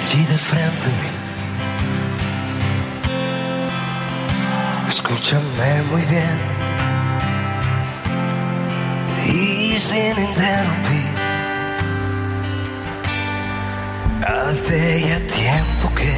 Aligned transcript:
allí 0.00 0.24
de 0.24 0.38
frente 0.38 0.86
a 0.86 0.92
mí. 1.00 1.10
Escúchame 4.88 5.82
muy 5.90 6.02
bien 6.02 6.36
y 9.26 9.78
sin 9.78 10.18
interrumpir. 10.18 11.10
Hace 14.26 15.00
ya 15.08 15.20
tiempo 15.20 15.94
que 15.94 16.14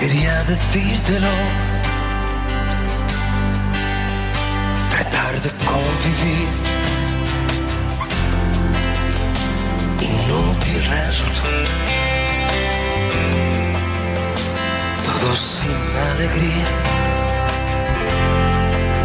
quería 0.00 0.42
decírtelo. 0.44 1.34
Tratar 4.90 5.40
de 5.42 5.50
convivir. 5.64 6.75
Inútil 10.06 10.84
resultó. 10.86 11.42
Todo 15.04 15.34
sin 15.34 15.80
alegría. 16.10 16.68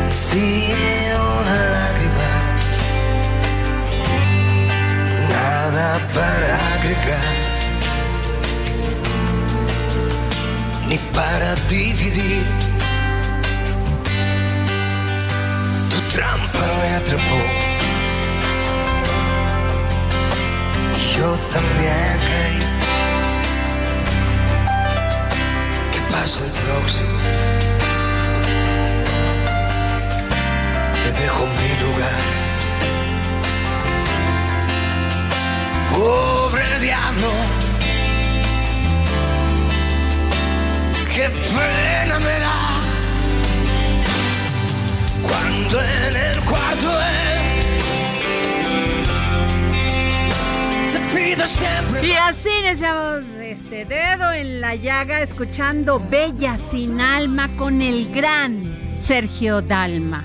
Sin 0.09 0.75
una 1.43 1.57
lágrima. 1.75 2.31
Nada 5.29 5.99
para 6.13 6.49
agregar. 6.75 7.35
Ni 10.87 10.97
para 11.15 11.55
dividir. 11.67 12.45
Tu 15.91 15.99
trampa 16.13 16.65
me 16.81 16.95
atrapó. 16.95 17.70
Yo 21.21 21.37
también 21.55 22.13
caí. 22.29 22.59
¿Qué 25.91 26.01
pasa 26.11 26.39
el 26.49 26.53
próximo? 26.65 27.17
Le 31.03 31.11
dejo 31.21 31.43
mi 31.59 31.71
lugar. 31.83 32.23
Pobre 35.91 36.67
diablo. 36.87 37.31
Qué 41.13 41.27
pena 41.55 42.15
me 42.27 42.35
da 42.45 42.61
cuando 45.27 45.75
en 45.81 46.15
el 46.29 46.39
cuarto 46.49 46.89
él 47.17 47.21
Y 52.03 52.11
así 52.11 52.49
iniciamos 52.63 53.21
este 53.41 53.85
dedo 53.85 54.31
en 54.31 54.61
la 54.61 54.75
llaga 54.75 55.21
escuchando 55.21 55.99
Bella 55.99 56.55
sin 56.55 57.01
alma 57.01 57.49
con 57.57 57.81
el 57.81 58.13
gran 58.13 58.61
Sergio 59.03 59.63
Dalma. 59.63 60.21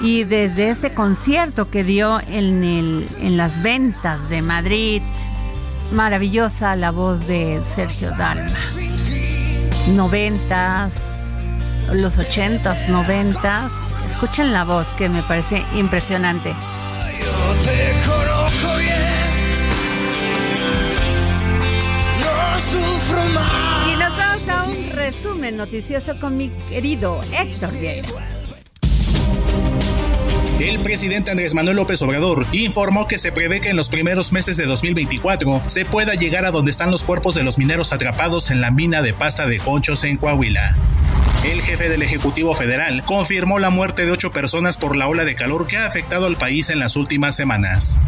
Y 0.00 0.24
desde 0.24 0.70
este 0.70 0.94
concierto 0.94 1.70
que 1.70 1.84
dio 1.84 2.20
en, 2.26 2.64
el, 2.64 3.06
en 3.20 3.36
las 3.36 3.62
ventas 3.62 4.30
de 4.30 4.40
Madrid, 4.40 5.02
maravillosa 5.92 6.74
la 6.74 6.90
voz 6.90 7.26
de 7.26 7.60
Sergio 7.62 8.10
Dalma. 8.12 8.56
Noventas, 9.88 11.84
los 11.92 12.16
ochentas, 12.16 12.88
noventas. 12.88 13.82
Escuchen 14.06 14.54
la 14.54 14.64
voz 14.64 14.94
que 14.94 15.10
me 15.10 15.22
parece 15.22 15.62
impresionante. 15.74 16.54
Yo 17.20 17.62
te 17.62 18.29
Y 23.30 23.96
nos 23.96 24.16
vamos 24.16 24.48
a 24.48 24.64
un 24.64 24.90
resumen 24.92 25.56
noticioso 25.56 26.18
con 26.18 26.36
mi 26.36 26.50
querido 26.68 27.20
Héctor 27.32 27.72
Vieira. 27.78 28.08
El 30.60 30.82
presidente 30.82 31.30
Andrés 31.30 31.54
Manuel 31.54 31.76
López 31.76 32.02
Obrador 32.02 32.46
informó 32.52 33.06
que 33.06 33.18
se 33.18 33.32
prevé 33.32 33.62
que 33.62 33.70
en 33.70 33.76
los 33.76 33.88
primeros 33.88 34.30
meses 34.30 34.58
de 34.58 34.66
2024 34.66 35.62
se 35.66 35.86
pueda 35.86 36.12
llegar 36.14 36.44
a 36.44 36.50
donde 36.50 36.70
están 36.70 36.90
los 36.90 37.02
cuerpos 37.02 37.34
de 37.34 37.42
los 37.42 37.56
mineros 37.56 37.94
atrapados 37.94 38.50
en 38.50 38.60
la 38.60 38.70
mina 38.70 39.00
de 39.00 39.14
pasta 39.14 39.46
de 39.46 39.58
conchos 39.58 40.04
en 40.04 40.18
Coahuila. 40.18 40.76
El 41.44 41.62
jefe 41.62 41.88
del 41.88 42.02
Ejecutivo 42.02 42.54
Federal 42.54 43.04
confirmó 43.06 43.58
la 43.58 43.70
muerte 43.70 44.04
de 44.04 44.12
ocho 44.12 44.32
personas 44.32 44.76
por 44.76 44.96
la 44.96 45.08
ola 45.08 45.24
de 45.24 45.34
calor 45.34 45.66
que 45.66 45.78
ha 45.78 45.86
afectado 45.86 46.26
al 46.26 46.36
país 46.36 46.68
en 46.68 46.78
las 46.78 46.96
últimas 46.96 47.34
semanas. 47.34 47.98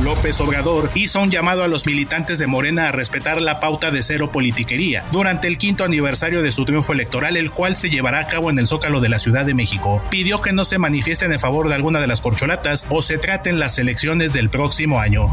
López 0.00 0.40
Obrador 0.40 0.90
hizo 0.94 1.20
un 1.20 1.30
llamado 1.30 1.62
a 1.62 1.68
los 1.68 1.86
militantes 1.86 2.38
de 2.38 2.46
Morena 2.46 2.88
a 2.88 2.92
respetar 2.92 3.40
la 3.40 3.60
pauta 3.60 3.90
de 3.90 4.02
cero 4.02 4.32
politiquería 4.32 5.04
durante 5.12 5.48
el 5.48 5.58
quinto 5.58 5.84
aniversario 5.84 6.42
de 6.42 6.52
su 6.52 6.64
triunfo 6.64 6.92
electoral, 6.92 7.36
el 7.36 7.50
cual 7.50 7.76
se 7.76 7.90
llevará 7.90 8.20
a 8.20 8.24
cabo 8.24 8.50
en 8.50 8.58
el 8.58 8.66
Zócalo 8.66 9.00
de 9.00 9.08
la 9.08 9.18
Ciudad 9.18 9.44
de 9.44 9.54
México. 9.54 10.02
Pidió 10.10 10.40
que 10.40 10.52
no 10.52 10.64
se 10.64 10.78
manifiesten 10.78 11.32
en 11.32 11.40
favor 11.40 11.68
de 11.68 11.74
alguna 11.74 12.00
de 12.00 12.06
las 12.06 12.20
corcholatas 12.20 12.86
o 12.90 13.02
se 13.02 13.18
traten 13.18 13.58
las 13.58 13.78
elecciones 13.78 14.32
del 14.32 14.50
próximo 14.50 15.00
año. 15.00 15.26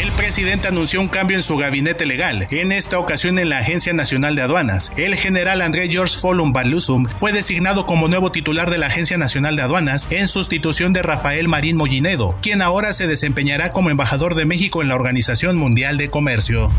El 0.00 0.10
presidente 0.12 0.66
anunció 0.66 1.00
un 1.00 1.08
cambio 1.08 1.36
en 1.36 1.42
su 1.42 1.56
gabinete 1.56 2.04
legal, 2.04 2.48
en 2.50 2.72
esta 2.72 2.98
ocasión 2.98 3.38
en 3.38 3.48
la 3.48 3.58
Agencia 3.58 3.92
Nacional 3.92 4.34
de 4.34 4.42
Aduanas. 4.42 4.92
El 4.96 5.14
general 5.14 5.62
André 5.62 5.88
George 5.88 6.18
Folum 6.18 6.52
Balusum 6.52 7.06
fue 7.16 7.32
designado 7.32 7.86
como 7.86 8.08
nuevo 8.08 8.32
titular 8.32 8.70
de 8.70 8.78
la 8.78 8.88
Agencia 8.88 9.16
Nacional 9.16 9.54
de 9.54 9.62
Aduanas 9.62 10.08
en 10.10 10.26
sustitución 10.26 10.92
de 10.92 11.02
Rafael 11.02 11.46
Marín 11.46 11.76
Mollinedo, 11.76 12.36
quien 12.42 12.60
ahora 12.60 12.92
se 12.92 13.06
desempeñará 13.06 13.70
como 13.74 13.90
embajador 13.90 14.36
de 14.36 14.46
México 14.46 14.80
en 14.80 14.88
la 14.88 14.94
Organización 14.94 15.56
Mundial 15.56 15.98
de 15.98 16.08
Comercio. 16.08 16.70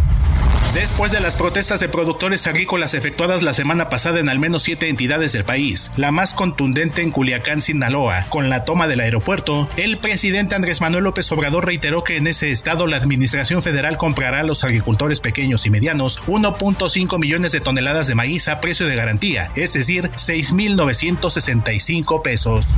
Después 0.76 1.12
de 1.14 1.22
las 1.22 1.38
protestas 1.38 1.80
de 1.80 1.88
productores 1.88 2.46
agrícolas 2.48 2.96
efectuadas 2.96 3.44
la 3.44 3.54
semana 3.54 3.88
pasada 3.88 4.20
en 4.20 4.28
al 4.28 4.40
menos 4.40 4.64
siete 4.64 4.90
entidades 4.90 5.32
del 5.32 5.46
país, 5.46 5.94
la 5.96 6.12
más 6.12 6.34
contundente 6.34 7.02
en 7.02 7.12
Culiacán, 7.12 7.62
Sinaloa, 7.62 8.26
con 8.28 8.50
la 8.50 8.66
toma 8.66 8.90
del 8.90 9.00
aeropuerto, 9.00 9.70
el 9.78 10.00
presidente 10.00 10.54
Andrés 10.54 10.82
Manuel 10.82 11.06
López 11.06 11.32
Obrador 11.32 11.66
reiteró 11.66 12.04
que 12.04 12.18
en 12.18 12.28
ese 12.28 12.52
estado 12.52 12.88
la 12.88 12.98
Administración 12.98 13.62
Federal 13.62 13.96
comprará 13.96 14.42
a 14.42 14.44
los 14.44 14.66
agricultores 14.66 15.22
pequeños 15.22 15.66
y 15.66 15.70
medianos 15.70 16.22
1.5 16.24 17.20
millones 17.20 17.54
de 17.54 17.62
toneladas 17.62 18.08
de 18.08 18.16
maíz 18.16 18.50
a 18.50 18.60
precio 18.60 18.86
de 18.86 18.98
garantía, 18.98 19.52
es 19.56 19.72
decir, 19.72 20.10
6.965 20.10 22.22
pesos. 22.22 22.76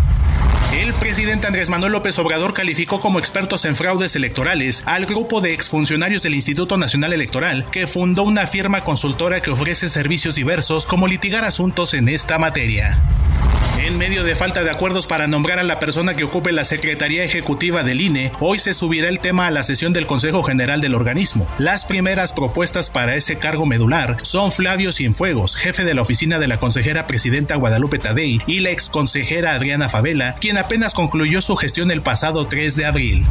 El 0.73 0.94
presidente 0.94 1.47
Andrés 1.47 1.69
Manuel 1.69 1.94
López 1.94 2.19
Obrador 2.19 2.53
calificó 2.53 2.99
como 2.99 3.19
expertos 3.19 3.63
en 3.63 3.75
fraudes 3.75 4.17
electorales 4.17 4.83
al 4.85 5.05
grupo 5.05 5.39
de 5.39 5.53
exfuncionarios 5.53 6.21
del 6.21 6.35
Instituto 6.35 6.77
Nacional 6.77 7.13
Electoral 7.13 7.65
que 7.71 7.86
fundó 7.87 8.23
una 8.23 8.45
firma 8.47 8.81
consultora 8.81 9.41
que 9.41 9.51
ofrece 9.51 9.89
servicios 9.89 10.35
diversos 10.35 10.85
como 10.85 11.07
litigar 11.07 11.45
asuntos 11.45 11.93
en 11.93 12.09
esta 12.09 12.37
materia. 12.37 13.01
En 13.79 13.97
medio 13.97 14.23
de 14.23 14.35
falta 14.35 14.63
de 14.63 14.71
acuerdos 14.71 15.05
para 15.05 15.27
nombrar 15.27 15.59
a 15.59 15.63
la 15.63 15.79
persona 15.79 16.15
que 16.15 16.23
ocupe 16.23 16.51
la 16.51 16.63
Secretaría 16.63 17.23
Ejecutiva 17.23 17.83
del 17.83 18.01
INE, 18.01 18.31
hoy 18.39 18.57
se 18.57 18.73
subirá 18.73 19.07
el 19.07 19.19
tema 19.19 19.47
a 19.47 19.51
la 19.51 19.63
sesión 19.63 19.93
del 19.93 20.07
Consejo 20.07 20.41
General 20.43 20.81
del 20.81 20.95
organismo. 20.95 21.47
Las 21.59 21.85
primeras 21.85 22.33
propuestas 22.33 22.89
para 22.89 23.15
ese 23.15 23.37
cargo 23.37 23.65
medular 23.65 24.17
son 24.23 24.51
Flavio 24.51 24.91
Cienfuegos, 24.91 25.55
jefe 25.55 25.85
de 25.85 25.93
la 25.93 26.01
oficina 26.01 26.39
de 26.39 26.47
la 26.47 26.59
consejera 26.59 27.05
presidenta 27.05 27.55
Guadalupe 27.55 27.99
Tadei, 27.99 28.41
y 28.47 28.59
la 28.61 28.71
exconsejera 28.71 29.53
Adriana 29.53 29.89
Favela, 29.89 30.35
quien 30.35 30.57
apenas 30.57 30.93
concluyó 30.93 31.41
su 31.41 31.55
gestión 31.55 31.91
el 31.91 32.01
pasado 32.01 32.47
3 32.47 32.75
de 32.75 32.85
abril. 32.87 33.27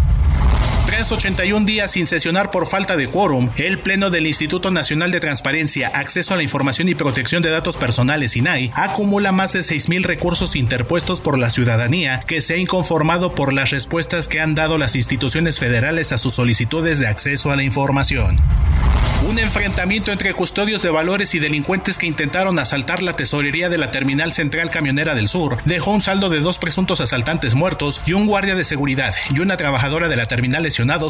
Tras 0.87 1.11
81 1.11 1.67
días 1.67 1.91
sin 1.91 2.07
sesionar 2.07 2.53
por 2.53 2.69
falta 2.69 2.97
de 2.97 3.09
quórum, 3.09 3.51
el 3.57 3.81
Pleno 3.81 4.09
del 4.09 4.25
Instituto 4.25 4.71
Nacional 4.71 5.11
de 5.11 5.19
Transparencia, 5.19 5.89
Acceso 5.89 6.33
a 6.33 6.37
la 6.37 6.45
Información 6.45 6.89
y 6.89 6.95
Protección 6.95 7.43
de 7.43 7.51
Datos 7.51 7.77
Personales, 7.77 8.37
INAI, 8.37 8.71
acumula 8.73 9.33
más 9.33 9.53
de 9.53 9.61
6.000 9.61 10.05
recursos 10.05 10.55
interpuestos 10.55 11.21
por 11.21 11.39
la 11.39 11.51
ciudadanía 11.51 12.21
que 12.21 12.41
se 12.41 12.55
ha 12.55 12.59
inconformado 12.59 13.35
por 13.35 13.53
las 13.53 13.71
respuestas 13.71 14.29
que 14.29 14.41
han 14.41 14.55
dado 14.55 14.79
las 14.79 14.95
instituciones 14.95 15.59
federales 15.59 16.13
a 16.13 16.19
sus 16.19 16.35
solicitudes 16.35 17.01
de 17.01 17.09
acceso 17.09 17.51
a 17.51 17.57
la 17.57 17.65
información. 17.65 18.41
Un 19.29 19.41
enfrentamiento 19.41 20.13
entre 20.13 20.35
custodios 20.35 20.83
de 20.83 20.91
valores 20.91 21.35
y 21.35 21.41
delincuentes 21.41 21.99
que 21.99 22.07
intentaron 22.07 22.59
asaltar 22.61 23.03
la 23.03 23.15
tesorería 23.15 23.69
de 23.69 23.79
la 23.79 23.91
Terminal 23.91 24.31
Central 24.31 24.71
Camionera 24.71 25.17
del 25.17 25.27
Sur 25.27 25.57
dejó 25.65 25.91
un 25.91 26.01
saldo 26.01 26.29
de 26.29 26.39
dos 26.39 26.59
presuntos 26.59 27.01
asaltantes 27.01 27.57
muertos 27.57 28.03
y 28.07 28.13
un 28.13 28.27
guardia 28.27 28.55
de 28.55 28.65
seguridad 28.65 29.15
y 29.35 29.41
una 29.41 29.57
trabajadora 29.57 30.07
de 30.09 30.17
la 30.17 30.27
terminal 30.27 30.65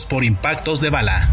por 0.08 0.24
impactos 0.24 0.80
de 0.80 0.90
bala. 0.90 1.28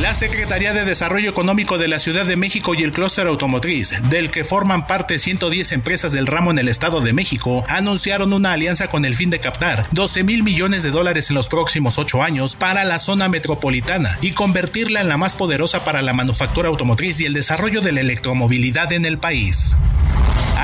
La 0.00 0.12
Secretaría 0.12 0.72
de 0.72 0.84
Desarrollo 0.84 1.30
Económico 1.30 1.78
de 1.78 1.86
la 1.86 2.00
Ciudad 2.00 2.26
de 2.26 2.36
México 2.36 2.74
y 2.74 2.82
el 2.82 2.92
clúster 2.92 3.28
automotriz, 3.28 4.02
del 4.10 4.32
que 4.32 4.42
forman 4.42 4.88
parte 4.88 5.20
110 5.20 5.70
empresas 5.70 6.10
del 6.10 6.26
ramo 6.26 6.50
en 6.50 6.58
el 6.58 6.68
Estado 6.68 7.00
de 7.00 7.12
México, 7.12 7.64
anunciaron 7.68 8.32
una 8.32 8.52
alianza 8.52 8.88
con 8.88 9.04
el 9.04 9.14
fin 9.14 9.30
de 9.30 9.38
captar 9.38 9.86
12 9.92 10.24
mil 10.24 10.42
millones 10.42 10.82
de 10.82 10.90
dólares 10.90 11.30
en 11.30 11.36
los 11.36 11.46
próximos 11.46 11.96
ocho 11.96 12.24
años 12.24 12.56
para 12.56 12.84
la 12.84 12.98
zona 12.98 13.28
metropolitana 13.28 14.18
y 14.20 14.32
convertirla 14.32 15.00
en 15.00 15.08
la 15.08 15.16
más 15.16 15.36
poderosa 15.36 15.84
para 15.84 16.02
la 16.02 16.12
manufactura 16.12 16.68
automotriz 16.68 17.20
y 17.20 17.26
el 17.26 17.32
desarrollo 17.34 17.80
de 17.80 17.92
la 17.92 18.00
electromovilidad 18.00 18.92
en 18.92 19.04
el 19.06 19.18
país. 19.18 19.76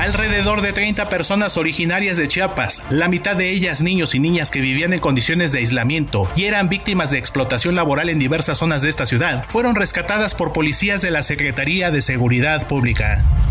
Alrededor 0.01 0.61
de 0.61 0.73
30 0.73 1.09
personas 1.09 1.57
originarias 1.57 2.17
de 2.17 2.27
Chiapas, 2.27 2.83
la 2.89 3.07
mitad 3.07 3.35
de 3.35 3.51
ellas 3.51 3.83
niños 3.83 4.15
y 4.15 4.19
niñas 4.19 4.49
que 4.49 4.59
vivían 4.59 4.93
en 4.93 4.99
condiciones 4.99 5.51
de 5.51 5.59
aislamiento 5.59 6.27
y 6.35 6.45
eran 6.45 6.69
víctimas 6.69 6.80
de 6.83 7.17
explotación 7.17 7.75
laboral 7.75 8.09
en 8.09 8.19
diversas 8.19 8.57
zonas 8.57 8.81
de 8.81 8.89
esta 8.89 9.05
ciudad, 9.05 9.45
fueron 9.49 9.75
rescatadas 9.75 10.33
por 10.33 10.51
policías 10.51 11.01
de 11.01 11.11
la 11.11 11.21
Secretaría 11.21 11.91
de 11.91 12.01
Seguridad 12.01 12.67
Pública. 12.67 13.50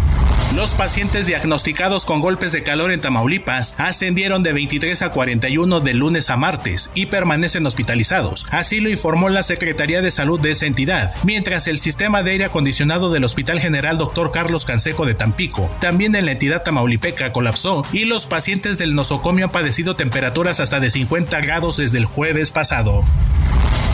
Los 0.54 0.74
pacientes 0.74 1.28
diagnosticados 1.28 2.04
con 2.04 2.20
golpes 2.20 2.50
de 2.50 2.64
calor 2.64 2.90
en 2.90 3.00
Tamaulipas 3.00 3.72
ascendieron 3.78 4.42
de 4.42 4.52
23 4.52 5.00
a 5.02 5.10
41 5.12 5.78
de 5.78 5.94
lunes 5.94 6.28
a 6.28 6.36
martes 6.36 6.90
y 6.94 7.06
permanecen 7.06 7.64
hospitalizados. 7.66 8.46
Así 8.50 8.80
lo 8.80 8.90
informó 8.90 9.28
la 9.28 9.44
Secretaría 9.44 10.02
de 10.02 10.10
Salud 10.10 10.40
de 10.40 10.50
esa 10.50 10.66
entidad, 10.66 11.14
mientras 11.22 11.68
el 11.68 11.78
sistema 11.78 12.24
de 12.24 12.32
aire 12.32 12.44
acondicionado 12.46 13.12
del 13.12 13.22
Hospital 13.22 13.60
General 13.60 13.96
Dr. 13.96 14.32
Carlos 14.32 14.64
Canseco 14.64 15.06
de 15.06 15.14
Tampico, 15.14 15.70
también 15.78 16.16
en 16.16 16.26
la 16.26 16.32
entidad 16.32 16.64
tamaulipeca, 16.64 17.30
colapsó 17.30 17.86
y 17.92 18.04
los 18.04 18.26
pacientes 18.26 18.76
del 18.76 18.96
nosocomio 18.96 19.44
han 19.44 19.52
padecido 19.52 19.94
temperaturas 19.94 20.58
hasta 20.58 20.80
de 20.80 20.90
50 20.90 21.40
grados 21.42 21.76
desde 21.76 21.98
el 21.98 22.06
jueves 22.06 22.50
pasado. 22.50 23.04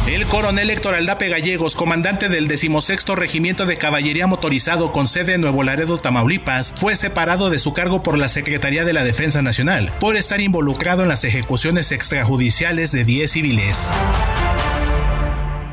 El 0.07 0.29
coronel 0.29 0.71
Héctor 0.71 0.95
Aldape 0.95 1.29
Gallegos, 1.29 1.75
comandante 1.75 2.29
del 2.29 2.47
16 2.47 3.05
Regimiento 3.17 3.67
de 3.67 3.77
Caballería 3.77 4.29
Motorizado 4.29 4.93
con 4.93 5.09
sede 5.09 5.35
en 5.35 5.41
Nuevo 5.41 5.65
Laredo, 5.65 5.99
Tamaulipas, 5.99 6.73
fue 6.77 6.95
separado 6.95 7.51
de 7.51 7.59
su 7.59 7.73
cargo 7.73 8.05
por 8.05 8.17
la 8.17 8.29
Secretaría 8.29 8.85
de 8.85 8.93
la 8.93 9.03
Defensa 9.03 9.43
Nacional 9.43 9.93
por 9.99 10.17
estar 10.17 10.41
involucrado 10.41 11.03
en 11.03 11.09
las 11.09 11.25
ejecuciones 11.25 11.91
extrajudiciales 11.91 12.93
de 12.93 13.03
10 13.03 13.31
civiles. 13.33 13.91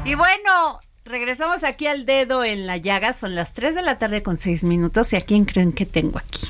Y 0.03 0.15
bueno, 0.15 0.79
regresamos 1.05 1.63
aquí 1.63 1.85
al 1.85 2.07
dedo 2.07 2.43
en 2.43 2.65
la 2.65 2.77
llaga. 2.77 3.13
Son 3.13 3.35
las 3.35 3.53
3 3.53 3.75
de 3.75 3.83
la 3.83 3.99
tarde 3.99 4.23
con 4.23 4.37
6 4.37 4.63
minutos. 4.63 5.13
¿Y 5.13 5.15
a 5.15 5.21
quién 5.21 5.45
creen 5.45 5.73
que 5.73 5.85
tengo 5.85 6.17
aquí? 6.17 6.47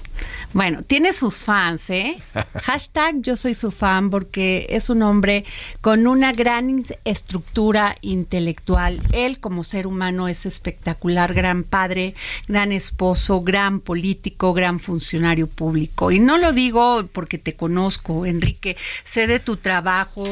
Bueno, 0.53 0.83
tiene 0.83 1.13
sus 1.13 1.37
fans, 1.45 1.89
¿eh? 1.89 2.17
Hashtag 2.63 3.21
yo 3.21 3.35
soy 3.35 3.55
su 3.55 3.71
fan 3.71 4.09
porque 4.09 4.67
es 4.69 4.89
un 4.89 5.01
hombre 5.01 5.45
con 5.81 6.05
una 6.05 6.31
gran 6.31 6.83
estructura 7.05 7.95
intelectual. 8.01 8.99
Él 9.13 9.39
como 9.39 9.63
ser 9.63 9.87
humano 9.87 10.27
es 10.27 10.45
espectacular, 10.45 11.33
gran 11.33 11.63
padre, 11.63 12.13
gran 12.47 12.71
esposo, 12.71 13.41
gran 13.41 13.79
político, 13.79 14.53
gran 14.53 14.79
funcionario 14.79 15.47
público. 15.47 16.11
Y 16.11 16.19
no 16.19 16.37
lo 16.37 16.53
digo 16.53 17.03
porque 17.11 17.37
te 17.37 17.55
conozco, 17.55 18.25
Enrique, 18.25 18.77
sé 19.03 19.25
de 19.27 19.39
tu 19.39 19.57
trabajo, 19.57 20.23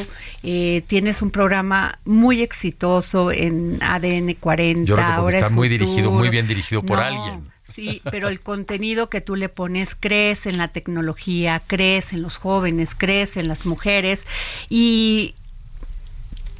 eh, 0.44 0.84
tienes 0.88 1.22
un 1.22 1.32
programa 1.32 2.00
muy 2.06 2.42
exitoso 2.42 3.32
en 3.32 3.80
ADN 3.82 4.36
40. 4.40 4.84
Yo 4.86 4.96
creo 4.96 5.08
que 5.08 5.14
ahora 5.14 5.38
está 5.38 5.48
es 5.48 5.54
muy 5.54 5.68
Futuro. 5.70 5.86
dirigido, 5.90 6.12
muy 6.12 6.30
bien 6.30 6.48
dirigido 6.48 6.84
por 6.84 6.98
No, 6.98 7.04
alguien. 7.04 7.51
Sí, 7.72 8.02
pero 8.12 8.28
el 8.28 8.42
contenido 8.42 9.10
que 9.10 9.22
tú 9.22 9.36
le 9.36 9.48
pones, 9.50 9.96
crees 9.96 10.46
en 10.46 10.58
la 10.58 10.68
tecnología, 10.68 11.62
crees 11.66 12.14
en 12.14 12.22
los 12.22 12.38
jóvenes, 12.38 12.96
crees 12.96 13.38
en 13.38 13.48
las 13.48 13.66
mujeres 13.66 14.28
y 14.70 15.36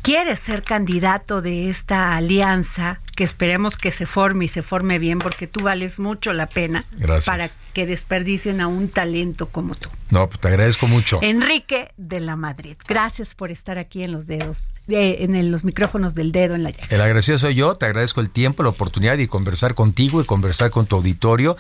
quieres 0.02 0.40
ser 0.40 0.64
candidato 0.64 1.42
de 1.42 1.70
esta 1.70 2.16
alianza 2.16 3.02
que 3.16 3.24
esperemos 3.24 3.78
que 3.78 3.92
se 3.92 4.06
forme 4.06 4.46
y 4.46 4.48
se 4.48 4.62
forme 4.62 5.00
bien 5.00 5.18
porque 5.20 5.48
tú 5.48 5.62
vales 5.62 6.00
mucho 6.00 6.34
la 6.34 6.48
pena 6.48 6.84
Gracias. 6.94 7.26
para 7.26 7.50
que 7.74 7.86
desperdicien 7.86 8.60
a 8.62 8.68
un 8.68 8.90
talento 8.90 9.48
como 9.48 9.74
tú. 9.76 9.90
No, 10.10 10.28
pues 10.28 10.40
te 10.42 10.48
agradezco 10.50 10.88
mucho. 10.88 11.20
Enrique 11.22 11.90
de 11.98 12.20
la 12.20 12.36
Madrid, 12.36 12.76
gracias 12.88 13.34
por 13.36 13.52
estar 13.52 13.78
aquí 13.78 14.04
en 14.04 14.12
los 14.12 14.28
dedos, 14.28 14.74
eh, 14.90 15.18
en 15.22 15.36
el- 15.36 15.52
los 15.52 15.64
micrófonos 15.64 16.16
del 16.16 16.32
dedo 16.34 16.56
en 16.56 16.64
la 16.64 16.72
llaga. 16.72 16.88
El 16.90 17.00
agradecido 17.02 17.38
soy 17.38 17.56
yo, 17.56 17.76
te 17.76 17.86
agradezco 17.86 18.20
el 18.22 18.30
tiempo, 18.30 18.64
la 18.64 18.70
oportunidad 18.70 19.16
de 19.18 19.28
conversar 19.28 19.74
contigo 19.76 20.22
y 20.22 20.26
conversar 20.26 20.70
con 20.72 20.86
tu 20.86 20.96
auditorio 20.98 21.56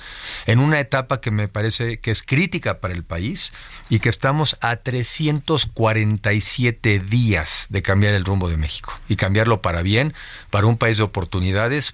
en 0.47 0.59
una 0.59 0.79
etapa 0.81 1.21
que 1.21 1.31
me 1.31 1.47
parece 1.47 1.99
que 1.99 2.11
es 2.11 2.23
crítica 2.23 2.79
para 2.81 2.93
el 2.93 3.03
país 3.03 3.53
y 3.89 3.99
que 3.99 4.09
estamos 4.09 4.57
a 4.61 4.75
347 4.77 6.99
días 6.99 7.67
de 7.69 7.81
cambiar 7.81 8.13
el 8.13 8.25
rumbo 8.25 8.49
de 8.49 8.57
México 8.57 8.93
y 9.07 9.15
cambiarlo 9.15 9.61
para 9.61 9.81
bien, 9.81 10.13
para 10.49 10.67
un 10.67 10.77
país 10.77 10.97
de 10.97 11.03
oportunidades, 11.03 11.40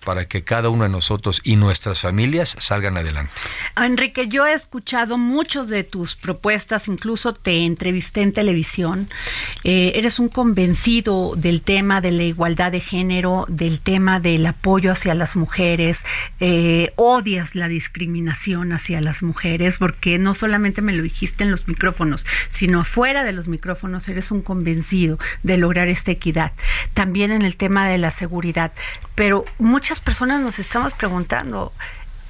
para 0.04 0.28
que 0.28 0.44
cada 0.44 0.70
uno 0.70 0.84
de 0.84 0.90
nosotros 0.90 1.42
y 1.44 1.56
nuestras 1.56 2.02
familias 2.02 2.56
salgan 2.60 2.98
adelante. 2.98 3.32
Enrique, 3.78 4.28
yo 4.28 4.46
he 4.46 4.54
escuchado 4.54 5.18
muchos 5.18 5.70
de 5.70 5.84
tus 5.84 6.16
propuestas, 6.16 6.88
incluso 6.88 7.34
te 7.34 7.66
entrevisté 7.66 8.22
en 8.24 8.34
televisión. 8.34 9.10
Eh, 9.64 9.94
eres 9.96 10.20
un 10.20 10.28
convencido 10.28 11.34
del 11.36 11.62
tema 11.62 12.02
de 12.02 12.12
la 12.12 12.24
igualdad 12.24 12.72
de 12.72 12.82
género, 12.82 13.46
del 13.48 13.80
tema 13.80 14.20
del 14.20 14.46
apoyo 14.46 14.92
hacia 14.92 15.16
las 15.16 15.36
mujeres, 15.36 16.06
eh, 16.40 16.92
odias 16.98 17.56
la 17.56 17.68
discriminación 17.68 18.74
hacia 18.74 19.02
las 19.02 19.24
mujeres, 19.24 19.78
porque 19.78 20.18
no 20.18 20.36
solamente 20.36 20.82
me 20.82 20.94
lo 20.94 21.04
dijiste 21.04 21.44
en 21.44 21.52
los 21.52 21.68
micrófonos, 21.68 22.26
sino 22.50 22.84
fuera 22.84 23.24
de 23.24 23.32
los 23.32 23.48
micrófonos 23.48 24.08
eres 24.10 24.32
un 24.32 24.42
convencido 24.42 25.18
de 25.44 25.58
lograr 25.58 25.88
esta 25.88 26.12
equidad. 26.12 26.52
También 26.94 27.32
en 27.32 27.44
el 27.44 27.56
tema 27.56 27.88
de 27.88 27.98
la 27.98 28.12
seguridad. 28.12 28.72
Pero 29.18 29.44
muchas 29.58 30.00
personas 30.00 30.42
nos 30.42 30.60
estamos 30.60 30.94
preguntando, 30.94 31.74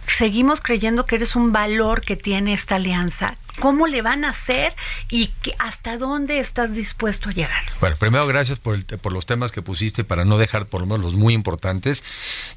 seguimos 0.08 0.62
creyendo 0.62 1.06
que 1.06 1.18
eres 1.18 1.36
un 1.36 1.52
valor 1.52 2.00
que 2.00 2.16
tiene 2.16 2.54
esta 2.54 2.76
alianza. 2.78 3.36
¿Cómo 3.60 3.88
le 3.88 4.02
van 4.02 4.24
a 4.24 4.30
hacer 4.30 4.74
y 5.10 5.28
que- 5.42 5.54
hasta 5.60 5.98
dónde 5.98 6.40
estás 6.40 6.76
dispuesto 6.76 7.28
a 7.28 7.34
llegar? 7.34 7.62
Bueno, 7.82 7.98
primero 8.00 8.26
gracias 8.26 8.58
por, 8.58 8.76
el 8.76 8.86
por 8.86 9.12
los 9.12 9.26
temas 9.26 9.52
que 9.52 9.62
pusiste 9.62 10.06
para 10.06 10.24
no 10.24 10.38
dejar 10.38 10.68
por 10.68 10.80
lo 10.80 10.88
menos 10.88 11.02
los 11.04 11.16
muy 11.16 11.34
importantes. 11.34 12.06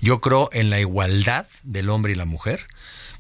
Yo 0.01 0.21
creo 0.21 0.49
en 0.53 0.71
la 0.71 0.79
igualdad 0.79 1.47
del 1.65 1.91
hombre 1.91 2.13
y 2.13 2.15
la 2.15 2.25
mujer, 2.27 2.67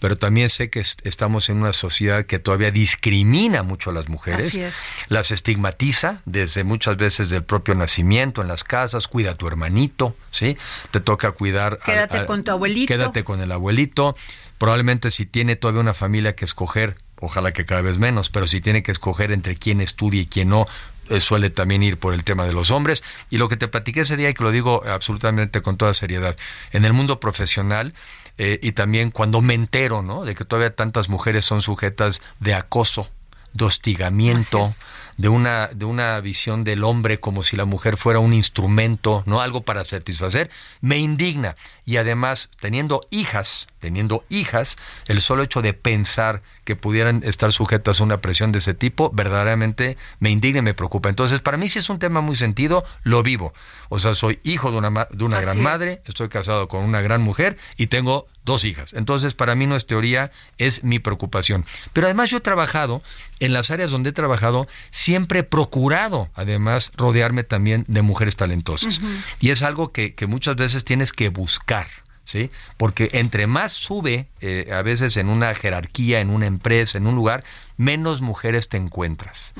pero 0.00 0.16
también 0.19 0.50
sé 0.50 0.69
que 0.71 0.80
est- 0.80 1.00
estamos 1.07 1.49
en 1.49 1.59
una 1.59 1.73
sociedad 1.73 2.26
que 2.26 2.38
todavía 2.40 2.71
discrimina 2.73 3.62
mucho 3.62 3.90
a 3.90 3.92
las 3.92 4.09
mujeres, 4.09 4.47
Así 4.47 4.62
es. 4.62 4.75
las 5.09 5.30
estigmatiza 5.30 6.23
desde 6.25 6.64
muchas 6.64 6.97
veces 6.97 7.30
del 7.30 7.45
propio 7.45 7.75
nacimiento 7.76 8.42
en 8.42 8.49
las 8.49 8.64
casas, 8.64 9.07
cuida 9.07 9.30
a 9.33 9.35
tu 9.35 9.47
hermanito, 9.47 10.16
¿sí? 10.33 10.57
Te 10.90 11.00
toca 11.00 11.30
cuidar 11.33 11.78
Quédate 11.85 12.19
al- 12.19 12.26
con 12.26 12.42
tu 12.42 12.50
abuelito. 12.50 12.88
Quédate 12.92 13.23
con 13.23 13.40
el 13.40 13.52
abuelito. 13.52 14.16
Probablemente 14.59 15.11
si 15.11 15.25
tiene 15.26 15.57
todavía 15.57 15.80
una 15.80 15.95
familia 15.95 16.35
que 16.35 16.45
escoger, 16.45 16.95
ojalá 17.21 17.52
que 17.52 17.64
cada 17.64 17.80
vez 17.83 17.99
menos, 17.99 18.28
pero 18.30 18.47
si 18.47 18.61
tiene 18.61 18.83
que 18.83 18.92
escoger 18.92 19.33
entre 19.33 19.57
quién 19.57 19.80
estudia 19.80 20.21
y 20.23 20.26
quién 20.26 20.49
no, 20.50 20.66
eh, 21.09 21.19
suele 21.21 21.50
también 21.50 21.83
ir 21.83 21.97
por 21.97 22.14
el 22.14 22.25
tema 22.25 22.45
de 22.47 22.52
los 22.52 22.71
hombres. 22.71 23.02
Y 23.30 23.38
lo 23.38 23.49
que 23.49 23.57
te 23.57 23.69
platiqué 23.69 24.02
ese 24.02 24.16
día, 24.16 24.28
y 24.30 24.35
que 24.35 24.45
lo 24.45 24.50
digo 24.50 24.83
absolutamente 24.87 25.61
con 25.62 25.76
toda 25.76 25.92
seriedad, 25.95 26.37
en 26.73 26.85
el 26.85 26.92
mundo 26.92 27.21
profesional, 27.21 27.95
eh, 28.42 28.59
y 28.62 28.73
también 28.73 29.11
cuando 29.11 29.42
me 29.42 29.52
entero, 29.52 30.00
¿no? 30.00 30.25
De 30.25 30.35
que 30.35 30.47
todavía 30.47 30.75
tantas 30.75 31.11
mujeres 31.11 31.44
son 31.44 31.61
sujetas 31.61 32.23
de 32.38 32.54
acoso, 32.54 33.11
de 33.52 33.66
hostigamiento, 33.66 34.73
de 35.18 35.28
una, 35.28 35.66
de 35.66 35.85
una 35.85 36.18
visión 36.20 36.64
del 36.64 36.85
hombre 36.85 37.20
como 37.20 37.42
si 37.42 37.59
la 37.59 37.66
mujer 37.66 37.99
fuera 37.99 38.18
un 38.18 38.32
instrumento, 38.32 39.23
no 39.26 39.42
algo 39.42 39.61
para 39.61 39.85
satisfacer, 39.85 40.49
me 40.80 40.97
indigna. 40.97 41.54
Y 41.90 41.97
además, 41.97 42.50
teniendo 42.61 43.00
hijas, 43.11 43.66
teniendo 43.80 44.25
hijas, 44.28 44.78
el 45.09 45.20
solo 45.20 45.42
hecho 45.42 45.61
de 45.61 45.75
pensar 45.75 46.40
que 46.62 46.76
pudieran 46.76 47.23
estar 47.25 47.52
sujetas 47.52 47.99
a 47.99 48.04
una 48.04 48.18
presión 48.18 48.52
de 48.52 48.61
ese 48.61 48.75
tipo, 48.75 49.11
verdaderamente 49.11 49.97
me 50.20 50.30
indigna 50.30 50.61
y 50.61 50.62
me 50.62 50.75
preocupa. 50.75 51.09
Entonces, 51.09 51.40
para 51.40 51.56
mí 51.56 51.68
sí 51.68 51.80
es 51.80 51.90
un 51.90 51.99
tema 51.99 52.20
muy 52.20 52.37
sentido, 52.37 52.85
lo 53.02 53.25
vivo. 53.25 53.52
O 53.88 53.99
sea, 53.99 54.14
soy 54.14 54.38
hijo 54.44 54.70
de 54.70 54.78
una, 54.78 55.09
de 55.11 55.25
una 55.25 55.40
gran 55.40 55.61
madre, 55.61 56.00
estoy 56.04 56.28
casado 56.28 56.68
con 56.68 56.85
una 56.85 57.00
gran 57.00 57.23
mujer 57.23 57.56
y 57.76 57.88
tengo 57.88 58.28
dos 58.44 58.64
hijas. 58.64 58.92
Entonces, 58.92 59.35
para 59.35 59.56
mí 59.56 59.66
no 59.66 59.75
es 59.75 59.87
teoría, 59.87 60.30
es 60.59 60.85
mi 60.85 61.00
preocupación. 61.00 61.66
Pero 61.92 62.06
además 62.06 62.30
yo 62.30 62.38
he 62.38 62.40
trabajado, 62.40 63.02
en 63.40 63.52
las 63.52 63.73
áreas 63.73 63.90
donde 63.90 64.11
he 64.11 64.12
trabajado, 64.12 64.68
siempre 64.92 65.40
he 65.40 65.42
procurado, 65.42 66.30
además, 66.35 66.92
rodearme 66.97 67.42
también 67.42 67.85
de 67.88 68.02
mujeres 68.02 68.37
talentosas. 68.37 69.00
Y 69.40 69.50
es 69.50 69.62
algo 69.62 69.90
que, 69.90 70.14
que 70.14 70.26
muchas 70.26 70.56
veces 70.56 70.85
tienes 70.85 71.12
que 71.12 71.30
buscar. 71.30 71.80
¿Sí? 72.25 72.49
Porque 72.77 73.11
entre 73.15 73.49
más 73.49 73.73
sube, 73.73 74.29
eh, 74.41 74.71
a 74.73 74.83
veces 74.83 75.17
en 75.17 75.29
una 75.29 75.53
jerarquía, 75.53 76.21
en 76.21 76.31
una 76.31 76.47
empresa, 76.47 76.97
en 76.97 77.09
un 77.09 77.17
lugar, 77.17 77.43
menos 77.77 78.21
mujeres 78.21 78.69
te 78.69 78.77
encuentras. 78.77 79.53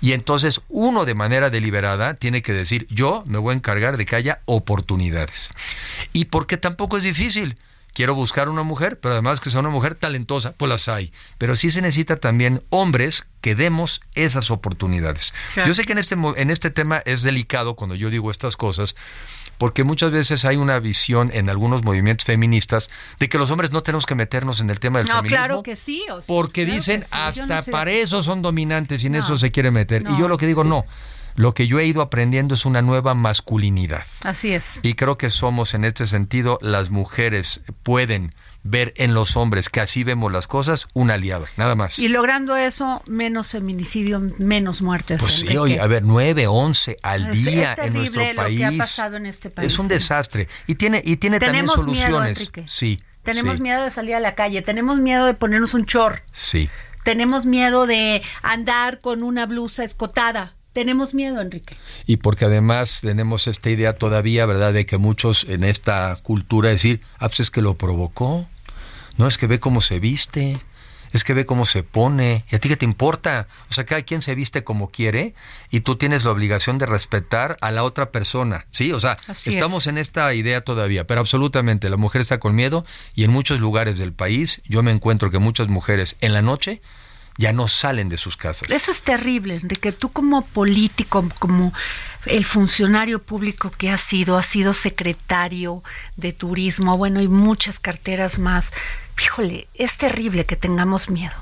Y 0.00 0.14
entonces 0.14 0.62
uno 0.70 1.04
de 1.04 1.14
manera 1.14 1.50
deliberada 1.50 2.14
tiene 2.14 2.40
que 2.40 2.54
decir, 2.54 2.86
yo 2.88 3.24
me 3.26 3.36
voy 3.36 3.52
a 3.52 3.56
encargar 3.56 3.98
de 3.98 4.06
que 4.06 4.16
haya 4.16 4.40
oportunidades. 4.46 5.52
Y 6.14 6.26
porque 6.26 6.56
tampoco 6.56 6.96
es 6.96 7.02
difícil 7.02 7.56
quiero 7.94 8.14
buscar 8.14 8.48
una 8.48 8.62
mujer, 8.62 8.98
pero 9.00 9.14
además 9.14 9.40
que 9.40 9.48
sea 9.48 9.60
una 9.60 9.70
mujer 9.70 9.94
talentosa, 9.94 10.52
pues 10.52 10.68
las 10.68 10.88
hay. 10.88 11.12
Pero 11.38 11.56
sí 11.56 11.70
se 11.70 11.80
necesita 11.80 12.16
también 12.16 12.62
hombres 12.68 13.26
que 13.40 13.54
demos 13.54 14.02
esas 14.14 14.50
oportunidades. 14.50 15.32
Yo 15.66 15.72
sé 15.74 15.84
que 15.84 15.92
en 15.92 15.98
este, 15.98 16.14
en 16.14 16.50
este 16.50 16.70
tema 16.70 17.02
es 17.06 17.22
delicado 17.22 17.76
cuando 17.76 17.94
yo 17.94 18.10
digo 18.10 18.30
estas 18.30 18.56
cosas, 18.56 18.94
porque 19.58 19.84
muchas 19.84 20.10
veces 20.10 20.44
hay 20.44 20.56
una 20.56 20.78
visión 20.78 21.30
en 21.32 21.48
algunos 21.48 21.84
movimientos 21.84 22.24
feministas 22.24 22.88
de 23.18 23.28
que 23.28 23.38
los 23.38 23.50
hombres 23.50 23.72
no 23.72 23.82
tenemos 23.82 24.06
que 24.06 24.14
meternos 24.14 24.60
en 24.60 24.70
el 24.70 24.80
tema 24.80 24.98
del 24.98 25.08
no, 25.08 25.16
feminismo. 25.16 25.36
claro 25.36 25.62
que 25.62 25.76
sí. 25.76 26.02
porque 26.26 26.64
dicen, 26.64 27.02
hasta 27.10 27.62
para 27.62 27.90
eso 27.90 28.22
son 28.22 28.42
dominantes 28.42 29.04
y 29.04 29.06
en 29.08 29.16
eso 29.16 29.36
se 29.36 29.50
quiere 29.50 29.70
meter. 29.70 30.04
y 30.08 30.18
yo 30.18 30.28
lo 30.28 30.36
que 30.36 30.46
digo, 30.46 30.64
no 30.64 30.84
lo 31.36 31.54
que 31.54 31.66
yo 31.66 31.78
he 31.78 31.86
ido 31.86 32.02
aprendiendo 32.02 32.54
es 32.54 32.64
una 32.64 32.82
nueva 32.82 33.14
masculinidad. 33.14 34.04
Así 34.24 34.52
es. 34.52 34.80
Y 34.82 34.94
creo 34.94 35.18
que 35.18 35.30
somos 35.30 35.74
en 35.74 35.84
este 35.84 36.06
sentido, 36.06 36.58
las 36.62 36.90
mujeres 36.90 37.60
pueden 37.82 38.32
ver 38.62 38.94
en 38.96 39.12
los 39.14 39.36
hombres 39.36 39.68
que 39.68 39.80
así 39.80 40.04
vemos 40.04 40.32
las 40.32 40.46
cosas 40.46 40.86
un 40.94 41.10
aliado, 41.10 41.46
nada 41.56 41.74
más. 41.74 41.98
Y 41.98 42.08
logrando 42.08 42.56
eso, 42.56 43.02
menos 43.06 43.48
feminicidio, 43.48 44.20
menos 44.38 44.80
muertes. 44.80 45.20
Pues 45.20 45.34
sí, 45.40 45.56
oye, 45.56 45.80
a 45.80 45.86
ver, 45.86 46.02
nueve, 46.04 46.46
once 46.46 46.96
al 47.02 47.34
día 47.34 47.74
en 47.78 47.92
nuestro 47.92 48.22
país. 48.34 48.60
Lo 48.60 48.68
que 48.70 48.76
ha 48.76 48.78
pasado 48.78 49.16
en 49.16 49.26
este 49.26 49.50
país. 49.50 49.72
Es 49.72 49.78
un 49.78 49.88
desastre. 49.88 50.48
Y 50.66 50.76
tiene, 50.76 51.02
y 51.04 51.16
tiene 51.16 51.38
también 51.38 51.68
soluciones. 51.68 52.50
sí. 52.66 52.98
Tenemos 53.22 53.58
miedo 53.58 53.82
de 53.82 53.90
salir 53.90 54.14
a 54.14 54.20
la 54.20 54.34
calle, 54.34 54.60
tenemos 54.60 54.98
miedo 54.98 55.24
de 55.24 55.32
ponernos 55.32 55.72
un 55.72 55.86
chor. 55.86 56.22
Sí. 56.30 56.68
Tenemos 57.04 57.46
miedo 57.46 57.86
de 57.86 58.22
andar 58.42 59.00
con 59.00 59.22
una 59.22 59.46
blusa 59.46 59.82
escotada. 59.82 60.52
Tenemos 60.74 61.14
miedo, 61.14 61.40
Enrique. 61.40 61.76
Y 62.04 62.16
porque 62.16 62.44
además 62.44 62.98
tenemos 63.00 63.46
esta 63.46 63.70
idea 63.70 63.92
todavía, 63.92 64.44
¿verdad?, 64.44 64.72
de 64.74 64.86
que 64.86 64.98
muchos 64.98 65.46
en 65.48 65.62
esta 65.62 66.12
cultura 66.24 66.68
decir, 66.68 67.00
ah, 67.18 67.28
pues 67.28 67.40
es 67.40 67.50
que 67.52 67.62
lo 67.62 67.74
provocó. 67.74 68.46
No, 69.16 69.28
es 69.28 69.38
que 69.38 69.46
ve 69.46 69.60
cómo 69.60 69.80
se 69.80 70.00
viste, 70.00 70.54
es 71.12 71.22
que 71.22 71.32
ve 71.32 71.46
cómo 71.46 71.64
se 71.64 71.84
pone. 71.84 72.44
¿Y 72.50 72.56
a 72.56 72.58
ti 72.58 72.68
qué 72.68 72.76
te 72.76 72.84
importa? 72.84 73.46
O 73.70 73.72
sea, 73.72 73.86
cada 73.86 74.02
quien 74.02 74.20
se 74.20 74.34
viste 74.34 74.64
como 74.64 74.90
quiere 74.90 75.34
y 75.70 75.80
tú 75.80 75.94
tienes 75.94 76.24
la 76.24 76.32
obligación 76.32 76.76
de 76.78 76.86
respetar 76.86 77.56
a 77.60 77.70
la 77.70 77.84
otra 77.84 78.10
persona. 78.10 78.66
¿Sí? 78.72 78.90
O 78.90 78.98
sea, 78.98 79.16
estamos 79.46 79.86
en 79.86 79.96
esta 79.96 80.34
idea 80.34 80.62
todavía, 80.62 81.06
pero 81.06 81.20
absolutamente 81.20 81.88
la 81.88 81.96
mujer 81.96 82.20
está 82.20 82.40
con 82.40 82.56
miedo 82.56 82.84
y 83.14 83.22
en 83.22 83.30
muchos 83.30 83.60
lugares 83.60 83.96
del 83.96 84.12
país 84.12 84.60
yo 84.66 84.82
me 84.82 84.90
encuentro 84.90 85.30
que 85.30 85.38
muchas 85.38 85.68
mujeres 85.68 86.16
en 86.20 86.32
la 86.32 86.42
noche 86.42 86.82
ya 87.36 87.52
no 87.52 87.68
salen 87.68 88.08
de 88.08 88.16
sus 88.16 88.36
casas. 88.36 88.70
Eso 88.70 88.92
es 88.92 89.02
terrible, 89.02 89.54
Enrique. 89.56 89.92
Tú 89.92 90.10
como 90.10 90.42
político, 90.42 91.28
como 91.38 91.72
el 92.26 92.44
funcionario 92.44 93.22
público 93.22 93.70
que 93.70 93.90
has 93.90 94.00
sido, 94.00 94.36
has 94.38 94.46
sido 94.46 94.74
secretario 94.74 95.82
de 96.16 96.32
turismo, 96.32 96.96
bueno, 96.96 97.20
y 97.20 97.28
muchas 97.28 97.80
carteras 97.80 98.38
más. 98.38 98.72
Híjole, 99.22 99.68
es 99.74 99.96
terrible 99.96 100.44
que 100.44 100.56
tengamos 100.56 101.10
miedo. 101.10 101.34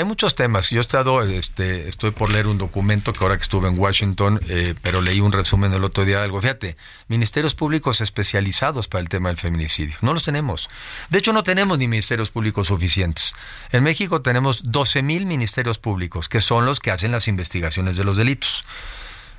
Hay 0.00 0.06
muchos 0.06 0.34
temas. 0.34 0.70
Yo 0.70 0.78
he 0.78 0.80
estado, 0.80 1.20
este, 1.20 1.90
estoy 1.90 2.10
por 2.12 2.30
leer 2.30 2.46
un 2.46 2.56
documento 2.56 3.12
que 3.12 3.22
ahora 3.22 3.36
que 3.36 3.42
estuve 3.42 3.68
en 3.68 3.78
Washington, 3.78 4.40
eh, 4.48 4.74
pero 4.80 5.02
leí 5.02 5.20
un 5.20 5.30
resumen 5.30 5.74
el 5.74 5.84
otro 5.84 6.06
día 6.06 6.16
de 6.16 6.24
algo. 6.24 6.40
Fíjate, 6.40 6.78
ministerios 7.08 7.54
públicos 7.54 8.00
especializados 8.00 8.88
para 8.88 9.02
el 9.02 9.10
tema 9.10 9.28
del 9.28 9.36
feminicidio. 9.36 9.96
No 10.00 10.14
los 10.14 10.22
tenemos. 10.24 10.70
De 11.10 11.18
hecho, 11.18 11.34
no 11.34 11.44
tenemos 11.44 11.76
ni 11.76 11.86
ministerios 11.86 12.30
públicos 12.30 12.68
suficientes. 12.68 13.34
En 13.72 13.84
México 13.84 14.22
tenemos 14.22 14.72
12 14.72 15.02
mil 15.02 15.26
ministerios 15.26 15.76
públicos, 15.76 16.30
que 16.30 16.40
son 16.40 16.64
los 16.64 16.80
que 16.80 16.92
hacen 16.92 17.12
las 17.12 17.28
investigaciones 17.28 17.98
de 17.98 18.04
los 18.04 18.16
delitos. 18.16 18.62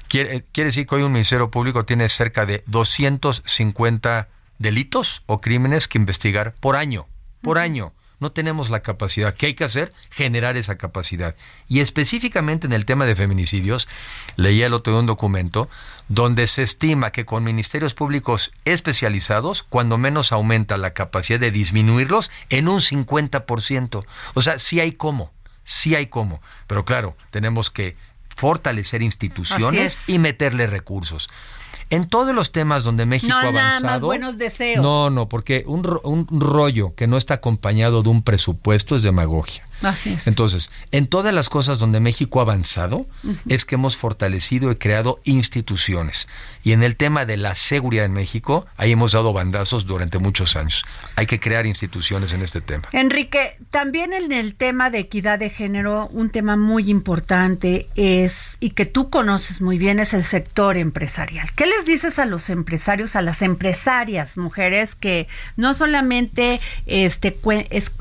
Quiere, 0.10 0.46
quiere 0.52 0.68
decir 0.68 0.86
que 0.86 0.94
hoy 0.94 1.02
un 1.02 1.12
ministerio 1.12 1.50
público 1.50 1.86
tiene 1.86 2.08
cerca 2.08 2.46
de 2.46 2.64
250 2.68 4.28
delitos 4.60 5.24
o 5.26 5.42
crímenes 5.42 5.88
que 5.88 5.98
investigar 5.98 6.54
por 6.60 6.76
año. 6.76 7.08
Por 7.42 7.58
año 7.58 7.94
no 8.22 8.32
tenemos 8.32 8.70
la 8.70 8.82
capacidad. 8.82 9.34
¿Qué 9.34 9.48
hay 9.48 9.54
que 9.56 9.66
hacer? 9.66 9.92
Generar 10.12 10.56
esa 10.56 10.78
capacidad. 10.78 11.36
Y 11.68 11.82
específicamente 11.82 12.68
en 12.68 12.74
el 12.74 12.86
tema 12.86 13.06
de 13.06 13.16
feminicidios, 13.16 13.90
leía 14.38 14.68
el 14.68 14.74
otro 14.74 14.94
día 14.94 15.00
un 15.02 15.08
documento 15.08 15.70
donde 16.08 16.48
se 16.48 16.64
estima 16.64 17.12
que 17.12 17.26
con 17.26 17.44
ministerios 17.44 17.96
públicos 17.96 18.52
especializados, 18.64 19.64
cuando 19.64 19.98
menos 19.98 20.32
aumenta 20.32 20.78
la 20.78 20.94
capacidad 20.94 21.40
de 21.40 21.52
disminuirlos 21.52 22.30
en 22.50 22.70
un 22.70 22.80
50%. 22.80 24.06
O 24.36 24.42
sea, 24.42 24.60
sí 24.60 24.80
hay 24.80 24.94
cómo, 24.94 25.32
sí 25.64 25.96
hay 25.96 26.06
cómo. 26.06 26.42
Pero 26.68 26.86
claro, 26.86 27.18
tenemos 27.32 27.72
que 27.72 27.96
fortalecer 28.30 29.02
instituciones 29.02 30.08
y 30.08 30.20
meterle 30.20 30.68
recursos 30.68 31.30
en 31.90 32.08
todos 32.08 32.34
los 32.34 32.52
temas 32.52 32.84
donde 32.84 33.06
México 33.06 33.34
ha 33.34 33.42
avanzado. 33.42 33.82
Nada 33.82 33.82
más 33.82 34.02
buenos 34.02 34.38
deseos. 34.38 34.84
No, 34.84 35.10
no, 35.10 35.30
porque 35.30 35.64
un, 35.68 36.00
un 36.04 36.28
rollo 36.42 36.94
que 36.96 37.08
no 37.08 37.18
está 37.18 37.36
acompañado 37.36 38.04
de 38.04 38.10
un 38.10 38.22
presupuesto 38.22 38.96
es 38.96 39.04
demagogia. 39.04 39.64
Así 39.82 40.14
es. 40.14 40.28
Entonces, 40.28 40.70
en 40.92 41.08
todas 41.08 41.34
las 41.34 41.50
cosas 41.50 41.80
donde 41.80 42.00
México 42.00 42.40
ha 42.40 42.44
avanzado, 42.44 43.06
es 43.48 43.66
que 43.66 43.76
hemos 43.76 43.98
fortalecido 43.98 44.72
y 44.72 44.76
creado 44.76 45.20
instituciones. 45.24 46.28
Y 46.64 46.74
en 46.74 46.84
el 46.84 46.96
tema 46.96 47.26
de 47.26 47.38
la 47.38 47.56
seguridad 47.56 48.06
en 48.06 48.14
México, 48.14 48.66
ahí 48.78 48.92
hemos 48.92 49.14
dado 49.14 49.34
bandazos 49.34 49.86
durante 49.86 50.20
muchos 50.20 50.56
años. 50.56 50.84
Hay 51.16 51.26
que 51.26 51.40
crear 51.40 51.66
instituciones 51.66 52.34
en 52.34 52.44
este 52.44 52.62
tema. 52.62 52.84
Enrique, 52.92 53.58
también 53.72 54.14
en 54.14 54.32
el 54.32 54.56
tema 54.56 54.90
de 54.90 55.00
equidad 55.00 55.40
de 55.40 55.50
género, 55.50 56.08
un 56.12 56.30
tema 56.30 56.58
muy 56.58 56.90
importante 56.90 57.88
es, 57.96 58.58
y 58.60 58.72
que 58.72 58.86
tú 58.86 59.10
conoces 59.10 59.62
muy 59.62 59.78
bien, 59.78 60.00
es 60.00 60.14
el 60.14 60.24
sector 60.24 60.78
empresarial. 60.78 61.52
¿Qué 61.62 61.68
les 61.68 61.86
dices 61.86 62.18
a 62.18 62.26
los 62.26 62.50
empresarios, 62.50 63.16
a 63.16 63.22
las 63.22 63.44
empresarias, 63.44 64.36
mujeres 64.36 64.96
que 64.96 65.28
no 65.58 65.76
solamente 65.76 66.60
este, 66.88 67.38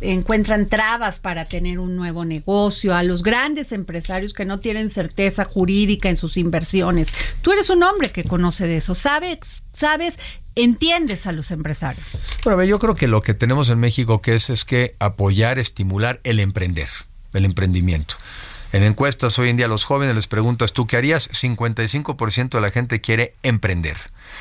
encuentran 0.00 0.66
trabas 0.66 1.18
para 1.18 1.44
tener 1.44 1.78
un 1.78 1.94
nuevo 1.94 2.24
negocio, 2.24 2.94
a 2.94 3.02
los 3.02 3.22
grandes 3.22 3.72
empresarios 3.72 4.32
que 4.32 4.46
no 4.46 4.60
tienen 4.60 4.88
certeza 4.88 5.44
jurídica 5.44 6.08
en 6.08 6.16
sus 6.16 6.38
inversiones. 6.38 7.12
Tú 7.42 7.52
eres 7.52 7.68
un 7.68 7.82
hombre 7.82 8.10
que 8.12 8.24
conoce 8.24 8.66
de 8.66 8.78
eso, 8.78 8.94
sabes, 8.94 9.62
sabes, 9.74 10.18
entiendes 10.54 11.26
a 11.26 11.32
los 11.32 11.50
empresarios. 11.50 12.18
Bueno, 12.44 12.64
yo 12.64 12.78
creo 12.78 12.94
que 12.94 13.08
lo 13.08 13.20
que 13.20 13.34
tenemos 13.34 13.68
en 13.68 13.78
México 13.78 14.22
que 14.22 14.36
es 14.36 14.48
es 14.48 14.64
que 14.64 14.96
apoyar, 15.00 15.58
estimular 15.58 16.20
el 16.24 16.40
emprender, 16.40 16.88
el 17.34 17.44
emprendimiento. 17.44 18.14
En 18.72 18.84
encuestas 18.84 19.36
hoy 19.40 19.48
en 19.48 19.56
día 19.56 19.66
a 19.66 19.68
los 19.68 19.84
jóvenes 19.84 20.14
les 20.14 20.28
preguntas, 20.28 20.72
¿tú 20.72 20.86
qué 20.86 20.96
harías? 20.96 21.28
55% 21.32 22.50
de 22.50 22.60
la 22.60 22.70
gente 22.70 23.00
quiere 23.00 23.34
emprender. 23.42 23.96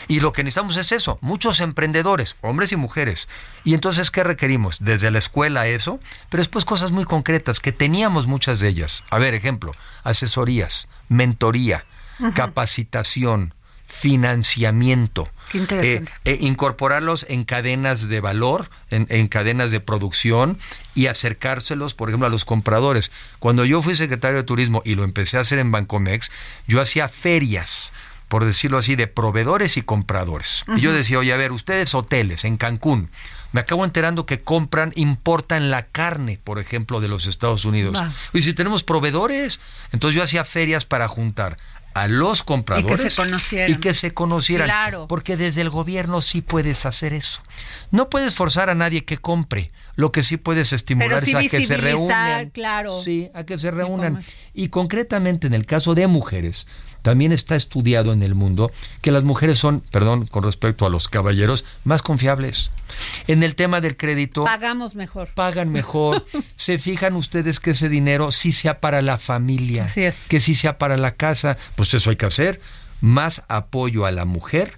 Y 0.07 0.19
lo 0.19 0.33
que 0.33 0.43
necesitamos 0.43 0.77
es 0.77 0.91
eso, 0.91 1.17
muchos 1.21 1.59
emprendedores, 1.61 2.35
hombres 2.41 2.71
y 2.71 2.75
mujeres. 2.75 3.27
Y 3.63 3.73
entonces, 3.73 4.11
¿qué 4.11 4.23
requerimos? 4.23 4.77
Desde 4.81 5.09
la 5.09 5.17
escuela 5.17 5.67
eso, 5.67 5.99
pero 6.29 6.41
después 6.41 6.63
cosas 6.63 6.91
muy 6.91 7.05
concretas, 7.05 7.59
que 7.59 7.71
teníamos 7.71 8.27
muchas 8.27 8.59
de 8.59 8.67
ellas. 8.67 9.03
A 9.09 9.17
ver, 9.17 9.33
ejemplo, 9.33 9.71
asesorías, 10.03 10.87
mentoría, 11.07 11.85
capacitación, 12.35 13.55
financiamiento. 13.89 15.27
Eh, 15.53 16.03
eh, 16.25 16.37
incorporarlos 16.41 17.25
en 17.27 17.43
cadenas 17.43 18.07
de 18.07 18.21
valor, 18.21 18.69
en, 18.91 19.07
en, 19.09 19.27
cadenas 19.27 19.71
de 19.71 19.79
producción 19.79 20.59
y 20.93 21.07
acercárselos, 21.07 21.95
por 21.95 22.09
ejemplo, 22.09 22.27
a 22.27 22.29
los 22.29 22.45
compradores. 22.45 23.11
Cuando 23.39 23.65
yo 23.65 23.81
fui 23.81 23.95
secretario 23.95 24.37
de 24.37 24.43
Turismo 24.43 24.83
y 24.85 24.93
lo 24.93 25.03
empecé 25.03 25.37
a 25.37 25.41
hacer 25.41 25.57
en 25.57 25.71
Bancomex, 25.71 26.31
yo 26.67 26.79
hacía 26.79 27.09
ferias 27.09 27.91
por 28.29 28.45
decirlo 28.45 28.77
así, 28.77 28.95
de 28.95 29.07
proveedores 29.07 29.75
y 29.75 29.81
compradores. 29.81 30.63
Y 30.77 30.81
yo 30.81 30.93
decía, 30.93 31.17
oye, 31.17 31.33
a 31.33 31.37
ver, 31.37 31.51
ustedes 31.51 31.95
hoteles 31.95 32.45
en 32.45 32.57
Cancún, 32.57 33.09
me 33.51 33.61
acabo 33.61 33.83
enterando 33.83 34.27
que 34.27 34.41
compran, 34.41 34.93
importan 34.95 35.71
la 35.71 35.87
carne, 35.87 36.39
por 36.43 36.59
ejemplo, 36.59 37.01
de 37.01 37.07
los 37.07 37.25
Estados 37.25 37.65
Unidos. 37.65 37.97
Y 38.31 38.43
si 38.43 38.53
tenemos 38.53 38.83
proveedores, 38.83 39.59
entonces 39.91 40.15
yo 40.15 40.23
hacía 40.23 40.45
ferias 40.45 40.85
para 40.85 41.07
juntar 41.07 41.57
a 41.93 42.07
los 42.07 42.43
compradores 42.43 42.99
y 42.99 43.03
que 43.03 43.09
se 43.09 43.15
conocieran. 43.15 43.71
Y 43.71 43.75
que 43.75 43.93
se 43.93 44.13
conocieran. 44.13 44.67
Claro. 44.67 45.07
Porque 45.07 45.37
desde 45.37 45.61
el 45.61 45.69
gobierno 45.69 46.21
sí 46.21 46.41
puedes 46.41 46.85
hacer 46.85 47.13
eso. 47.13 47.41
No 47.91 48.09
puedes 48.09 48.35
forzar 48.35 48.69
a 48.69 48.75
nadie 48.75 49.05
que 49.05 49.17
compre. 49.17 49.69
Lo 49.95 50.11
que 50.11 50.23
sí 50.23 50.37
puedes 50.37 50.73
estimular 50.73 51.23
es 51.23 51.35
a 51.35 51.41
que 51.41 51.65
se 51.65 51.77
reúnan. 51.77 52.49
Claro. 52.51 53.01
Sí, 53.03 53.29
a 53.33 53.43
que 53.43 53.57
se 53.57 53.71
reúnan. 53.71 54.23
Y 54.53 54.69
concretamente 54.69 55.47
en 55.47 55.53
el 55.53 55.65
caso 55.65 55.95
de 55.95 56.07
mujeres, 56.07 56.67
también 57.01 57.31
está 57.31 57.55
estudiado 57.55 58.13
en 58.13 58.23
el 58.23 58.35
mundo 58.35 58.71
que 59.01 59.11
las 59.11 59.23
mujeres 59.23 59.59
son, 59.59 59.81
perdón, 59.91 60.25
con 60.25 60.43
respecto 60.43 60.85
a 60.85 60.89
los 60.89 61.07
caballeros, 61.07 61.65
más 61.83 62.01
confiables. 62.01 62.71
En 63.27 63.43
el 63.43 63.55
tema 63.55 63.81
del 63.81 63.95
crédito. 63.95 64.43
Pagamos 64.43 64.95
mejor. 64.95 65.29
Pagan 65.33 65.71
mejor. 65.71 66.25
Se 66.55 66.77
fijan 66.77 67.15
ustedes 67.15 67.59
que 67.59 67.71
ese 67.71 67.89
dinero 67.89 68.31
sí 68.31 68.51
sea 68.51 68.79
para 68.79 69.01
la 69.01 69.17
familia. 69.17 69.85
Así 69.85 70.03
es. 70.03 70.27
Que 70.27 70.39
sí 70.39 70.55
sea 70.55 70.77
para 70.77 70.97
la 70.97 71.15
casa. 71.15 71.57
Pues 71.75 71.93
eso 71.93 72.09
hay 72.09 72.15
que 72.15 72.25
hacer. 72.25 72.59
Más 73.01 73.43
apoyo 73.47 74.05
a 74.05 74.11
la 74.11 74.25
mujer. 74.25 74.73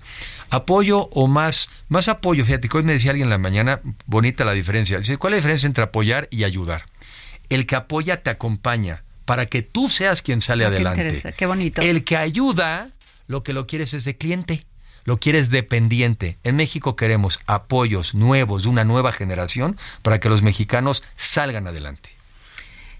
Apoyo 0.49 1.09
o 1.13 1.27
más, 1.27 1.69
más 1.87 2.07
apoyo. 2.07 2.45
Fíjate 2.45 2.67
que 2.67 2.77
hoy 2.77 2.83
me 2.83 2.93
decía 2.93 3.11
alguien 3.11 3.27
en 3.27 3.31
la 3.31 3.37
mañana, 3.37 3.81
bonita 4.05 4.45
la 4.45 4.51
diferencia. 4.51 4.99
Dice, 4.99 5.17
¿cuál 5.17 5.33
es 5.33 5.37
la 5.37 5.39
diferencia 5.39 5.67
entre 5.67 5.83
apoyar 5.83 6.27
y 6.29 6.43
ayudar? 6.43 6.85
El 7.49 7.65
que 7.65 7.75
apoya 7.75 8.21
te 8.21 8.29
acompaña 8.29 9.03
para 9.31 9.45
que 9.45 9.61
tú 9.61 9.87
seas 9.87 10.21
quien 10.21 10.41
sale 10.41 10.65
Ah, 10.65 10.67
adelante. 10.67 11.21
Qué, 11.23 11.31
qué 11.31 11.45
bonito. 11.45 11.81
El 11.81 12.03
que 12.03 12.17
ayuda, 12.17 12.89
lo 13.27 13.43
que 13.43 13.53
lo 13.53 13.65
quieres 13.65 13.93
es 13.93 14.03
de 14.03 14.17
cliente, 14.17 14.61
lo 15.05 15.21
quieres 15.21 15.49
dependiente. 15.49 16.37
En 16.43 16.57
México 16.57 16.97
queremos 16.97 17.39
apoyos 17.47 18.13
nuevos 18.13 18.63
de 18.63 18.67
una 18.67 18.83
nueva 18.83 19.13
generación 19.13 19.77
para 20.01 20.19
que 20.19 20.27
los 20.27 20.41
mexicanos 20.41 21.01
salgan 21.15 21.65
adelante. 21.65 22.09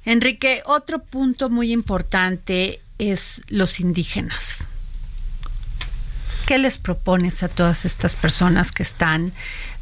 Enrique, 0.06 0.62
otro 0.66 1.00
punto 1.04 1.50
muy 1.50 1.74
importante 1.74 2.80
es 2.98 3.42
los 3.50 3.82
indígenas. 3.82 4.70
¿Qué 6.46 6.58
les 6.60 6.78
propones 6.78 7.44
a 7.44 7.50
todas 7.50 7.84
estas 7.84 8.16
personas 8.16 8.72
que 8.72 8.84
están, 8.84 9.34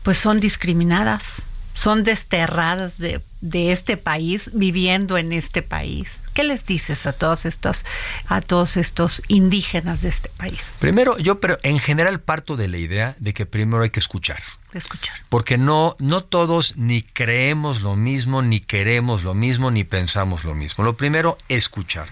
pues 0.02 0.18
son 0.18 0.40
discriminadas, 0.40 1.46
son 1.80 2.04
desterradas 2.04 2.98
de, 2.98 3.22
de, 3.40 3.72
este 3.72 3.96
país, 3.96 4.52
viviendo 4.54 5.18
en 5.18 5.32
este 5.32 5.62
país? 5.62 6.24
¿Qué 6.34 6.44
les 6.44 6.66
dices 6.66 7.06
a 7.06 7.14
todos 7.14 7.46
estos, 7.46 7.86
a 8.28 8.42
todos 8.42 8.76
estos 8.76 9.22
indígenas 9.30 10.02
de 10.02 10.10
este 10.10 10.28
país? 10.28 10.76
Primero, 10.82 11.18
yo 11.20 11.40
pero 11.40 11.58
en 11.64 11.80
general 11.80 12.20
parto 12.20 12.58
de 12.58 12.68
la 12.68 12.78
idea 12.78 13.16
de 13.20 13.34
que 13.34 13.46
primero 13.46 13.82
hay 13.82 13.92
que 13.92 14.02
escuchar. 14.02 14.44
Escuchar. 14.74 15.16
Porque 15.30 15.58
no, 15.58 15.96
no 16.00 16.22
todos 16.22 16.76
ni 16.76 17.02
creemos 17.02 17.82
lo 17.82 17.96
mismo, 17.96 18.42
ni 18.42 18.60
queremos 18.60 19.24
lo 19.24 19.34
mismo, 19.34 19.72
ni 19.72 19.86
pensamos 19.86 20.44
lo 20.44 20.56
mismo. 20.56 20.84
Lo 20.84 20.98
primero, 20.98 21.38
escuchar. 21.48 22.10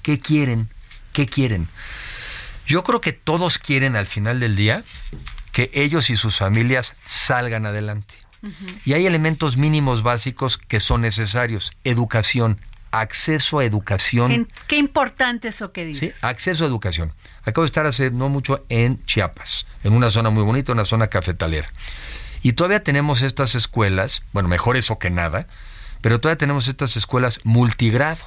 ¿Qué 0.00 0.18
quieren? 0.18 0.70
¿Qué 1.12 1.26
quieren? 1.26 1.68
Yo 2.66 2.84
creo 2.84 3.02
que 3.02 3.12
todos 3.12 3.58
quieren 3.58 3.96
al 3.96 4.06
final 4.06 4.40
del 4.40 4.56
día 4.56 4.82
que 5.52 5.70
ellos 5.74 6.08
y 6.08 6.16
sus 6.16 6.38
familias 6.38 6.96
salgan 7.04 7.66
adelante. 7.66 8.14
Uh 8.42 8.48
-huh. 8.48 8.78
Y 8.84 8.92
hay 8.94 9.06
elementos 9.06 9.56
mínimos 9.56 10.02
básicos 10.02 10.58
que 10.58 10.80
son 10.80 11.02
necesarios. 11.02 11.72
Educación, 11.84 12.58
acceso 12.90 13.58
a 13.58 13.64
educación. 13.64 14.28
Qué, 14.28 14.46
qué 14.66 14.76
importante 14.76 15.48
eso 15.48 15.72
que 15.72 15.84
dices. 15.84 16.14
Sí, 16.14 16.26
acceso 16.26 16.64
a 16.64 16.66
educación. 16.66 17.12
Acabo 17.42 17.62
de 17.62 17.66
estar 17.66 17.86
hace 17.86 18.10
no 18.10 18.28
mucho 18.28 18.64
en 18.68 19.04
Chiapas, 19.06 19.66
en 19.84 19.92
una 19.92 20.10
zona 20.10 20.30
muy 20.30 20.42
bonita, 20.42 20.72
una 20.72 20.84
zona 20.84 21.08
cafetalera. 21.08 21.68
Y 22.42 22.52
todavía 22.52 22.82
tenemos 22.82 23.22
estas 23.22 23.54
escuelas, 23.54 24.22
bueno, 24.32 24.48
mejor 24.48 24.76
eso 24.76 24.98
que 24.98 25.10
nada, 25.10 25.46
pero 26.00 26.20
todavía 26.20 26.38
tenemos 26.38 26.68
estas 26.68 26.96
escuelas 26.96 27.40
multigrado 27.44 28.24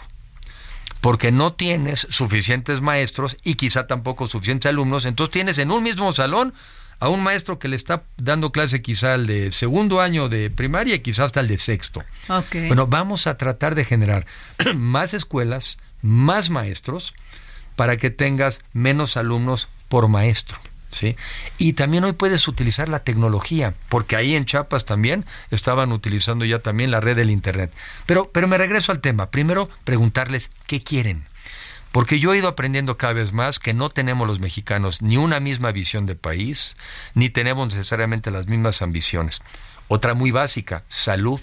porque 1.01 1.31
no 1.31 1.53
tienes 1.53 2.07
suficientes 2.09 2.79
maestros 2.79 3.35
y 3.43 3.55
quizá 3.55 3.87
tampoco 3.87 4.27
suficientes 4.27 4.69
alumnos, 4.69 5.05
entonces 5.05 5.33
tienes 5.33 5.57
en 5.57 5.71
un 5.71 5.83
mismo 5.83 6.11
salón 6.13 6.53
a 7.03 7.09
un 7.09 7.21
maestro 7.21 7.59
que 7.59 7.67
le 7.67 7.75
está 7.75 8.03
dando 8.15 8.53
clase 8.53 8.81
quizá 8.81 9.15
al 9.15 9.27
de 9.27 9.51
segundo 9.51 9.99
año 9.99 10.29
de 10.29 10.49
primaria 10.49 10.95
y 10.95 10.99
quizá 11.01 11.25
hasta 11.25 11.41
el 11.41 11.49
de 11.49 11.59
sexto. 11.59 12.01
Okay. 12.29 12.67
Bueno, 12.67 12.87
vamos 12.87 13.27
a 13.27 13.37
tratar 13.37 13.75
de 13.75 13.83
generar 13.83 14.25
más 14.75 15.13
escuelas, 15.13 15.77
más 16.01 16.49
maestros, 16.49 17.13
para 17.75 17.97
que 17.97 18.09
tengas 18.09 18.61
menos 18.71 19.17
alumnos 19.17 19.67
por 19.89 20.07
maestro. 20.07 20.57
¿Sí? 20.87 21.17
Y 21.57 21.73
también 21.73 22.05
hoy 22.05 22.13
puedes 22.13 22.47
utilizar 22.47 22.87
la 22.87 22.99
tecnología, 22.99 23.73
porque 23.89 24.15
ahí 24.15 24.35
en 24.35 24.45
Chiapas 24.45 24.85
también 24.85 25.25
estaban 25.51 25.91
utilizando 25.91 26.45
ya 26.45 26.59
también 26.59 26.89
la 26.89 27.01
red 27.01 27.17
del 27.17 27.31
Internet. 27.31 27.73
Pero, 28.05 28.29
pero 28.31 28.47
me 28.47 28.57
regreso 28.57 28.93
al 28.93 29.01
tema. 29.01 29.29
Primero, 29.29 29.67
preguntarles 29.83 30.51
qué 30.67 30.81
quieren. 30.81 31.25
Porque 31.93 32.19
yo 32.19 32.33
he 32.33 32.39
ido 32.39 32.47
aprendiendo 32.47 32.97
cada 32.97 33.13
vez 33.13 33.31
más 33.33 33.59
que 33.59 33.73
no 33.73 33.89
tenemos 33.89 34.27
los 34.27 34.39
mexicanos 34.39 35.03
ni 35.03 35.15
una 35.15 35.39
misma 35.39 35.71
visión 35.71 36.05
de 36.05 36.15
país, 36.15 36.75
ni 37.13 37.29
tenemos 37.29 37.67
necesariamente 37.69 38.31
las 38.31 38.47
mismas 38.47 38.81
ambiciones. 38.81 39.41
Otra 39.87 40.15
muy 40.15 40.31
básica, 40.31 40.83
salud 40.89 41.39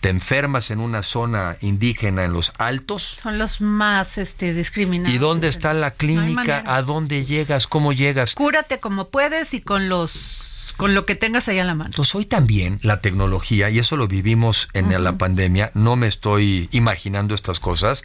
te 0.00 0.10
enfermas 0.10 0.70
en 0.70 0.78
una 0.78 1.02
zona 1.02 1.56
indígena 1.60 2.24
en 2.24 2.32
los 2.32 2.52
altos. 2.58 3.18
Son 3.20 3.38
los 3.38 3.60
más 3.60 4.18
este, 4.18 4.54
discriminados. 4.54 5.12
¿Y 5.12 5.18
dónde 5.18 5.48
está 5.48 5.72
la 5.74 5.90
clínica? 5.90 6.62
No 6.62 6.70
¿A 6.70 6.82
dónde 6.82 7.24
llegas? 7.24 7.66
¿Cómo 7.66 7.92
llegas? 7.92 8.34
Cúrate 8.34 8.78
como 8.78 9.08
puedes 9.08 9.52
y 9.52 9.60
con 9.62 9.88
los 9.88 10.74
con 10.76 10.94
lo 10.94 11.06
que 11.06 11.16
tengas 11.16 11.48
ahí 11.48 11.58
a 11.58 11.64
la 11.64 11.74
mano. 11.74 11.88
Entonces 11.88 12.14
hoy 12.14 12.26
también 12.26 12.78
la 12.82 13.00
tecnología, 13.00 13.70
y 13.70 13.78
eso 13.78 13.96
lo 13.96 14.06
vivimos 14.06 14.68
en 14.74 14.86
uh 14.86 14.90
-huh. 14.90 14.98
la 14.98 15.18
pandemia, 15.18 15.70
no 15.74 15.96
me 15.96 16.06
estoy 16.06 16.68
imaginando 16.70 17.34
estas 17.34 17.60
cosas, 17.60 18.04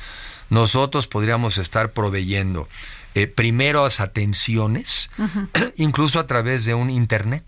nosotros 0.52 1.08
podríamos 1.08 1.58
estar 1.58 1.92
proveyendo 1.92 2.68
eh, 3.16 3.26
primeras 3.26 4.00
atenciones, 4.00 5.10
uh 5.18 5.24
-huh. 5.54 5.74
incluso 5.78 6.20
a 6.20 6.28
través 6.28 6.66
de 6.66 6.76
un 6.76 6.90
Internet. 6.90 7.44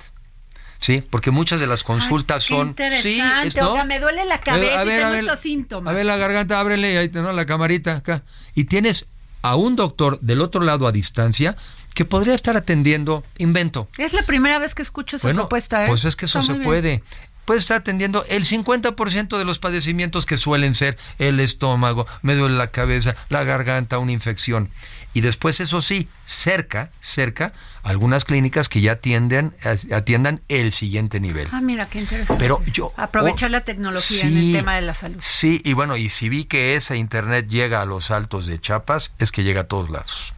Sí, 0.79 1.01
porque 1.09 1.31
muchas 1.31 1.59
de 1.59 1.67
las 1.67 1.83
consultas 1.83 2.43
Ay, 2.43 2.47
son. 2.49 2.67
Interesante. 2.69 3.09
Sí, 3.09 3.47
es, 3.47 3.55
¿no? 3.55 3.71
Oiga, 3.71 3.85
me 3.85 3.99
duele 3.99 4.25
la 4.25 4.39
cabeza 4.39 4.81
a 4.81 4.83
ver, 4.83 4.95
y 4.95 4.97
tengo 4.99 5.11
ver, 5.11 5.23
estos 5.23 5.39
síntomas. 5.39 5.93
A 5.93 5.95
ver 5.95 6.05
la 6.05 6.17
garganta, 6.17 6.59
ábrele 6.59 6.97
ahí 6.97 7.09
¿no? 7.13 7.31
la 7.31 7.45
camarita 7.45 7.95
acá. 7.95 8.23
Y 8.55 8.65
tienes 8.65 9.05
a 9.41 9.55
un 9.55 9.75
doctor 9.75 10.19
del 10.19 10.41
otro 10.41 10.61
lado 10.61 10.87
a 10.87 10.91
distancia 10.91 11.55
que 11.93 12.05
podría 12.05 12.33
estar 12.33 12.57
atendiendo 12.57 13.23
invento. 13.37 13.87
Es 13.97 14.13
la 14.13 14.23
primera 14.23 14.59
vez 14.59 14.75
que 14.75 14.81
escucho 14.81 15.17
esa 15.17 15.27
bueno, 15.27 15.41
propuesta. 15.43 15.85
¿eh? 15.85 15.87
Pues 15.87 16.05
es 16.05 16.15
que 16.15 16.25
eso 16.25 16.39
Está 16.39 16.53
se 16.53 16.59
puede. 16.59 17.03
Puede 17.45 17.59
estar 17.59 17.77
atendiendo 17.77 18.25
el 18.29 18.45
50% 18.45 19.37
de 19.37 19.45
los 19.45 19.59
padecimientos 19.59 20.25
que 20.25 20.37
suelen 20.37 20.73
ser 20.75 20.95
el 21.19 21.39
estómago, 21.39 22.05
me 22.21 22.35
duele 22.35 22.55
la 22.55 22.67
cabeza, 22.67 23.15
la 23.29 23.43
garganta, 23.43 23.97
una 23.97 24.11
infección. 24.11 24.69
Y 25.13 25.21
después, 25.21 25.59
eso 25.59 25.81
sí, 25.81 26.09
cerca, 26.25 26.89
cerca, 26.99 27.53
algunas 27.83 28.25
clínicas 28.25 28.67
que 28.67 28.81
ya 28.81 28.93
atienden, 28.93 29.53
atiendan 29.91 30.41
el 30.47 30.71
siguiente 30.71 31.19
nivel. 31.19 31.47
Ah, 31.51 31.61
mira, 31.61 31.85
qué 31.85 31.99
interesante. 31.99 32.41
Pero 32.41 32.63
yo, 32.71 32.93
Aprovechar 32.97 33.49
oh, 33.49 33.51
la 33.51 33.61
tecnología 33.61 34.21
sí, 34.21 34.27
en 34.27 34.37
el 34.37 34.53
tema 34.53 34.75
de 34.75 34.81
la 34.81 34.95
salud. 34.95 35.19
Sí, 35.21 35.61
y 35.63 35.73
bueno, 35.73 35.97
y 35.97 36.09
si 36.09 36.29
vi 36.29 36.45
que 36.45 36.75
ese 36.75 36.97
internet 36.97 37.47
llega 37.47 37.81
a 37.81 37.85
los 37.85 38.09
altos 38.09 38.47
de 38.47 38.59
Chiapas, 38.59 39.11
es 39.19 39.31
que 39.31 39.43
llega 39.43 39.61
a 39.61 39.65
todos 39.65 39.91
lados. 39.91 40.33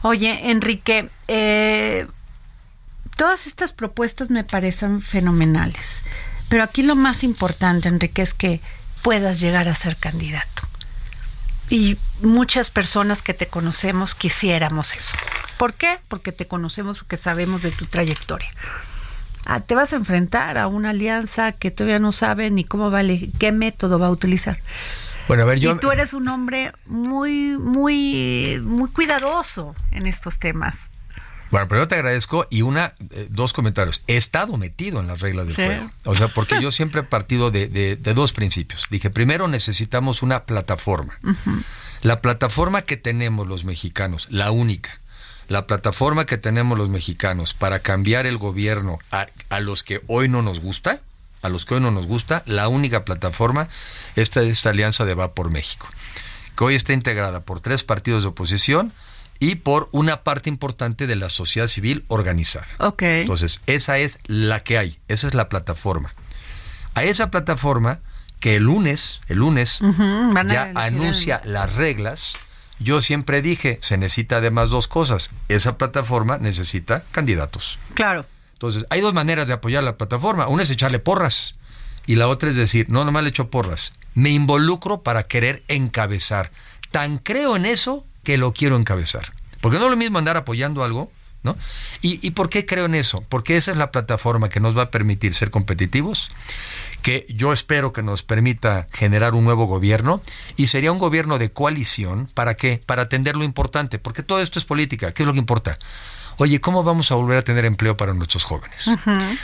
Oye, 0.00 0.50
Enrique, 0.50 1.10
eh, 1.28 2.06
todas 3.16 3.46
estas 3.46 3.72
propuestas 3.74 4.30
me 4.30 4.44
parecen 4.44 5.02
fenomenales. 5.02 6.02
Pero 6.54 6.62
aquí 6.62 6.84
lo 6.84 6.94
más 6.94 7.24
importante, 7.24 7.88
Enrique, 7.88 8.22
es 8.22 8.32
que 8.32 8.60
puedas 9.02 9.40
llegar 9.40 9.68
a 9.68 9.74
ser 9.74 9.96
candidato. 9.96 10.62
Y 11.68 11.98
muchas 12.20 12.70
personas 12.70 13.22
que 13.22 13.34
te 13.34 13.48
conocemos 13.48 14.14
quisiéramos 14.14 14.94
eso. 14.94 15.16
¿Por 15.58 15.74
qué? 15.74 15.98
Porque 16.06 16.30
te 16.30 16.46
conocemos, 16.46 16.98
porque 16.98 17.16
sabemos 17.16 17.62
de 17.62 17.72
tu 17.72 17.86
trayectoria. 17.86 18.48
Ah, 19.44 19.58
te 19.58 19.74
vas 19.74 19.94
a 19.94 19.96
enfrentar 19.96 20.56
a 20.56 20.68
una 20.68 20.90
alianza 20.90 21.50
que 21.50 21.72
todavía 21.72 21.98
no 21.98 22.12
sabe 22.12 22.52
ni 22.52 22.62
cómo 22.62 22.88
vale, 22.88 23.30
qué 23.40 23.50
método 23.50 23.98
va 23.98 24.06
a 24.06 24.10
utilizar. 24.10 24.60
Bueno, 25.26 25.42
a 25.42 25.46
ver, 25.46 25.58
yo... 25.58 25.72
Y 25.72 25.78
tú 25.80 25.90
eres 25.90 26.14
un 26.14 26.28
hombre 26.28 26.70
muy, 26.86 27.58
muy, 27.58 28.60
muy 28.62 28.88
cuidadoso 28.90 29.74
en 29.90 30.06
estos 30.06 30.38
temas. 30.38 30.92
Bueno, 31.54 31.68
primero 31.68 31.86
te 31.86 31.94
agradezco 31.94 32.48
y 32.50 32.62
una, 32.62 32.94
eh, 33.12 33.28
dos 33.30 33.52
comentarios. 33.52 34.02
He 34.08 34.16
estado 34.16 34.56
metido 34.56 34.98
en 34.98 35.06
las 35.06 35.20
reglas 35.20 35.46
del 35.46 35.54
Sí. 35.54 35.62
juego. 35.64 35.86
O 36.04 36.16
sea, 36.16 36.26
porque 36.26 36.60
yo 36.60 36.72
siempre 36.72 37.02
he 37.02 37.04
partido 37.04 37.52
de, 37.52 37.68
de- 37.68 37.94
de 37.94 38.12
dos 38.12 38.32
principios. 38.32 38.88
Dije, 38.90 39.08
primero 39.08 39.46
necesitamos 39.46 40.22
una 40.24 40.46
plataforma. 40.46 41.16
La 42.02 42.20
plataforma 42.20 42.82
que 42.82 42.96
tenemos 42.96 43.46
los 43.46 43.64
mexicanos, 43.64 44.26
la 44.32 44.50
única, 44.50 44.98
la 45.46 45.68
plataforma 45.68 46.26
que 46.26 46.38
tenemos 46.38 46.76
los 46.76 46.90
mexicanos 46.90 47.54
para 47.54 47.78
cambiar 47.78 48.26
el 48.26 48.36
gobierno 48.36 48.98
a, 49.12 49.28
a 49.48 49.60
los 49.60 49.84
que 49.84 50.02
hoy 50.08 50.28
no 50.28 50.42
nos 50.42 50.58
gusta, 50.58 51.02
a 51.40 51.48
los 51.50 51.64
que 51.66 51.74
hoy 51.74 51.80
no 51.80 51.92
nos 51.92 52.08
gusta, 52.08 52.42
la 52.46 52.66
única 52.66 53.04
plataforma, 53.04 53.68
esta 54.16 54.42
es 54.42 54.48
esta 54.58 54.70
alianza 54.70 55.04
de 55.04 55.14
Va 55.14 55.34
por 55.34 55.52
México, 55.52 55.86
que 56.58 56.64
hoy 56.64 56.74
está 56.74 56.92
integrada 56.94 57.38
por 57.38 57.60
tres 57.60 57.84
partidos 57.84 58.24
de 58.24 58.30
oposición 58.30 58.92
y 59.44 59.56
por 59.56 59.90
una 59.92 60.22
parte 60.22 60.48
importante 60.48 61.06
de 61.06 61.16
la 61.16 61.28
sociedad 61.28 61.66
civil 61.66 62.06
organizada. 62.08 62.66
Ok. 62.78 63.02
Entonces, 63.02 63.60
esa 63.66 63.98
es 63.98 64.18
la 64.24 64.60
que 64.60 64.78
hay, 64.78 64.98
esa 65.08 65.26
es 65.26 65.34
la 65.34 65.50
plataforma. 65.50 66.14
A 66.94 67.04
esa 67.04 67.30
plataforma 67.30 67.98
que 68.40 68.56
el 68.56 68.64
lunes, 68.64 69.20
el 69.28 69.40
lunes 69.40 69.80
ya 70.48 70.72
anuncia 70.74 71.42
las 71.44 71.74
reglas. 71.74 72.32
Yo 72.78 73.02
siempre 73.02 73.42
dije, 73.42 73.78
se 73.82 73.98
necesita 73.98 74.36
además 74.36 74.70
dos 74.70 74.88
cosas. 74.88 75.30
Esa 75.48 75.76
plataforma 75.76 76.38
necesita 76.38 77.02
candidatos. 77.10 77.78
Claro. 77.92 78.24
Entonces, 78.54 78.86
hay 78.88 79.02
dos 79.02 79.12
maneras 79.12 79.46
de 79.46 79.52
apoyar 79.52 79.84
la 79.84 79.98
plataforma. 79.98 80.48
Una 80.48 80.62
es 80.62 80.70
echarle 80.70 81.00
porras 81.00 81.52
y 82.06 82.16
la 82.16 82.28
otra 82.28 82.48
es 82.48 82.56
decir, 82.56 82.88
no, 82.88 83.04
nomás 83.04 83.24
le 83.24 83.28
echo 83.28 83.50
porras. 83.50 83.92
Me 84.14 84.30
involucro 84.30 85.02
para 85.02 85.24
querer 85.24 85.62
encabezar. 85.68 86.50
Tan 86.90 87.18
creo 87.18 87.56
en 87.56 87.66
eso 87.66 88.06
que 88.24 88.36
lo 88.38 88.52
quiero 88.52 88.76
encabezar. 88.76 89.30
Porque 89.60 89.78
no 89.78 89.84
es 89.84 89.90
lo 89.90 89.96
mismo 89.96 90.18
andar 90.18 90.36
apoyando 90.36 90.82
algo, 90.82 91.10
¿no? 91.42 91.56
¿Y, 92.02 92.18
¿Y 92.26 92.32
por 92.32 92.50
qué 92.50 92.66
creo 92.66 92.86
en 92.86 92.94
eso? 92.94 93.22
Porque 93.28 93.56
esa 93.56 93.70
es 93.70 93.76
la 93.76 93.92
plataforma 93.92 94.48
que 94.48 94.60
nos 94.60 94.76
va 94.76 94.82
a 94.82 94.90
permitir 94.90 95.34
ser 95.34 95.50
competitivos, 95.50 96.30
que 97.02 97.26
yo 97.28 97.52
espero 97.52 97.92
que 97.92 98.02
nos 98.02 98.22
permita 98.22 98.88
generar 98.92 99.34
un 99.34 99.44
nuevo 99.44 99.66
gobierno 99.66 100.22
y 100.56 100.66
sería 100.66 100.90
un 100.90 100.98
gobierno 100.98 101.38
de 101.38 101.52
coalición. 101.52 102.28
¿Para 102.34 102.54
qué? 102.54 102.82
Para 102.84 103.02
atender 103.02 103.36
lo 103.36 103.44
importante, 103.44 103.98
porque 103.98 104.22
todo 104.22 104.40
esto 104.40 104.58
es 104.58 104.64
política. 104.64 105.12
¿Qué 105.12 105.22
es 105.22 105.26
lo 105.26 105.32
que 105.32 105.38
importa? 105.38 105.78
Oye, 106.36 106.60
¿cómo 106.60 106.82
vamos 106.82 107.10
a 107.10 107.14
volver 107.14 107.38
a 107.38 107.42
tener 107.42 107.64
empleo 107.64 107.96
para 107.96 108.14
nuestros 108.14 108.44
jóvenes? 108.44 108.90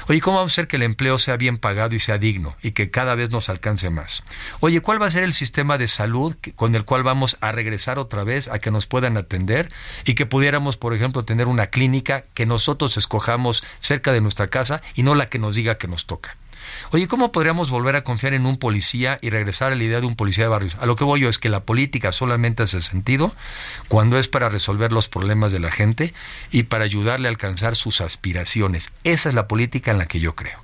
Oye, 0.09 0.21
¿cómo 0.21 0.39
vamos 0.39 0.53
a 0.53 0.55
hacer 0.55 0.69
que 0.69 0.77
el 0.77 0.83
empleo 0.83 1.19
sea 1.19 1.37
bien 1.37 1.59
pagado 1.59 1.95
y 1.95 2.01
sea 2.01 2.19
digno 2.19 2.57
y 2.63 2.73
que 2.73 2.91
cada 2.91 3.15
vez 3.15 3.31
nos 3.31 3.49
alcance 3.49 3.91
más? 3.91 4.23
Oye, 4.61 4.81
¿cuál 4.81 5.01
va 5.01 5.07
a 5.07 5.11
ser 5.11 5.23
el 5.23 5.33
sistema 5.33 5.79
de 5.79 5.89
salud 5.89 6.37
con 6.57 6.75
el 6.75 6.85
cual 6.85 7.03
vamos 7.03 7.37
a 7.41 7.53
regresar 7.53 7.99
otra 7.99 8.25
vez 8.25 8.49
a 8.49 8.59
que 8.59 8.71
nos 8.71 8.87
puedan 8.87 9.17
atender 9.17 9.69
y 10.05 10.15
que 10.15 10.27
pudiéramos, 10.27 10.77
por 10.77 10.95
ejemplo, 10.95 11.25
tener 11.25 11.47
una 11.47 11.69
clínica 11.69 12.25
que 12.35 12.47
nosotros 12.47 12.97
escojamos 12.97 13.63
cerca 13.81 14.13
de 14.13 14.21
nuestra 14.21 14.49
casa 14.49 14.83
y 14.95 15.03
no 15.03 15.15
la 15.15 15.29
que 15.29 15.39
nos 15.39 15.57
diga 15.57 15.79
que 15.79 15.89
nos 15.89 16.07
toca? 16.07 16.37
Oye, 16.93 17.07
¿cómo 17.09 17.33
podríamos 17.33 17.71
volver 17.71 17.97
a 17.97 18.05
confiar 18.05 18.35
en 18.35 18.47
un 18.47 18.57
policía 18.57 19.19
y 19.21 19.31
regresar 19.31 19.73
a 19.73 19.77
la 19.77 19.85
idea 19.85 20.01
de 20.01 20.07
un 20.07 20.17
policía 20.17 20.45
de 20.45 20.51
barrios? 20.51 20.77
A 20.81 20.87
lo 20.87 20.97
que 20.97 21.05
voy 21.05 21.21
yo 21.21 21.29
es 21.29 21.39
que 21.39 21.49
la 21.49 21.61
política 21.61 22.13
solamente 22.13 22.63
hace 22.63 22.81
sentido 22.81 23.35
cuando 23.89 24.19
es 24.19 24.29
para 24.29 24.49
resolver 24.49 24.93
los 24.93 25.09
problemas 25.09 25.53
de 25.53 25.61
la 25.61 25.71
gente 25.71 26.13
y 26.51 26.65
para 26.65 26.85
ayudarle 26.85 27.29
a 27.29 27.31
alcanzar 27.31 27.77
sus 27.77 28.01
aspiraciones. 28.01 28.91
Esa 29.05 29.29
es 29.29 29.35
la 29.35 29.49
política 29.49 29.91
en 29.91 29.99
la 29.99 30.07
que 30.07 30.21
yo 30.21 30.35
creo. 30.35 30.59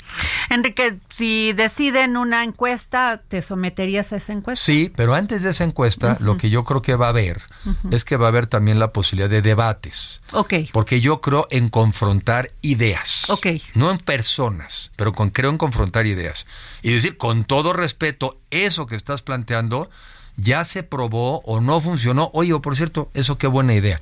Enrique, 0.51 0.99
si 1.11 1.53
deciden 1.53 2.17
una 2.17 2.45
encuesta, 2.45 3.23
¿te 3.29 3.43
someterías 3.43 4.13
a 4.13 4.17
esa 4.17 4.33
encuesta? 4.33 4.65
Sí, 4.65 4.93
pero 4.95 5.15
antes 5.15 5.43
de 5.43 5.51
esa 5.51 5.65
encuesta, 5.65 6.17
lo 6.21 6.37
que 6.37 6.51
yo 6.51 6.65
creo 6.65 6.83
que 6.83 6.95
va 6.95 7.07
a 7.07 7.11
haber 7.11 7.43
es 7.91 8.05
que 8.05 8.17
va 8.17 8.27
a 8.27 8.29
haber 8.29 8.47
también 8.47 8.79
la 8.79 8.93
posibilidad 8.93 9.29
de 9.29 9.43
debates. 9.43 10.21
Ok. 10.33 10.55
Porque 10.73 11.01
yo 11.01 11.21
creo 11.21 11.47
en 11.51 11.69
confrontar 11.69 12.51
ideas. 12.63 13.29
Ok. 13.31 13.47
No 13.75 13.91
en 13.91 13.99
personas, 13.99 14.91
pero 14.97 15.13
con, 15.13 15.31
creo 15.31 15.51
en 15.51 15.59
confrontar 15.59 16.07
ideas. 16.07 16.47
Y 16.83 16.93
decir, 16.93 17.17
con 17.17 17.45
todo 17.45 17.73
respeto, 17.73 18.41
eso 18.51 18.87
que 18.87 18.97
estás 18.97 19.23
planteando 19.23 19.91
ya 20.37 20.65
se 20.65 20.83
probó 20.83 21.41
o 21.41 21.61
no 21.61 21.81
funcionó. 21.81 22.31
Oye, 22.35 22.53
o 22.53 22.63
por 22.63 22.77
cierto, 22.77 23.11
eso 23.15 23.39
qué 23.39 23.47
buena 23.47 23.75
idea. 23.75 24.01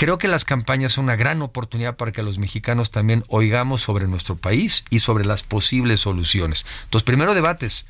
Creo 0.00 0.16
que 0.16 0.28
las 0.28 0.46
campañas 0.46 0.94
son 0.94 1.04
una 1.04 1.16
gran 1.16 1.42
oportunidad 1.42 1.96
para 1.96 2.10
que 2.10 2.22
los 2.22 2.38
mexicanos 2.38 2.90
también 2.90 3.22
oigamos 3.28 3.82
sobre 3.82 4.06
nuestro 4.06 4.34
país 4.34 4.82
y 4.88 5.00
sobre 5.00 5.26
las 5.26 5.42
posibles 5.42 6.00
soluciones. 6.00 6.64
Entonces, 6.84 7.04
primero 7.04 7.34
debates. 7.34 7.84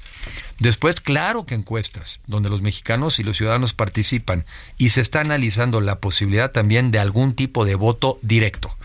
Después, 0.59 1.01
claro 1.01 1.47
que 1.47 1.55
encuestas, 1.55 2.19
donde 2.27 2.49
los 2.49 2.63
mexicanos 2.63 3.21
y 3.21 3.23
los 3.23 3.37
ciudadanos 3.37 3.75
participan 3.75 4.45
y 4.77 4.89
se 4.89 5.03
está 5.03 5.21
analizando 5.21 5.81
la 5.81 6.01
posibilidad 6.01 6.51
también 6.51 6.91
de 6.91 6.99
algún 6.99 7.35
tipo 7.35 7.65
de 7.65 7.77
voto 7.77 8.19
directo 8.23 8.77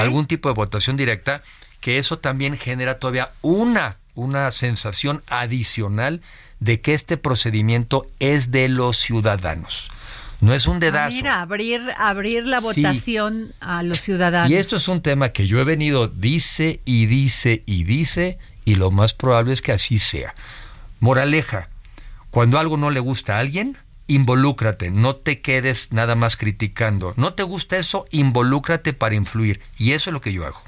algún 0.00 0.26
tipo 0.26 0.48
de 0.48 0.54
votación 0.54 0.96
directa, 0.96 1.44
que 1.80 1.98
eso 1.98 2.18
también 2.18 2.58
genera 2.58 2.98
todavía 2.98 3.30
una, 3.42 3.96
una 4.14 4.50
sensación 4.50 5.22
adicional 5.28 6.20
de 6.58 6.80
que 6.80 6.94
este 6.94 7.16
procedimiento 7.16 8.08
es 8.18 8.50
de 8.50 8.68
los 8.68 8.96
ciudadanos. 8.96 9.90
No 10.40 10.54
es 10.54 10.66
un 10.66 10.76
Ah, 10.76 10.80
dedazo. 10.80 11.14
mira, 11.16 11.40
abrir, 11.42 11.82
abrir 11.98 12.46
la 12.46 12.60
Sí. 12.60 12.82
votación 12.82 13.52
a 13.60 13.82
los 13.82 14.00
ciudadanos. 14.00 14.50
Y 14.50 14.54
esto 14.56 14.76
es 14.76 14.88
un 14.88 15.02
tema 15.02 15.30
que 15.30 15.46
yo 15.46 15.60
he 15.60 15.64
venido, 15.64 16.08
dice 16.08 16.80
y 16.84 17.06
dice 17.06 17.62
y 17.66 17.84
dice, 17.84 18.38
y 18.64 18.76
lo 18.76 18.90
más 18.90 19.12
probable 19.12 19.52
es 19.52 19.60
que 19.62 19.72
así 19.72 19.98
sea. 19.98 20.34
Moraleja, 21.00 21.68
cuando 22.30 22.58
algo 22.58 22.76
no 22.76 22.90
le 22.90 23.00
gusta 23.00 23.36
a 23.36 23.40
alguien, 23.40 23.76
involúcrate, 24.06 24.90
no 24.90 25.14
te 25.16 25.40
quedes 25.40 25.92
nada 25.92 26.14
más 26.14 26.36
criticando. 26.36 27.12
No 27.16 27.34
te 27.34 27.42
gusta 27.42 27.76
eso, 27.76 28.06
involúcrate 28.10 28.92
para 28.92 29.14
influir. 29.14 29.60
Y 29.78 29.92
eso 29.92 30.10
es 30.10 30.14
lo 30.14 30.20
que 30.20 30.32
yo 30.32 30.46
hago. 30.46 30.60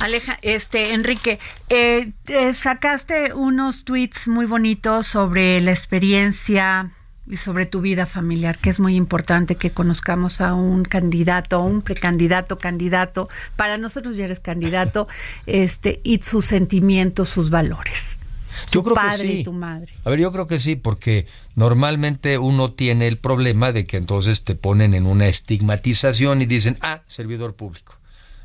Aleja, 0.00 0.38
este, 0.42 0.94
Enrique, 0.94 1.40
eh, 1.70 2.12
eh, 2.28 2.54
sacaste 2.54 3.34
unos 3.34 3.84
tweets 3.84 4.28
muy 4.28 4.46
bonitos 4.46 5.08
sobre 5.08 5.60
la 5.60 5.72
experiencia 5.72 6.90
y 7.30 7.36
sobre 7.36 7.66
tu 7.66 7.80
vida 7.80 8.06
familiar, 8.06 8.58
que 8.58 8.70
es 8.70 8.80
muy 8.80 8.96
importante 8.96 9.56
que 9.56 9.70
conozcamos 9.70 10.40
a 10.40 10.54
un 10.54 10.84
candidato, 10.84 11.56
a 11.56 11.58
un 11.60 11.82
precandidato, 11.82 12.58
candidato. 12.58 13.28
Para 13.56 13.76
nosotros 13.76 14.16
ya 14.16 14.24
eres 14.24 14.40
candidato, 14.40 15.08
este, 15.46 16.00
y 16.02 16.18
sus 16.22 16.46
sentimientos, 16.46 17.28
sus 17.28 17.50
valores. 17.50 18.18
Yo 18.70 18.80
tu 18.80 18.84
creo 18.84 18.94
padre 18.94 19.22
que 19.22 19.32
sí. 19.34 19.38
y 19.40 19.44
tu 19.44 19.52
madre. 19.52 19.92
A 20.04 20.10
ver, 20.10 20.18
yo 20.18 20.32
creo 20.32 20.46
que 20.46 20.58
sí, 20.58 20.74
porque 20.74 21.26
normalmente 21.54 22.38
uno 22.38 22.72
tiene 22.72 23.06
el 23.06 23.18
problema 23.18 23.72
de 23.72 23.86
que 23.86 23.98
entonces 23.98 24.42
te 24.42 24.54
ponen 24.54 24.94
en 24.94 25.06
una 25.06 25.28
estigmatización 25.28 26.42
y 26.42 26.46
dicen, 26.46 26.78
ah, 26.80 27.02
servidor 27.06 27.54
público, 27.54 27.94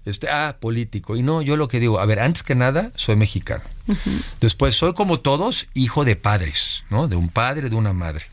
este, 0.05 0.29
ah, 0.29 0.57
político. 0.59 1.15
Y 1.15 1.23
no, 1.23 1.41
yo 1.41 1.57
lo 1.57 1.67
que 1.67 1.79
digo, 1.79 1.99
a 1.99 2.05
ver, 2.05 2.19
antes 2.19 2.43
que 2.43 2.53
nada, 2.53 2.91
soy 2.95 3.15
mexicano. 3.15 3.63
Después, 4.39 4.75
soy 4.75 4.93
como 4.93 5.19
todos, 5.19 5.67
hijo 5.73 6.05
de 6.05 6.15
padres, 6.15 6.83
¿no? 6.89 7.07
De 7.07 7.15
un 7.15 7.29
padre, 7.29 7.69
de 7.69 7.75
una 7.75 7.93
madre. 7.93 8.25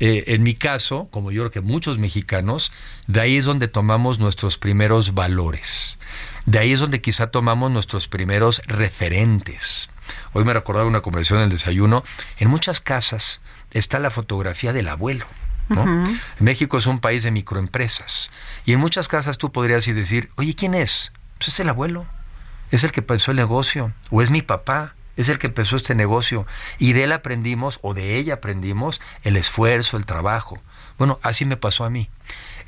Eh, 0.00 0.24
en 0.28 0.42
mi 0.42 0.54
caso, 0.54 1.08
como 1.10 1.30
yo 1.30 1.42
creo 1.42 1.50
que 1.50 1.60
muchos 1.60 1.98
mexicanos, 1.98 2.72
de 3.06 3.20
ahí 3.20 3.36
es 3.36 3.44
donde 3.44 3.68
tomamos 3.68 4.18
nuestros 4.18 4.58
primeros 4.58 5.14
valores. 5.14 5.98
De 6.46 6.58
ahí 6.58 6.72
es 6.72 6.80
donde 6.80 7.00
quizá 7.02 7.28
tomamos 7.28 7.70
nuestros 7.70 8.08
primeros 8.08 8.62
referentes. 8.66 9.90
Hoy 10.32 10.44
me 10.44 10.54
recordaba 10.54 10.86
una 10.86 11.02
conversación 11.02 11.40
en 11.40 11.44
el 11.44 11.50
desayuno. 11.50 12.02
En 12.38 12.48
muchas 12.48 12.80
casas 12.80 13.40
está 13.70 13.98
la 13.98 14.10
fotografía 14.10 14.72
del 14.72 14.88
abuelo. 14.88 15.26
¿no? 15.68 15.84
México 16.40 16.78
es 16.78 16.86
un 16.86 16.98
país 16.98 17.22
de 17.22 17.30
microempresas. 17.30 18.30
Y 18.64 18.72
en 18.72 18.80
muchas 18.80 19.06
casas 19.06 19.38
tú 19.38 19.52
podrías 19.52 19.86
ir 19.86 19.94
decir, 19.94 20.30
oye, 20.36 20.54
¿quién 20.54 20.74
es? 20.74 21.12
Pues 21.38 21.48
es 21.48 21.60
el 21.60 21.68
abuelo. 21.68 22.06
Es 22.70 22.84
el 22.84 22.92
que 22.92 23.02
pensó 23.02 23.30
el 23.30 23.36
negocio. 23.36 23.92
O 24.10 24.22
es 24.22 24.30
mi 24.30 24.42
papá. 24.42 24.94
Es 25.16 25.28
el 25.28 25.38
que 25.38 25.48
empezó 25.48 25.76
este 25.76 25.94
negocio. 25.94 26.46
Y 26.78 26.92
de 26.92 27.04
él 27.04 27.12
aprendimos, 27.12 27.78
o 27.82 27.94
de 27.94 28.16
ella 28.16 28.34
aprendimos, 28.34 29.00
el 29.22 29.36
esfuerzo, 29.36 29.96
el 29.96 30.06
trabajo. 30.06 30.58
Bueno, 30.98 31.18
así 31.22 31.44
me 31.44 31.56
pasó 31.56 31.84
a 31.84 31.90
mí. 31.90 32.08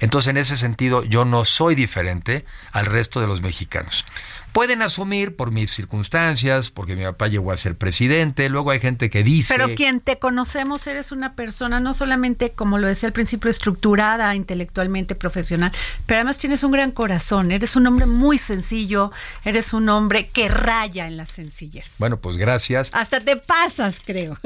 Entonces, 0.01 0.31
en 0.31 0.37
ese 0.37 0.57
sentido, 0.57 1.05
yo 1.05 1.25
no 1.25 1.45
soy 1.45 1.75
diferente 1.75 2.45
al 2.73 2.87
resto 2.87 3.21
de 3.21 3.27
los 3.27 3.41
mexicanos. 3.41 4.05
Pueden 4.53 4.83
asumir 4.83 5.35
por 5.35 5.51
mis 5.51 5.71
circunstancias, 5.71 6.71
porque 6.71 6.95
mi 6.95 7.05
papá 7.05 7.29
llegó 7.29 7.53
a 7.53 7.57
ser 7.57 7.77
presidente, 7.77 8.51
luego 8.51 8.71
hay 8.71 8.81
gente 8.81 9.09
que 9.09 9.23
dice... 9.23 9.55
Pero 9.57 9.75
quien 9.75 10.01
te 10.01 10.19
conocemos, 10.19 10.87
eres 10.87 11.11
una 11.11 11.35
persona 11.35 11.81
no 11.81 11.95
solamente, 11.95 12.53
como 12.53 12.77
lo 12.77 12.87
decía 12.87 13.07
al 13.07 13.15
principio, 13.15 13.51
estructurada 13.51 14.35
intelectualmente, 14.35 15.15
profesional, 15.15 15.73
pero 16.05 16.19
además 16.19 16.37
tienes 16.37 16.63
un 16.65 16.73
gran 16.73 16.91
corazón, 16.91 17.51
eres 17.51 17.77
un 17.77 17.87
hombre 17.87 18.05
muy 18.05 18.37
sencillo, 18.37 19.11
eres 19.45 19.73
un 19.73 19.89
hombre 19.89 20.29
que 20.29 20.49
raya 20.49 21.07
en 21.07 21.17
la 21.17 21.25
sencillez. 21.25 21.97
Bueno, 21.99 22.21
pues 22.21 22.37
gracias. 22.37 22.91
Hasta 22.93 23.21
te 23.21 23.37
pasas, 23.37 24.01
creo. 24.05 24.39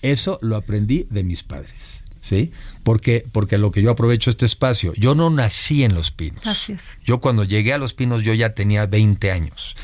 Eso 0.00 0.38
lo 0.40 0.56
aprendí 0.56 1.06
de 1.10 1.22
mis 1.22 1.42
padres, 1.42 2.01
¿sí? 2.22 2.52
Porque, 2.84 3.26
porque 3.30 3.58
lo 3.58 3.70
que 3.70 3.82
yo 3.82 3.90
aprovecho 3.90 4.30
este 4.30 4.46
espacio, 4.46 4.94
yo 4.94 5.14
no 5.14 5.28
nací 5.28 5.84
en 5.84 5.94
Los 5.94 6.10
Pinos. 6.10 6.46
Así 6.46 6.72
es. 6.72 6.98
Yo 7.04 7.20
cuando 7.20 7.44
llegué 7.44 7.74
a 7.74 7.78
Los 7.78 7.92
Pinos 7.92 8.22
yo 8.22 8.32
ya 8.32 8.54
tenía 8.54 8.86
20 8.86 9.30
años. 9.30 9.76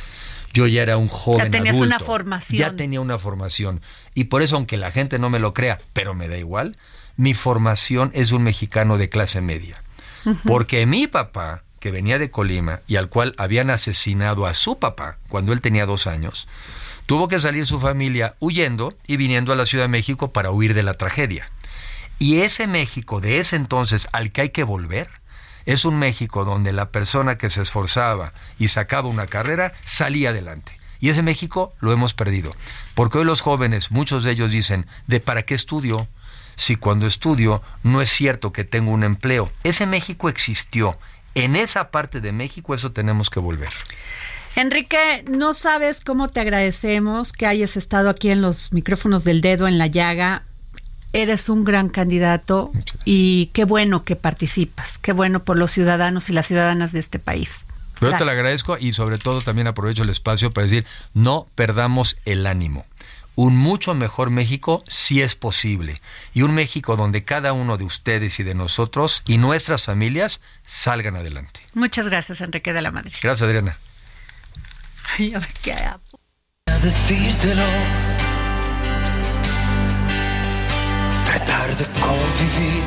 Yo 0.54 0.66
ya 0.66 0.80
era 0.82 0.96
un 0.96 1.08
joven 1.08 1.50
tenías 1.50 1.76
adulto. 1.76 1.94
una 1.94 1.98
formación. 1.98 2.58
Ya 2.58 2.74
tenía 2.74 3.00
una 3.02 3.18
formación. 3.18 3.82
Y 4.14 4.24
por 4.24 4.40
eso, 4.40 4.56
aunque 4.56 4.78
la 4.78 4.90
gente 4.90 5.18
no 5.18 5.28
me 5.28 5.38
lo 5.38 5.52
crea, 5.52 5.78
pero 5.92 6.14
me 6.14 6.28
da 6.28 6.38
igual, 6.38 6.76
mi 7.16 7.34
formación 7.34 8.10
es 8.14 8.32
un 8.32 8.44
mexicano 8.44 8.96
de 8.96 9.10
clase 9.10 9.42
media. 9.42 9.82
Porque 10.46 10.86
mi 10.86 11.06
papá, 11.06 11.64
que 11.80 11.90
venía 11.90 12.18
de 12.18 12.30
Colima 12.30 12.80
y 12.86 12.96
al 12.96 13.08
cual 13.08 13.34
habían 13.38 13.70
asesinado 13.70 14.46
a 14.46 14.54
su 14.54 14.78
papá 14.78 15.18
cuando 15.28 15.52
él 15.52 15.60
tenía 15.60 15.86
dos 15.86 16.06
años, 16.06 16.48
tuvo 17.06 17.28
que 17.28 17.38
salir 17.38 17.66
su 17.66 17.80
familia 17.80 18.34
huyendo 18.40 18.94
y 19.06 19.16
viniendo 19.16 19.52
a 19.52 19.56
la 19.56 19.66
Ciudad 19.66 19.84
de 19.84 19.88
México 19.88 20.32
para 20.32 20.50
huir 20.50 20.74
de 20.74 20.82
la 20.82 20.94
tragedia. 20.94 21.46
Y 22.18 22.40
ese 22.40 22.66
México 22.66 23.20
de 23.20 23.38
ese 23.38 23.56
entonces 23.56 24.08
al 24.12 24.32
que 24.32 24.42
hay 24.42 24.50
que 24.50 24.64
volver 24.64 25.08
es 25.66 25.84
un 25.84 25.98
México 25.98 26.44
donde 26.44 26.72
la 26.72 26.90
persona 26.90 27.38
que 27.38 27.50
se 27.50 27.62
esforzaba 27.62 28.32
y 28.58 28.68
sacaba 28.68 29.08
una 29.08 29.26
carrera 29.26 29.72
salía 29.84 30.30
adelante. 30.30 30.72
Y 31.00 31.10
ese 31.10 31.22
México 31.22 31.74
lo 31.80 31.92
hemos 31.92 32.14
perdido. 32.14 32.50
Porque 32.94 33.18
hoy 33.18 33.24
los 33.24 33.40
jóvenes, 33.40 33.90
muchos 33.90 34.24
de 34.24 34.32
ellos 34.32 34.50
dicen, 34.50 34.86
¿de 35.06 35.20
para 35.20 35.42
qué 35.42 35.54
estudio? 35.54 36.08
si 36.58 36.76
cuando 36.76 37.06
estudio 37.06 37.62
no 37.82 38.02
es 38.02 38.10
cierto 38.10 38.52
que 38.52 38.64
tengo 38.64 38.90
un 38.90 39.04
empleo? 39.04 39.50
Ese 39.64 39.86
México 39.86 40.28
existió. 40.28 40.98
En 41.34 41.56
esa 41.56 41.90
parte 41.90 42.20
de 42.20 42.32
México 42.32 42.74
eso 42.74 42.92
tenemos 42.92 43.30
que 43.30 43.40
volver. 43.40 43.70
Enrique, 44.56 45.24
no 45.30 45.54
sabes 45.54 46.00
cómo 46.00 46.28
te 46.28 46.40
agradecemos 46.40 47.32
que 47.32 47.46
hayas 47.46 47.76
estado 47.76 48.10
aquí 48.10 48.30
en 48.30 48.42
los 48.42 48.72
micrófonos 48.72 49.22
del 49.22 49.40
dedo 49.40 49.68
en 49.68 49.78
la 49.78 49.86
llaga. 49.86 50.47
Eres 51.12 51.48
un 51.48 51.64
gran 51.64 51.88
candidato 51.88 52.70
y 53.04 53.46
qué 53.54 53.64
bueno 53.64 54.02
que 54.02 54.16
participas, 54.16 54.98
qué 54.98 55.12
bueno 55.12 55.42
por 55.42 55.58
los 55.58 55.70
ciudadanos 55.70 56.28
y 56.28 56.32
las 56.32 56.46
ciudadanas 56.46 56.92
de 56.92 57.00
este 57.00 57.18
país. 57.18 57.66
Yo 58.00 58.16
te 58.16 58.24
lo 58.24 58.30
agradezco 58.30 58.78
y 58.78 58.92
sobre 58.92 59.18
todo 59.18 59.40
también 59.40 59.66
aprovecho 59.66 60.02
el 60.02 60.10
espacio 60.10 60.52
para 60.52 60.66
decir, 60.66 60.86
no 61.14 61.48
perdamos 61.54 62.16
el 62.24 62.46
ánimo. 62.46 62.86
Un 63.34 63.56
mucho 63.56 63.94
mejor 63.94 64.30
México 64.30 64.82
sí 64.88 65.22
es 65.22 65.36
posible. 65.36 66.00
Y 66.34 66.42
un 66.42 66.54
México 66.54 66.96
donde 66.96 67.24
cada 67.24 67.52
uno 67.52 67.76
de 67.76 67.84
ustedes 67.84 68.40
y 68.40 68.42
de 68.42 68.54
nosotros 68.54 69.22
y 69.26 69.38
nuestras 69.38 69.84
familias 69.84 70.40
salgan 70.64 71.14
adelante. 71.14 71.60
Muchas 71.72 72.08
gracias, 72.08 72.40
Enrique 72.40 72.72
de 72.72 72.82
la 72.82 72.90
Madrid. 72.90 73.14
Gracias, 73.22 73.46
Adriana. 73.46 73.78
Ay, 75.16 75.34
a 75.34 75.38
ver 75.38 75.52
qué 75.62 75.72
A 75.72 76.00
decírtelo. 76.82 77.62
De 81.78 81.84
convivir. 82.00 82.82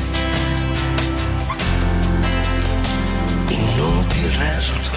Inútil 3.48 4.34
resultó. 4.38 4.90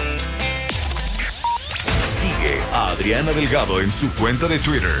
Sigue 2.02 2.60
a 2.72 2.90
Adriana 2.90 3.32
Delgado 3.32 3.80
en 3.80 3.90
su 3.90 4.12
cuenta 4.12 4.48
de 4.48 4.58
Twitter. 4.58 5.00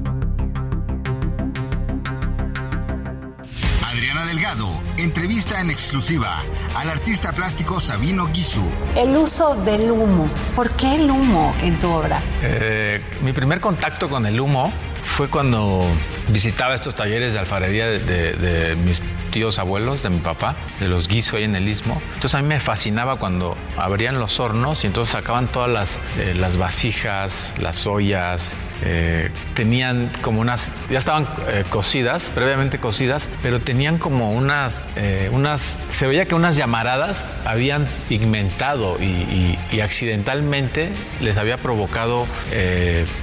Delgado 4.31 4.69
entrevista 4.95 5.59
en 5.59 5.69
exclusiva 5.69 6.41
al 6.77 6.89
artista 6.89 7.33
plástico 7.33 7.81
Sabino 7.81 8.27
Guisu. 8.31 8.63
El 8.95 9.09
uso 9.17 9.55
del 9.65 9.91
humo. 9.91 10.25
¿Por 10.55 10.69
qué 10.71 10.95
el 10.95 11.11
humo 11.11 11.53
en 11.61 11.77
tu 11.79 11.89
obra? 11.89 12.21
Eh, 12.41 13.01
mi 13.21 13.33
primer 13.33 13.59
contacto 13.59 14.07
con 14.07 14.25
el 14.25 14.39
humo 14.39 14.71
fue 15.17 15.27
cuando 15.27 15.83
visitaba 16.29 16.73
estos 16.75 16.95
talleres 16.95 17.33
de 17.33 17.39
alfarería 17.39 17.87
de, 17.87 17.99
de- 17.99 18.33
de 18.35 18.75
mis 18.77 19.01
tíos 19.31 19.57
abuelos, 19.57 20.03
de 20.03 20.09
mi 20.09 20.19
papá, 20.19 20.55
de 20.79 20.87
los 20.87 21.07
guiso 21.07 21.37
ahí 21.37 21.43
en 21.43 21.55
el 21.55 21.67
istmo. 21.67 21.99
Entonces 22.15 22.35
a 22.35 22.41
mí 22.41 22.47
me 22.47 22.59
fascinaba 22.59 23.15
cuando 23.15 23.57
abrían 23.77 24.19
los 24.19 24.39
hornos 24.39 24.83
y 24.83 24.87
entonces 24.87 25.13
sacaban 25.13 25.47
todas 25.47 25.69
las, 25.69 25.99
eh, 26.19 26.35
las 26.35 26.57
vasijas, 26.57 27.53
las 27.57 27.87
ollas, 27.87 28.55
eh, 28.83 29.31
tenían 29.55 30.11
como 30.21 30.41
unas, 30.41 30.71
ya 30.89 30.97
estaban 30.97 31.27
eh, 31.47 31.63
cocidas, 31.69 32.31
previamente 32.33 32.79
cocidas, 32.79 33.27
pero 33.41 33.59
tenían 33.59 33.97
como 33.97 34.31
unas, 34.31 34.85
unas, 35.31 35.79
se 35.93 36.07
veía 36.07 36.25
que 36.25 36.35
unas 36.35 36.55
llamaradas 36.55 37.27
habían 37.45 37.85
pigmentado 38.09 38.97
y, 39.01 39.57
accidentalmente 39.81 40.91
les 41.21 41.37
había 41.37 41.57
provocado 41.57 42.27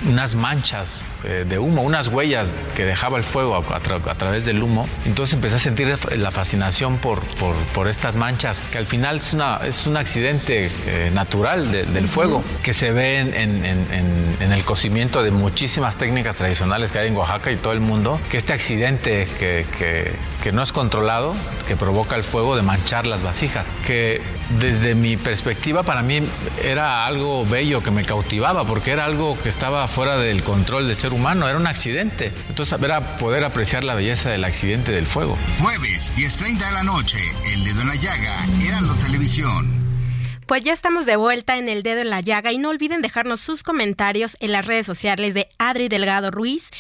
unas 0.07 0.35
manchas 0.35 1.03
eh, 1.25 1.45
de 1.49 1.59
humo, 1.59 1.83
unas 1.83 2.09
huellas 2.09 2.51
que 2.77 2.85
dejaba 2.85 3.19
el 3.19 3.25
fuego 3.25 3.55
a, 3.57 3.59
a 3.59 3.83
tra- 3.83 4.09
a 4.11 4.15
través 4.15 4.45
del 4.45 4.63
humo. 4.63 4.89
Entonces 5.07 5.35
empecé 5.35 5.57
a 5.57 5.59
sentir 5.59 5.95
la 6.17 6.31
fascinación 6.31 6.99
por, 6.99 7.21
por, 7.37 7.55
por 7.75 7.89
estas 7.89 8.17
manchas, 8.17 8.61
que 8.73 8.79
al 8.79 8.87
final 8.87 9.19
es, 9.19 9.33
una, 9.33 9.61
es 9.65 9.87
un 9.87 9.97
accidente 9.97 10.71
eh, 10.87 11.11
natural 11.13 11.73
de- 11.73 11.85
del 11.85 12.09
fuego, 12.09 12.43
que 12.63 12.73
se 12.75 12.93
ve 12.93 13.19
en, 13.21 13.35
en- 13.35 13.65
en- 13.65 13.87
en- 13.93 14.37
en 14.41 14.53
el 14.53 14.63
cocimiento 14.65 15.23
de 15.23 15.31
muchísimas 15.31 15.97
técnicas 15.97 16.37
tradicionales 16.37 16.93
que 16.93 16.99
hay 17.01 17.09
en 17.09 17.17
Oaxaca 17.17 17.51
y 17.51 17.57
todo 17.57 17.73
el 17.73 17.81
mundo, 17.81 18.21
que 18.31 18.37
este 18.37 18.53
accidente 18.53 19.27
que, 19.39 19.67
que- 19.79 20.13
que 20.43 20.53
no 20.53 20.63
es 20.63 20.73
controlado, 20.73 21.35
que 21.67 21.77
provoca 21.77 22.17
el 22.17 22.25
fuego 22.25 22.57
de 22.57 22.63
manchar 22.63 23.07
las 23.07 23.23
vasijas, 23.23 23.67
que 23.87 24.21
desde 24.59 24.95
mi 24.95 25.17
perspectiva 25.17 25.83
para 25.83 26.03
mí 26.03 26.21
era 26.65 27.07
algo 27.07 27.45
bello 27.45 27.83
que 27.83 27.91
me 27.91 28.05
cautivaba, 28.05 28.65
porque 28.65 28.93
era 28.93 29.05
algo 29.05 29.39
que 29.43 29.49
estaba 29.49 29.87
fuera 29.89 30.17
del 30.17 30.43
control 30.43 30.89
del 30.89 30.97
ser 30.97 31.13
humano, 31.13 31.49
era 31.49 31.59
un 31.59 31.67
accidente. 31.67 32.33
Entonces 32.49 32.79
era 32.81 33.19
poder 33.19 33.45
apreciar 33.45 33.85
la 33.85 33.95
belleza 33.95 34.31
del 34.31 34.45
accidente 34.45 34.93
del 34.93 35.07
fuego. 35.07 35.37
Jueves, 35.61 36.13
10.30 36.17 36.67
de 36.67 36.73
la 36.73 36.83
noche, 36.83 37.19
El 37.53 37.65
Dedo 37.65 37.83
en 37.83 37.89
la 37.89 37.95
Llaga, 37.97 38.37
Televisión. 39.01 39.78
Pues 40.49 40.63
ya 40.63 40.73
estamos 40.73 41.05
de 41.05 41.17
vuelta 41.17 41.59
en 41.59 41.69
el 41.69 41.83
dedo 41.83 42.01
en 42.01 42.09
la 42.09 42.23
llaga 42.23 42.53
y 42.53 42.57
no 42.57 42.71
olviden 42.71 43.03
dejarnos 43.03 43.39
sus 43.39 43.63
comentarios 43.63 44.39
en 44.41 44.53
las 44.53 44.65
redes 44.65 44.87
sociales 44.87 45.35
de 45.35 45.47
Adri 45.59 45.89
Delgado 45.89 46.31
Ruiz. 46.31 46.71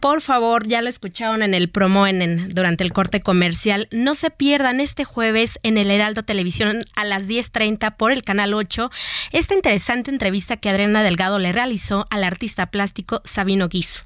Por 0.00 0.22
favor, 0.22 0.66
ya 0.66 0.80
lo 0.80 0.88
escucharon 0.88 1.42
en 1.42 1.52
el 1.52 1.68
promo 1.68 2.06
en, 2.06 2.54
durante 2.54 2.82
el 2.82 2.94
corte 2.94 3.20
comercial. 3.20 3.88
No 3.90 4.14
se 4.14 4.30
pierdan 4.30 4.80
este 4.80 5.04
jueves 5.04 5.58
en 5.62 5.76
el 5.76 5.90
Heraldo 5.90 6.22
Televisión 6.22 6.86
a 6.96 7.04
las 7.04 7.28
10.30 7.28 7.94
por 7.98 8.10
el 8.10 8.22
canal 8.22 8.54
8 8.54 8.90
esta 9.32 9.52
interesante 9.52 10.10
entrevista 10.10 10.56
que 10.56 10.70
Adriana 10.70 11.02
Delgado 11.02 11.38
le 11.38 11.52
realizó 11.52 12.06
al 12.08 12.24
artista 12.24 12.70
plástico 12.70 13.20
Sabino 13.26 13.68
Guiso. 13.68 14.04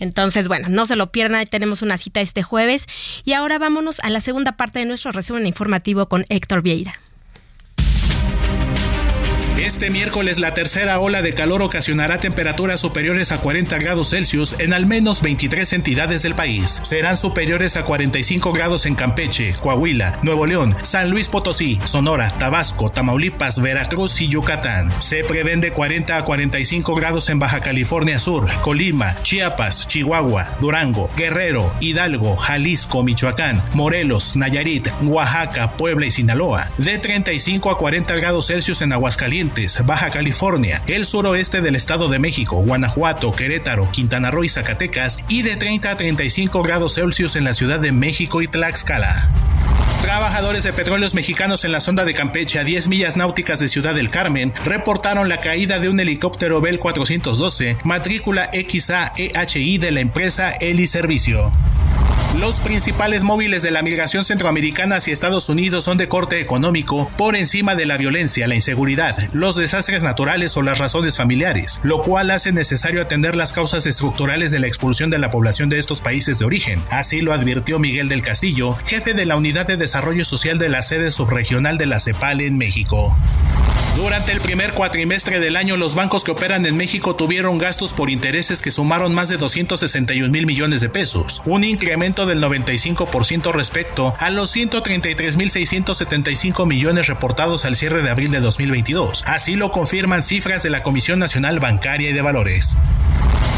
Entonces, 0.00 0.48
bueno, 0.48 0.70
no 0.70 0.86
se 0.86 0.96
lo 0.96 1.12
pierdan, 1.12 1.44
tenemos 1.48 1.82
una 1.82 1.98
cita 1.98 2.22
este 2.22 2.42
jueves. 2.42 2.86
Y 3.26 3.34
ahora 3.34 3.58
vámonos 3.58 4.00
a 4.00 4.08
la 4.08 4.22
segunda 4.22 4.52
parte 4.52 4.78
de 4.78 4.86
nuestro 4.86 5.12
resumen 5.12 5.46
informativo 5.46 6.08
con 6.08 6.24
Héctor 6.30 6.62
Vieira. 6.62 6.94
Este 9.62 9.88
miércoles 9.88 10.40
la 10.40 10.52
tercera 10.52 10.98
ola 10.98 11.22
de 11.22 11.32
calor 11.32 11.62
ocasionará 11.62 12.18
temperaturas 12.18 12.80
superiores 12.80 13.30
a 13.30 13.40
40 13.40 13.78
grados 13.78 14.10
Celsius 14.10 14.56
en 14.58 14.72
al 14.72 14.84
menos 14.84 15.22
23 15.22 15.74
entidades 15.74 16.22
del 16.22 16.34
país. 16.34 16.80
Serán 16.82 17.16
superiores 17.16 17.76
a 17.76 17.84
45 17.84 18.52
grados 18.52 18.84
en 18.84 18.96
Campeche, 18.96 19.54
Coahuila, 19.60 20.18
Nuevo 20.22 20.44
León, 20.46 20.76
San 20.82 21.08
Luis 21.08 21.28
Potosí, 21.28 21.78
Sonora, 21.84 22.36
Tabasco, 22.36 22.90
Tamaulipas, 22.90 23.62
Veracruz 23.62 24.20
y 24.20 24.28
Yucatán. 24.28 24.92
Se 25.00 25.22
prevén 25.22 25.60
de 25.60 25.70
40 25.70 26.16
a 26.18 26.24
45 26.24 26.94
grados 26.96 27.30
en 27.30 27.38
Baja 27.38 27.60
California 27.60 28.18
Sur, 28.18 28.50
Colima, 28.60 29.22
Chiapas, 29.22 29.86
Chihuahua, 29.86 30.56
Durango, 30.60 31.08
Guerrero, 31.16 31.72
Hidalgo, 31.80 32.36
Jalisco, 32.36 33.04
Michoacán, 33.04 33.62
Morelos, 33.72 34.34
Nayarit, 34.34 34.88
Oaxaca, 35.04 35.76
Puebla 35.76 36.06
y 36.06 36.10
Sinaloa. 36.10 36.72
De 36.76 36.98
35 36.98 37.70
a 37.70 37.78
40 37.78 38.16
grados 38.16 38.48
Celsius 38.48 38.82
en 38.82 38.92
Aguascalientes, 38.92 39.43
Baja 39.84 40.10
California, 40.10 40.82
el 40.86 41.04
suroeste 41.04 41.60
del 41.60 41.76
Estado 41.76 42.08
de 42.08 42.18
México, 42.18 42.56
Guanajuato, 42.56 43.32
Querétaro, 43.32 43.90
Quintana 43.90 44.30
Roo 44.30 44.44
y 44.44 44.48
Zacatecas. 44.48 45.18
Y 45.28 45.42
de 45.42 45.56
30 45.56 45.90
a 45.90 45.96
35 45.96 46.62
grados 46.62 46.94
Celsius 46.94 47.36
en 47.36 47.44
la 47.44 47.54
Ciudad 47.54 47.80
de 47.80 47.92
México 47.92 48.42
y 48.42 48.48
Tlaxcala. 48.48 49.28
Trabajadores 50.00 50.64
de 50.64 50.72
petróleos 50.72 51.14
mexicanos 51.14 51.64
en 51.64 51.72
la 51.72 51.80
sonda 51.80 52.04
de 52.04 52.14
Campeche 52.14 52.58
a 52.58 52.64
10 52.64 52.88
millas 52.88 53.16
náuticas 53.16 53.58
de 53.60 53.68
Ciudad 53.68 53.94
del 53.94 54.10
Carmen 54.10 54.52
reportaron 54.64 55.28
la 55.28 55.40
caída 55.40 55.78
de 55.78 55.88
un 55.88 55.98
helicóptero 55.98 56.60
Bell 56.60 56.78
412 56.78 57.78
matrícula 57.84 58.50
XAEHI 58.52 59.78
de 59.78 59.90
la 59.90 60.00
empresa 60.00 60.52
Eli 60.60 60.86
Servicio. 60.86 61.50
Los 62.38 62.58
principales 62.58 63.22
móviles 63.22 63.62
de 63.62 63.70
la 63.70 63.82
migración 63.82 64.24
centroamericana 64.24 64.96
hacia 64.96 65.12
Estados 65.12 65.48
Unidos 65.48 65.84
son 65.84 65.96
de 65.96 66.08
corte 66.08 66.40
económico 66.40 67.08
por 67.16 67.36
encima 67.36 67.76
de 67.76 67.86
la 67.86 67.96
violencia, 67.96 68.48
la 68.48 68.56
inseguridad, 68.56 69.16
los 69.32 69.54
desastres 69.54 70.02
naturales 70.02 70.56
o 70.56 70.62
las 70.62 70.78
razones 70.78 71.16
familiares, 71.16 71.80
lo 71.84 72.02
cual 72.02 72.32
hace 72.32 72.50
necesario 72.50 73.00
atender 73.00 73.36
las 73.36 73.52
causas 73.52 73.86
estructurales 73.86 74.50
de 74.50 74.58
la 74.58 74.66
expulsión 74.66 75.10
de 75.10 75.18
la 75.18 75.30
población 75.30 75.68
de 75.68 75.78
estos 75.78 76.00
países 76.00 76.40
de 76.40 76.44
origen. 76.44 76.82
Así 76.90 77.20
lo 77.20 77.32
advirtió 77.32 77.78
Miguel 77.78 78.08
del 78.08 78.22
Castillo, 78.22 78.76
jefe 78.84 79.14
de 79.14 79.26
la 79.26 79.36
Unidad 79.36 79.68
de 79.68 79.76
Desarrollo 79.76 80.24
Social 80.24 80.58
de 80.58 80.68
la 80.68 80.82
sede 80.82 81.12
subregional 81.12 81.78
de 81.78 81.86
la 81.86 82.00
CEPAL 82.00 82.40
en 82.40 82.58
México. 82.58 83.16
Durante 83.96 84.32
el 84.32 84.40
primer 84.40 84.74
cuatrimestre 84.74 85.38
del 85.38 85.54
año, 85.54 85.76
los 85.76 85.94
bancos 85.94 86.24
que 86.24 86.32
operan 86.32 86.66
en 86.66 86.76
México 86.76 87.14
tuvieron 87.14 87.58
gastos 87.58 87.92
por 87.92 88.10
intereses 88.10 88.60
que 88.60 88.72
sumaron 88.72 89.14
más 89.14 89.28
de 89.28 89.36
261 89.36 90.32
mil 90.32 90.46
millones 90.46 90.80
de 90.80 90.88
pesos, 90.88 91.40
un 91.44 91.62
incremento 91.62 92.26
del 92.26 92.42
95% 92.42 93.52
respecto 93.52 94.16
a 94.18 94.30
los 94.30 94.56
133.675 94.56 96.66
millones 96.66 97.06
reportados 97.06 97.64
al 97.64 97.76
cierre 97.76 98.02
de 98.02 98.10
abril 98.10 98.32
de 98.32 98.40
2022. 98.40 99.22
Así 99.26 99.54
lo 99.54 99.70
confirman 99.70 100.24
cifras 100.24 100.64
de 100.64 100.70
la 100.70 100.82
Comisión 100.82 101.20
Nacional 101.20 101.60
Bancaria 101.60 102.10
y 102.10 102.12
de 102.12 102.22
Valores. 102.22 102.76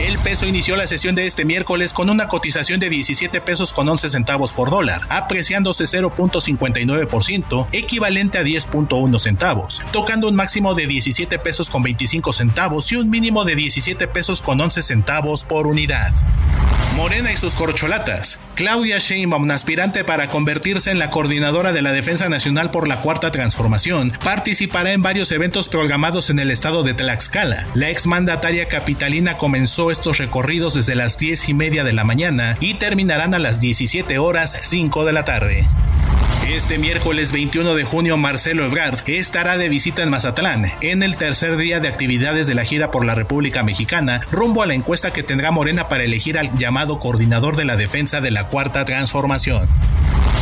El 0.01 0.19
peso 0.19 0.47
inició 0.47 0.77
la 0.77 0.87
sesión 0.87 1.15
de 1.15 1.27
este 1.27 1.47
miércoles 1.47 1.95
con 1.95 2.11
una 2.11 2.29
cotización 2.29 2.79
de 2.79 2.91
17 2.91 3.41
pesos 3.41 3.73
con 3.73 3.89
11 3.89 4.11
centavos 4.11 4.53
por 4.53 4.71
dólar, 4.71 5.01
apreciándose 5.09 5.85
0.59%, 5.85 7.67
equivalente 7.73 8.37
a 8.37 8.43
10.1 8.43 9.19
centavos, 9.19 9.83
tocando 9.93 10.26
un 10.27 10.37
máximo 10.37 10.75
de 10.75 10.87
17 10.87 11.39
pesos 11.39 11.71
con 11.71 11.83
25 11.83 12.33
centavos 12.33 12.93
y 12.93 12.97
un 12.97 13.11
mínimo 13.11 13.45
de 13.45 13.55
17 13.55 14.09
pesos 14.09 14.43
con 14.43 14.61
11 14.61 14.83
centavos 14.83 15.45
por 15.45 15.67
unidad. 15.67 16.13
Morena 16.97 17.31
y 17.31 17.37
sus 17.37 17.55
corcholatas. 17.55 18.41
Claudia 18.55 18.97
Sheinbaum, 18.97 19.51
aspirante 19.51 20.03
para 20.03 20.29
convertirse 20.29 20.91
en 20.91 20.99
la 20.99 21.11
coordinadora 21.11 21.73
de 21.73 21.83
la 21.83 21.93
Defensa 21.93 22.31
Nacional 22.31 22.71
por 22.71 22.89
la 22.89 23.03
Cuarta 23.03 23.31
Transformación, 23.31 24.13
participará 24.25 24.93
en 24.93 25.03
varios 25.03 25.31
eventos 25.31 25.69
programados 25.69 26.31
en 26.31 26.39
el 26.39 26.51
estado 26.51 26.83
de 26.83 26.95
Tlaxcala. 26.95 27.69
La 27.75 27.91
exmandataria 27.91 28.67
capitalina 28.69 29.37
comenzó 29.37 29.91
estos 29.91 30.17
recorridos 30.17 30.73
desde 30.73 30.95
las 30.95 31.19
10 31.19 31.51
y 31.51 31.55
media 31.55 31.85
de 31.85 31.93
la 31.93 32.05
mañana 32.05 32.57
y 32.61 32.75
terminarán 32.75 33.35
a 33.35 33.39
las 33.39 33.61
17 33.61 34.19
horas 34.19 34.57
5 34.63 35.05
de 35.05 35.13
la 35.13 35.25
tarde. 35.25 35.67
Este 36.49 36.79
miércoles 36.79 37.33
21 37.33 37.75
de 37.75 37.83
junio, 37.83 38.17
Marcelo 38.17 38.65
Ebrard 38.65 39.01
estará 39.09 39.57
de 39.57 39.69
visita 39.69 40.05
en 40.05 40.11
Mazatlán, 40.11 40.67
en 40.81 41.03
el 41.03 41.17
tercer 41.17 41.57
día 41.57 41.81
de 41.81 41.89
actividades 41.89 42.47
de 42.47 42.55
la 42.55 42.65
gira 42.65 42.93
por 42.93 43.05
la 43.05 43.17
República 43.17 43.65
Mexicana, 43.65 44.21
rumbo 44.31 44.63
a 44.63 44.67
la 44.67 44.75
encuesta 44.75 45.13
que 45.13 45.25
tendrá 45.25 45.51
Morena 45.51 45.89
para 45.89 46.05
elegir 46.05 46.39
al 46.39 46.57
llamado 46.57 47.01
coordinador 47.01 47.57
de 47.57 47.65
la 47.65 47.75
defensa 47.77 48.21
de 48.21 48.31
la 48.31 48.47
Cuarta 48.47 48.85
Transformación. 48.85 49.69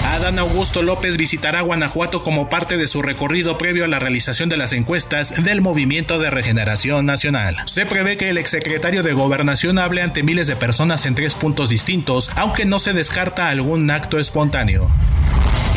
Adán 0.05 0.39
Augusto 0.39 0.83
López 0.83 1.17
visitará 1.17 1.63
Guanajuato 1.63 2.23
como 2.23 2.51
parte 2.51 2.77
de 2.77 2.87
su 2.87 3.01
recorrido 3.01 3.57
previo 3.57 3.87
a 3.87 3.89
la 3.89 3.99
realización 3.99 4.51
de 4.51 4.59
las 4.59 4.75
encuestas 4.75 5.43
del 5.43 5.63
Movimiento 5.63 6.19
de 6.19 6.31
Regeneración 6.31 7.07
Nacional. 7.07 7.57
Se 7.65 7.87
prevé 7.87 8.19
que 8.19 8.29
el 8.29 8.37
exsecretario 8.37 9.03
de 9.03 9.15
Gobernación 9.15 9.79
hable 9.79 10.03
ante 10.03 10.23
miles 10.23 10.49
de 10.49 10.57
personas 10.57 11.07
en 11.07 11.15
tres 11.15 11.35
puntos 11.35 11.71
distintos, 11.71 12.31
aunque 12.37 12.67
no 12.67 12.79
se 12.79 12.93
descarta 12.93 13.49
algún 13.49 13.91
acto 13.91 14.19
espontáneo. 14.19 14.91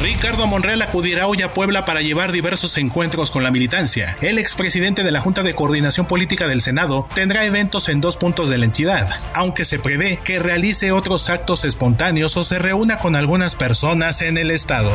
Ricardo 0.01 0.45
Monreal 0.45 0.81
acudirá 0.83 1.27
hoy 1.27 1.41
a 1.41 1.53
Puebla 1.53 1.83
para 1.83 2.01
llevar 2.01 2.31
diversos 2.31 2.77
encuentros 2.77 3.31
con 3.31 3.43
la 3.43 3.49
militancia. 3.49 4.15
El 4.21 4.37
expresidente 4.37 5.03
de 5.03 5.11
la 5.11 5.21
Junta 5.21 5.41
de 5.41 5.55
Coordinación 5.55 6.05
Política 6.05 6.47
del 6.47 6.61
Senado 6.61 7.07
tendrá 7.15 7.45
eventos 7.45 7.89
en 7.89 7.99
dos 7.99 8.15
puntos 8.15 8.49
de 8.49 8.59
la 8.59 8.65
entidad, 8.65 9.09
aunque 9.33 9.65
se 9.65 9.79
prevé 9.79 10.19
que 10.23 10.37
realice 10.37 10.91
otros 10.91 11.31
actos 11.31 11.65
espontáneos 11.65 12.37
o 12.37 12.43
se 12.43 12.59
reúna 12.59 12.99
con 12.99 13.15
algunas 13.15 13.55
personas 13.55 14.21
en 14.21 14.37
el 14.37 14.51
estado. 14.51 14.91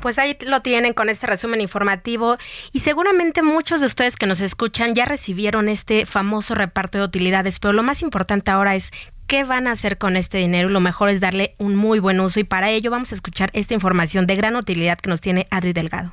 Pues 0.00 0.18
ahí 0.18 0.36
lo 0.40 0.60
tienen 0.60 0.94
con 0.94 1.08
este 1.08 1.28
resumen 1.28 1.60
informativo 1.60 2.36
y 2.72 2.80
seguramente 2.80 3.40
muchos 3.42 3.80
de 3.80 3.86
ustedes 3.86 4.16
que 4.16 4.26
nos 4.26 4.40
escuchan 4.40 4.96
ya 4.96 5.04
recibieron 5.04 5.68
este 5.68 6.06
famoso 6.06 6.56
reparto 6.56 6.98
de 6.98 7.04
utilidades, 7.04 7.60
pero 7.60 7.72
lo 7.72 7.84
más 7.84 8.02
importante 8.02 8.50
ahora 8.50 8.74
es 8.74 8.90
qué 9.26 9.44
van 9.44 9.66
a 9.66 9.72
hacer 9.72 9.98
con 9.98 10.16
este 10.16 10.38
dinero. 10.38 10.68
Lo 10.68 10.80
mejor 10.80 11.08
es 11.08 11.20
darle 11.20 11.54
un 11.58 11.74
muy 11.76 11.98
buen 11.98 12.20
uso 12.20 12.40
y 12.40 12.44
para 12.44 12.70
ello 12.70 12.90
vamos 12.90 13.12
a 13.12 13.14
escuchar 13.14 13.50
esta 13.52 13.74
información 13.74 14.26
de 14.26 14.36
gran 14.36 14.56
utilidad 14.56 14.98
que 14.98 15.10
nos 15.10 15.20
tiene 15.20 15.46
Adri 15.50 15.72
Delgado. 15.72 16.12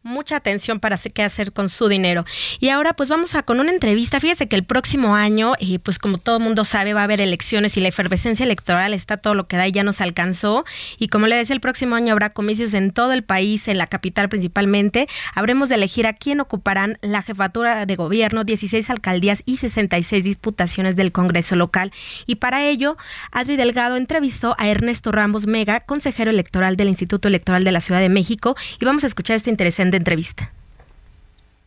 mucha 0.03 0.35
atención 0.35 0.79
para 0.79 0.97
qué 0.97 1.23
hacer 1.23 1.51
con 1.51 1.69
su 1.69 1.87
dinero. 1.87 2.25
Y 2.59 2.69
ahora 2.69 2.93
pues 2.93 3.09
vamos 3.09 3.35
a 3.35 3.43
con 3.43 3.59
una 3.59 3.71
entrevista. 3.71 4.19
Fíjese 4.19 4.47
que 4.47 4.55
el 4.55 4.63
próximo 4.63 5.15
año, 5.15 5.53
eh, 5.59 5.79
pues 5.79 5.99
como 5.99 6.17
todo 6.17 6.37
el 6.37 6.43
mundo 6.43 6.65
sabe, 6.65 6.93
va 6.93 7.01
a 7.01 7.03
haber 7.05 7.21
elecciones 7.21 7.77
y 7.77 7.81
la 7.81 7.89
efervescencia 7.89 8.43
electoral 8.43 8.93
está 8.93 9.17
todo 9.17 9.33
lo 9.33 9.47
que 9.47 9.57
da 9.57 9.67
y 9.67 9.71
ya 9.71 9.83
nos 9.83 10.01
alcanzó. 10.01 10.65
Y 10.97 11.07
como 11.07 11.27
le 11.27 11.35
decía, 11.35 11.53
el 11.53 11.61
próximo 11.61 11.95
año 11.95 12.13
habrá 12.13 12.29
comicios 12.29 12.73
en 12.73 12.91
todo 12.91 13.13
el 13.13 13.23
país, 13.23 13.67
en 13.67 13.77
la 13.77 13.87
capital 13.87 14.29
principalmente. 14.29 15.07
Habremos 15.33 15.69
de 15.69 15.75
elegir 15.75 16.07
a 16.07 16.13
quién 16.13 16.39
ocuparán 16.39 16.97
la 17.01 17.21
jefatura 17.21 17.85
de 17.85 17.95
gobierno, 17.95 18.43
16 18.43 18.89
alcaldías 18.89 19.43
y 19.45 19.57
66 19.57 20.23
diputaciones 20.23 20.95
del 20.95 21.11
Congreso 21.11 21.55
local. 21.55 21.91
Y 22.25 22.35
para 22.35 22.65
ello, 22.65 22.97
Adri 23.31 23.55
Delgado 23.55 23.97
entrevistó 23.97 24.55
a 24.57 24.67
Ernesto 24.67 25.11
Ramos 25.11 25.47
Mega, 25.47 25.79
consejero 25.81 26.31
electoral 26.31 26.75
del 26.75 26.89
Instituto 26.89 27.27
Electoral 27.27 27.63
de 27.63 27.71
la 27.71 27.81
Ciudad 27.81 27.99
de 27.99 28.09
México 28.09 28.55
y 28.79 28.85
vamos 28.85 29.03
a 29.03 29.07
escuchar 29.07 29.35
esta 29.35 29.49
interesante 29.49 29.90
entrevista. 29.97 30.51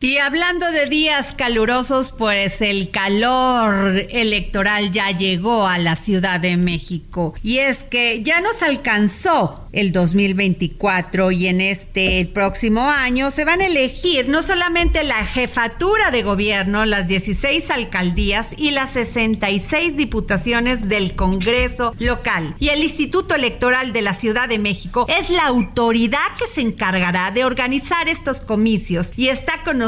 Y 0.00 0.18
hablando 0.18 0.70
de 0.70 0.86
días 0.86 1.32
calurosos, 1.32 2.12
pues 2.12 2.60
el 2.60 2.90
calor 2.90 4.04
electoral 4.10 4.92
ya 4.92 5.10
llegó 5.10 5.66
a 5.66 5.78
la 5.78 5.96
Ciudad 5.96 6.40
de 6.40 6.58
México. 6.58 7.34
Y 7.42 7.58
es 7.58 7.84
que 7.84 8.22
ya 8.22 8.40
nos 8.42 8.62
alcanzó 8.62 9.64
el 9.74 9.92
2024 9.92 11.32
y 11.32 11.48
en 11.48 11.60
este 11.60 12.20
el 12.20 12.28
próximo 12.28 12.88
año 12.88 13.30
se 13.30 13.44
van 13.44 13.60
a 13.60 13.66
elegir 13.66 14.28
no 14.28 14.42
solamente 14.42 15.02
la 15.04 15.26
jefatura 15.26 16.10
de 16.10 16.22
gobierno, 16.22 16.84
las 16.84 17.08
16 17.08 17.70
alcaldías 17.70 18.48
y 18.56 18.70
las 18.70 18.92
66 18.92 19.96
diputaciones 19.96 20.88
del 20.88 21.16
Congreso 21.16 21.94
local. 21.98 22.54
Y 22.58 22.68
el 22.68 22.82
Instituto 22.82 23.34
Electoral 23.34 23.92
de 23.92 24.02
la 24.02 24.14
Ciudad 24.14 24.48
de 24.48 24.58
México 24.58 25.06
es 25.08 25.30
la 25.30 25.46
autoridad 25.46 26.18
que 26.38 26.46
se 26.52 26.60
encargará 26.60 27.30
de 27.30 27.44
organizar 27.44 28.08
estos 28.08 28.40
comicios. 28.40 29.12
Y 29.16 29.28
está 29.28 29.54
con 29.64 29.82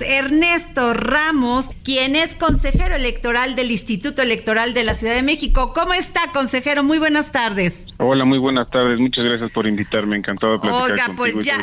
Ernesto 0.00 0.94
Ramos, 0.94 1.70
quien 1.84 2.16
es 2.16 2.34
consejero 2.34 2.94
electoral 2.94 3.54
del 3.54 3.70
Instituto 3.70 4.22
Electoral 4.22 4.74
de 4.74 4.84
la 4.84 4.94
Ciudad 4.94 5.14
de 5.14 5.22
México. 5.22 5.72
¿Cómo 5.72 5.94
está, 5.94 6.32
consejero? 6.32 6.82
Muy 6.82 6.98
buenas 6.98 7.32
tardes. 7.32 7.86
Hola, 7.98 8.24
muy 8.24 8.38
buenas 8.38 8.70
tardes 8.70 8.98
muchas 8.98 9.24
gracias 9.24 9.50
por 9.52 9.66
invitarme, 9.66 10.16
encantado 10.16 10.54
de 10.54 10.58
platicar 10.58 10.90
Oiga, 10.90 11.14
pues 11.16 11.34
ya, 11.44 11.58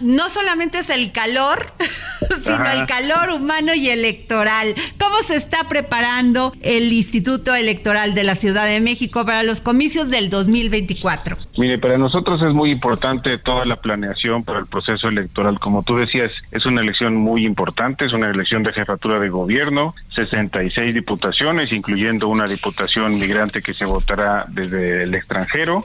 no 0.00 0.28
solamente 0.28 0.78
es 0.78 0.90
el 0.90 1.12
calor, 1.12 1.66
sino 2.42 2.70
el 2.70 2.86
calor 2.86 3.30
humano 3.30 3.74
y 3.74 3.88
electoral. 3.88 4.74
¿Cómo 4.98 5.18
se 5.22 5.36
está 5.36 5.68
preparando 5.68 6.52
el 6.62 6.92
Instituto 6.92 7.54
Electoral 7.54 8.14
de 8.14 8.24
la 8.24 8.36
Ciudad 8.36 8.66
de 8.66 8.80
México 8.80 9.26
para 9.26 9.42
los 9.42 9.60
comicios 9.60 10.10
del 10.10 10.30
2024? 10.30 11.36
Mire, 11.58 11.78
para 11.78 11.98
nosotros 11.98 12.40
es 12.42 12.54
muy 12.54 12.70
importante 12.70 13.38
toda 13.38 13.64
la 13.64 13.76
planeación 13.76 14.44
para 14.44 14.60
el 14.60 14.66
proceso 14.66 15.08
electoral. 15.08 15.58
Como 15.60 15.82
tú 15.82 15.96
decías, 15.96 16.30
es 16.50 16.64
una 16.66 16.80
elección 16.80 17.03
muy 17.12 17.44
importante, 17.44 18.06
es 18.06 18.12
una 18.12 18.30
elección 18.30 18.62
de 18.62 18.72
jefatura 18.72 19.18
de 19.18 19.28
gobierno, 19.28 19.94
66 20.14 20.94
diputaciones, 20.94 21.72
incluyendo 21.72 22.28
una 22.28 22.46
diputación 22.46 23.18
migrante 23.18 23.60
que 23.60 23.74
se 23.74 23.84
votará 23.84 24.46
desde 24.48 25.02
el 25.02 25.14
extranjero. 25.14 25.84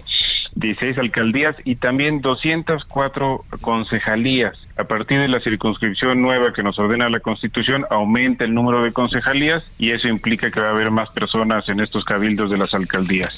16 0.56 0.97
alcaldías 0.97 1.56
y 1.64 1.76
también 1.76 2.22
204 2.22 3.45
concejalías. 3.62 4.54
A 4.78 4.86
partir 4.86 5.20
de 5.20 5.28
la 5.28 5.41
circunscripción 5.41 6.22
nueva 6.22 6.54
que 6.54 6.64
nos 6.64 6.80
ordena 6.80 7.10
la 7.10 7.20
Constitución, 7.20 7.86
aumenta 7.89 8.45
el 8.45 8.54
número 8.54 8.82
de 8.82 8.93
concejalías 8.93 9.62
y 9.78 9.91
eso 9.91 10.08
implica 10.08 10.52
que 10.52 10.62
va 10.62 10.68
a 10.68 10.72
haber 10.72 10.89
más 10.89 11.10
personas 11.10 11.68
en 11.68 11.82
estos 11.82 12.06
cabildos 12.06 12.50
de 12.50 12.58
las 12.58 12.74
alcaldías. 12.74 13.34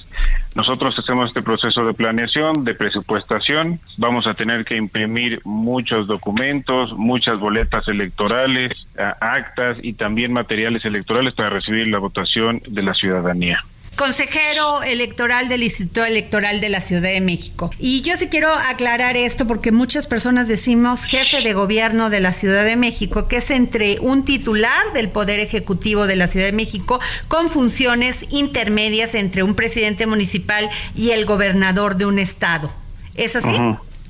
Nosotros 0.53 0.93
hacemos 0.99 1.29
este 1.29 1.41
proceso 1.41 1.83
de 1.83 1.93
planeación, 1.93 2.63
de 2.63 2.75
presupuestación, 2.75 3.79
vamos 3.97 4.27
a 4.27 4.35
tener 4.35 4.65
que 4.65 4.75
imprimir 4.75 5.41
muchos 5.43 6.07
documentos, 6.07 6.93
muchas 6.93 7.39
boletas 7.39 7.87
electorales, 7.87 8.73
actas 9.19 9.77
y 9.81 9.93
también 9.93 10.33
materiales 10.33 10.85
electorales 10.85 11.33
para 11.33 11.49
recibir 11.49 11.87
la 11.87 11.99
votación 11.99 12.61
de 12.67 12.83
la 12.83 12.93
ciudadanía 12.93 13.63
consejero 14.01 14.81
electoral 14.81 15.47
del 15.47 15.61
Instituto 15.61 16.03
Electoral 16.03 16.59
de 16.59 16.69
la 16.69 16.81
Ciudad 16.81 17.03
de 17.03 17.21
México. 17.21 17.69
Y 17.77 18.01
yo 18.01 18.17
sí 18.17 18.29
quiero 18.29 18.47
aclarar 18.67 19.15
esto 19.15 19.45
porque 19.45 19.71
muchas 19.71 20.07
personas 20.07 20.47
decimos 20.47 21.05
jefe 21.05 21.41
de 21.43 21.53
gobierno 21.53 22.09
de 22.09 22.19
la 22.19 22.33
Ciudad 22.33 22.65
de 22.65 22.75
México, 22.75 23.27
que 23.27 23.37
es 23.37 23.51
entre 23.51 23.99
un 23.99 24.25
titular 24.25 24.91
del 24.93 25.09
Poder 25.09 25.39
Ejecutivo 25.39 26.07
de 26.07 26.15
la 26.15 26.27
Ciudad 26.27 26.47
de 26.47 26.51
México 26.51 26.99
con 27.27 27.49
funciones 27.49 28.25
intermedias 28.31 29.13
entre 29.13 29.43
un 29.43 29.53
presidente 29.53 30.07
municipal 30.07 30.67
y 30.95 31.11
el 31.11 31.25
gobernador 31.25 31.95
de 31.95 32.07
un 32.07 32.17
estado. 32.17 32.71
¿Es 33.13 33.35
así? 33.35 33.55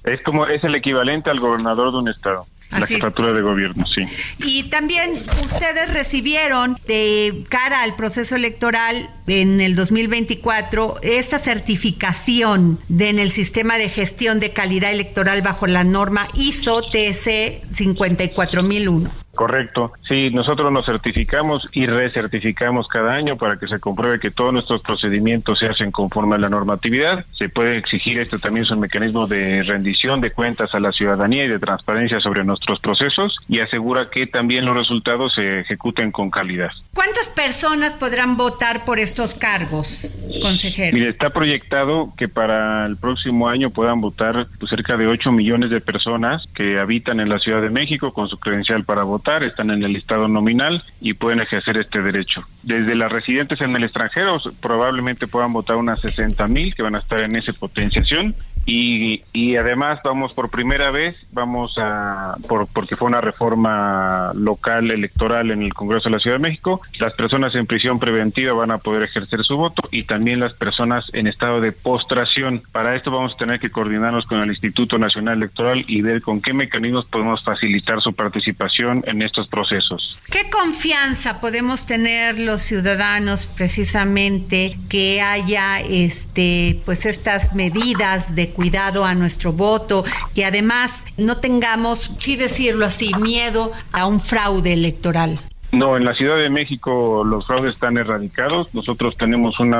Es 0.06 0.22
como 0.24 0.48
es 0.48 0.64
el 0.64 0.74
equivalente 0.74 1.30
al 1.30 1.42
gobernador 1.42 1.92
de 1.92 1.98
un 1.98 2.08
estado. 2.08 2.48
La 2.72 2.88
jefatura 2.88 3.34
de 3.34 3.42
gobierno, 3.42 3.86
sí. 3.86 4.06
Y 4.40 4.64
también 4.64 5.14
ustedes 5.44 5.94
recibieron 5.94 6.78
de 6.88 7.44
cara 7.50 7.82
al 7.84 7.96
proceso 7.96 8.36
electoral 8.36 9.10
en 9.28 9.60
el 9.62 9.76
2024 9.76 10.96
esta 11.04 11.40
certificación 11.40 12.80
de, 12.88 13.10
en 13.10 13.20
el 13.20 13.32
sistema 13.32 13.78
de 13.78 13.90
gestión 13.90 14.40
de 14.40 14.54
calidad 14.54 14.92
electoral 14.92 15.42
bajo 15.42 15.68
la 15.68 15.84
norma 15.84 16.28
ISO 16.34 16.82
TC 16.82 17.62
54001. 17.70 19.21
Correcto. 19.36 19.94
Sí, 20.08 20.30
nosotros 20.30 20.72
nos 20.72 20.86
certificamos 20.86 21.68
y 21.72 21.86
recertificamos 21.86 22.88
cada 22.88 23.14
año 23.14 23.38
para 23.38 23.58
que 23.58 23.68
se 23.68 23.80
compruebe 23.80 24.20
que 24.20 24.30
todos 24.30 24.52
nuestros 24.52 24.82
procedimientos 24.82 25.58
se 25.60 25.68
hacen 25.68 25.92
conforme 25.92 26.36
a 26.36 26.40
la 26.40 26.50
normatividad. 26.50 27.26
Se 27.38 27.48
puede 27.48 27.78
exigir 27.78 28.20
esto 28.20 28.40
también 28.40 28.66
es 28.66 28.72
un 28.72 28.82
mecanismo 28.82 29.28
de 29.28 29.64
rendición 29.64 30.20
de 30.20 30.32
cuentas 30.32 30.76
a 30.76 30.80
la 30.80 30.92
ciudadanía 30.92 31.46
y 31.46 31.48
de 31.48 31.60
transparencia 31.60 32.20
sobre 32.20 32.44
nuestros 32.44 32.80
procesos 32.82 33.38
y 33.48 33.60
asegura 33.60 34.10
que 34.10 34.28
también 34.28 34.66
los 34.66 34.76
resultados 34.76 35.34
se 35.34 35.62
ejecuten 35.62 36.12
con 36.12 36.30
calidad. 36.30 36.72
¿Cuántas 36.94 37.30
personas 37.30 37.96
podrán 37.96 38.36
votar 38.36 38.84
por 38.84 39.00
estos 39.00 39.34
cargos, 39.34 40.12
consejero? 40.42 40.94
Mire, 40.96 41.10
está 41.10 41.30
proyectado 41.30 42.14
que 42.18 42.28
para 42.28 42.86
el 42.86 42.98
próximo 42.98 43.48
año 43.48 43.70
puedan 43.70 44.02
votar 44.02 44.48
pues, 44.60 44.70
cerca 44.70 44.98
de 44.98 45.08
8 45.08 45.32
millones 45.32 45.70
de 45.70 45.80
personas 45.80 46.44
que 46.54 46.80
habitan 46.80 47.20
en 47.22 47.30
la 47.30 47.40
Ciudad 47.40 47.62
de 47.62 47.70
México 47.70 48.14
con 48.14 48.28
su 48.28 48.38
credencial 48.38 48.84
para 48.84 49.04
votar 49.04 49.21
están 49.44 49.72
en 49.72 49.84
el 49.84 49.94
listado 49.94 50.28
nominal 50.28 50.84
y 51.00 51.14
pueden 51.14 51.40
ejercer 51.40 51.78
este 51.78 52.02
derecho. 52.02 52.42
Desde 52.64 52.96
las 52.96 53.12
residentes 53.12 53.62
en 53.62 53.76
el 53.76 53.84
extranjero 53.84 54.38
probablemente 54.60 55.28
puedan 55.28 55.54
votar 55.54 55.78
unas 55.78 56.02
60 56.02 56.48
mil 56.48 56.76
que 56.76 56.84
van 56.84 56.96
a 56.96 57.00
estar 57.00 57.22
en 57.22 57.36
esa 57.36 57.54
potenciación 57.54 58.36
y, 58.66 59.24
y 59.34 59.56
además 59.56 60.00
vamos 60.04 60.34
por 60.34 60.50
primera 60.50 60.92
vez, 60.92 61.16
vamos 61.32 61.74
a, 61.78 62.36
por, 62.48 62.68
porque 62.68 62.96
fue 62.96 63.08
una 63.08 63.22
reforma 63.22 64.32
local 64.36 64.92
electoral 64.92 65.52
en 65.52 65.64
el 65.64 65.74
Congreso 65.74 66.10
de 66.10 66.16
la 66.16 66.20
Ciudad 66.20 66.38
de 66.38 66.44
México, 66.44 66.82
las 67.00 67.14
personas 67.14 67.54
en 67.56 67.66
prisión 67.66 68.00
preventiva 68.00 68.54
van 68.54 68.72
a 68.72 68.78
poder 68.78 69.04
ejercer 69.04 69.44
su 69.44 69.58
voto 69.58 69.88
y 69.92 70.04
también 70.04 70.40
las 70.40 70.54
personas 70.54 71.06
en 71.14 71.28
estado 71.28 71.62
de 71.62 71.72
postración. 71.72 72.64
Para 72.72 72.96
esto 72.96 73.12
vamos 73.12 73.34
a 73.34 73.38
tener 73.38 73.60
que 73.60 73.72
coordinarnos 73.72 74.26
con 74.26 74.40
el 74.40 74.50
Instituto 74.50 74.98
Nacional 74.98 75.38
Electoral 75.38 75.84
y 75.88 76.02
ver 76.02 76.22
con 76.22 76.42
qué 76.42 76.54
mecanismos 76.54 77.06
podemos 77.06 77.44
facilitar 77.44 78.02
su 78.02 78.14
participación 78.14 79.04
en 79.08 79.22
estos 79.22 79.48
procesos. 79.48 80.20
¿Qué 80.30 80.50
confianza 80.50 81.42
podemos 81.42 81.86
tener 81.86 82.40
los 82.40 82.62
ciudadanos 82.62 83.48
precisamente 83.48 84.78
que 84.90 85.22
haya 85.22 85.80
este 85.82 86.82
pues 86.86 87.06
estas 87.06 87.54
medidas 87.54 88.36
de 88.36 88.51
cuidado 88.52 89.06
a 89.06 89.16
nuestro 89.16 89.54
voto, 89.54 90.04
que 90.34 90.46
además 90.46 91.04
no 91.18 91.38
tengamos, 91.38 92.12
sí 92.20 92.36
decirlo 92.36 92.86
así, 92.86 93.14
miedo 93.16 93.72
a 93.92 94.06
un 94.06 94.20
fraude 94.20 94.74
electoral. 94.74 95.40
No, 95.72 95.96
en 95.96 96.04
la 96.04 96.14
Ciudad 96.16 96.38
de 96.38 96.50
México 96.50 97.24
los 97.24 97.48
fraudes 97.48 97.74
están 97.74 97.98
erradicados. 97.98 98.74
Nosotros 98.74 99.16
tenemos 99.18 99.58
un 99.60 99.74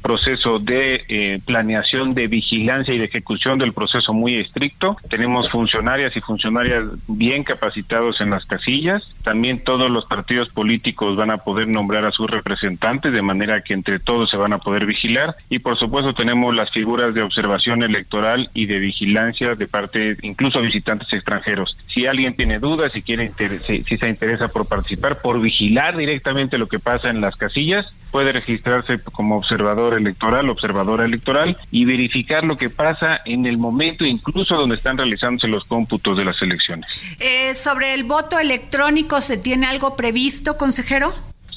proceso 0.00 0.58
de 0.58 1.04
eh, 1.08 1.40
planeación, 1.44 2.14
de 2.14 2.28
vigilancia 2.28 2.94
y 2.94 2.98
de 2.98 3.04
ejecución 3.04 3.58
del 3.58 3.74
proceso 3.74 4.14
muy 4.14 4.36
estricto. 4.36 4.96
Tenemos 5.10 5.50
funcionarias 5.50 6.16
y 6.16 6.20
funcionarias 6.20 6.84
bien 7.08 7.44
capacitados 7.44 8.20
en 8.20 8.30
las 8.30 8.44
casillas. 8.46 9.02
También 9.22 9.62
todos 9.64 9.90
los 9.90 10.06
partidos 10.06 10.48
políticos 10.48 11.16
van 11.16 11.30
a 11.30 11.38
poder 11.38 11.68
nombrar 11.68 12.06
a 12.06 12.10
sus 12.10 12.26
representantes 12.26 13.12
de 13.12 13.22
manera 13.22 13.60
que 13.60 13.74
entre 13.74 13.98
todos 13.98 14.30
se 14.30 14.36
van 14.38 14.54
a 14.54 14.58
poder 14.58 14.86
vigilar. 14.86 15.36
Y 15.50 15.58
por 15.58 15.78
supuesto 15.78 16.14
tenemos 16.14 16.54
las 16.54 16.70
figuras 16.70 17.14
de 17.14 17.22
observación 17.22 17.82
electoral 17.82 18.50
y 18.54 18.66
de 18.66 18.78
vigilancia 18.78 19.54
de 19.54 19.66
parte 19.66 20.16
incluso 20.22 20.60
visitantes 20.60 21.12
extranjeros. 21.12 21.76
Si 21.92 22.06
alguien 22.06 22.34
tiene 22.34 22.58
dudas, 22.58 22.92
si 22.92 23.02
quiere 23.02 23.32
si, 23.66 23.82
se 23.84 24.08
interesa 24.08 24.48
por 24.48 24.66
participar, 24.66 25.20
por 25.20 25.33
vigilar 25.40 25.96
directamente 25.96 26.58
lo 26.58 26.68
que 26.68 26.78
pasa 26.78 27.08
en 27.08 27.20
las 27.20 27.36
casillas, 27.36 27.86
puede 28.10 28.32
registrarse 28.32 29.00
como 29.12 29.36
observador 29.36 29.94
electoral, 29.94 30.48
observadora 30.48 31.04
electoral 31.04 31.56
y 31.70 31.84
verificar 31.84 32.44
lo 32.44 32.56
que 32.56 32.70
pasa 32.70 33.20
en 33.24 33.44
el 33.44 33.58
momento 33.58 34.04
incluso 34.04 34.54
donde 34.54 34.76
están 34.76 34.96
realizándose 34.96 35.48
los 35.48 35.64
cómputos 35.64 36.16
de 36.16 36.24
las 36.24 36.40
elecciones. 36.40 36.88
Eh, 37.18 37.54
sobre 37.54 37.94
el 37.94 38.04
voto 38.04 38.38
electrónico, 38.38 39.20
¿se 39.20 39.36
tiene 39.36 39.66
algo 39.66 39.96
previsto, 39.96 40.56
consejero? 40.56 41.12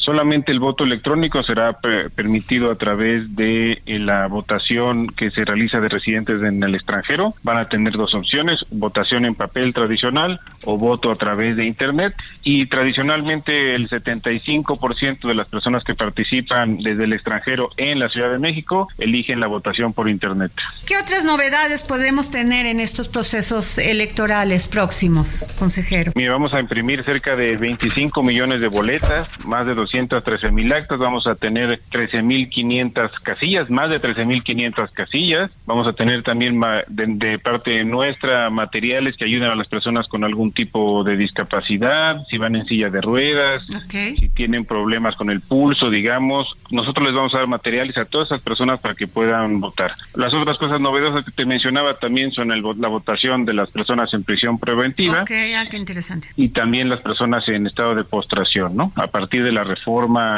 Solamente 0.08 0.53
el 0.53 0.62
voto 0.62 0.86
electrónico 0.86 1.43
será 1.43 1.82
permitido 2.16 2.72
a 2.72 2.76
través 2.76 3.36
de 3.36 3.82
eh, 3.86 3.99
la 3.99 4.28
votación 4.28 5.08
que 5.08 5.32
se 5.32 5.43
realiza 5.43 5.82
de 5.82 5.89
residentes 5.89 6.41
en 6.43 6.64
el 6.64 6.76
extranjero. 6.76 7.36
Van 7.43 7.58
a 7.58 7.68
tener 7.68 7.91
dos 7.91 8.16
opciones, 8.16 8.58
votación 8.72 9.26
en 9.26 9.36
papel 9.36 9.74
tradicional 9.74 10.39
o 10.64 10.78
voto 10.78 11.12
a 11.12 11.18
través 11.18 11.58
de 11.58 11.66
Internet. 11.66 12.14
Y 12.41 12.68
tradicionalmente 12.68 13.76
el 13.76 13.89
75% 13.89 15.28
de 15.28 15.36
las 15.36 15.49
personas 15.49 15.84
que 15.84 15.93
participan 15.93 16.78
desde 16.78 17.03
el 17.03 17.12
extranjero 17.12 17.72
en 17.76 17.99
la 17.99 18.08
Ciudad 18.08 18.32
de 18.32 18.39
México 18.39 18.88
eligen 18.99 19.41
la 19.41 19.47
votación 19.47 19.91
por 19.91 20.08
Internet. 20.08 20.53
¿Qué 20.86 20.95
otras 20.95 21.26
novedades 21.26 21.84
podemos 21.84 22.32
tener 22.32 22.66
en 22.66 22.80
estos 22.80 23.10
procesos 23.10 23.78
electorales 23.78 24.70
próximos, 24.70 25.45
consejero? 25.60 26.14
Mira, 26.16 26.32
vamos 26.32 26.53
a 26.53 26.62
imprimir 26.62 27.03
cerca 27.03 27.36
de 27.36 27.58
25 27.58 28.24
millones 28.24 28.62
de 28.62 28.70
boletas, 28.70 29.28
más 29.43 29.68
de 29.68 29.76
200 29.76 29.97
213 30.06 30.52
mil 30.52 30.72
actas, 30.72 31.00
vamos 31.00 31.26
a 31.28 31.36
tener 31.36 31.82
13 31.91 32.22
mil 32.22 32.50
500 32.50 33.12
casillas, 33.24 33.70
más 33.70 33.89
de 33.89 34.00
13 34.00 34.26
mil 34.26 34.43
500 34.43 34.91
casillas, 34.91 35.52
vamos 35.66 35.88
a 35.88 35.93
tener 35.93 36.24
también 36.24 36.60
de, 36.88 37.39
parte 37.39 37.84
nuestra 37.84 38.50
materiales 38.50 39.16
que 39.18 39.26
ayuden 39.26 39.50
a 39.50 39.56
las 39.56 39.68
personas 39.68 40.08
con 40.08 40.24
algún 40.24 40.52
tipo 40.52 41.04
de 41.04 41.18
discapacidad, 41.18 42.26
si 42.30 42.38
van 42.38 42.56
en 42.56 42.66
silla 42.66 42.89
de 42.89 43.02
ruedas, 43.02 43.64
si 43.89 44.30
tienen 44.30 44.66
problemas 44.66 45.16
con 45.16 45.30
el 45.30 45.41
pulso, 45.41 45.89
digamos, 45.89 46.48
nosotros 46.70 47.08
les 47.08 47.16
vamos 47.16 47.34
a 47.34 47.39
dar 47.39 47.48
materiales 47.48 47.98
a 47.98 48.06
todas 48.06 48.28
esas 48.28 48.41
personas 48.41 48.80
para 48.80 48.95
que 48.95 49.08
puedan 49.08 49.60
votar. 49.60 49.93
Las 50.16 50.34
otras 50.34 50.58
cosas 50.58 50.80
novedosas 50.80 51.26
que 51.26 51.32
te 51.32 51.45
mencionaba 51.45 51.95
también 51.95 52.32
son 52.32 52.52
el, 52.52 52.62
la 52.78 52.88
votación 52.88 53.45
de 53.45 53.54
las 53.54 53.70
personas 53.70 54.14
en 54.14 54.24
prisión 54.24 54.60
preventiva. 54.60 55.22
Ah, 55.22 55.26
qué 55.70 55.78
interesante. 55.78 56.30
Y 56.36 56.50
también 56.50 56.89
las 56.89 57.02
personas 57.02 57.48
en 57.48 57.68
estado 57.68 57.95
de 57.95 58.04
postración, 58.04 58.76
¿no? 58.76 58.91
A 58.95 59.08
partir 59.08 59.43
de 59.43 59.52
la 59.52 59.64
reforma 59.64 59.87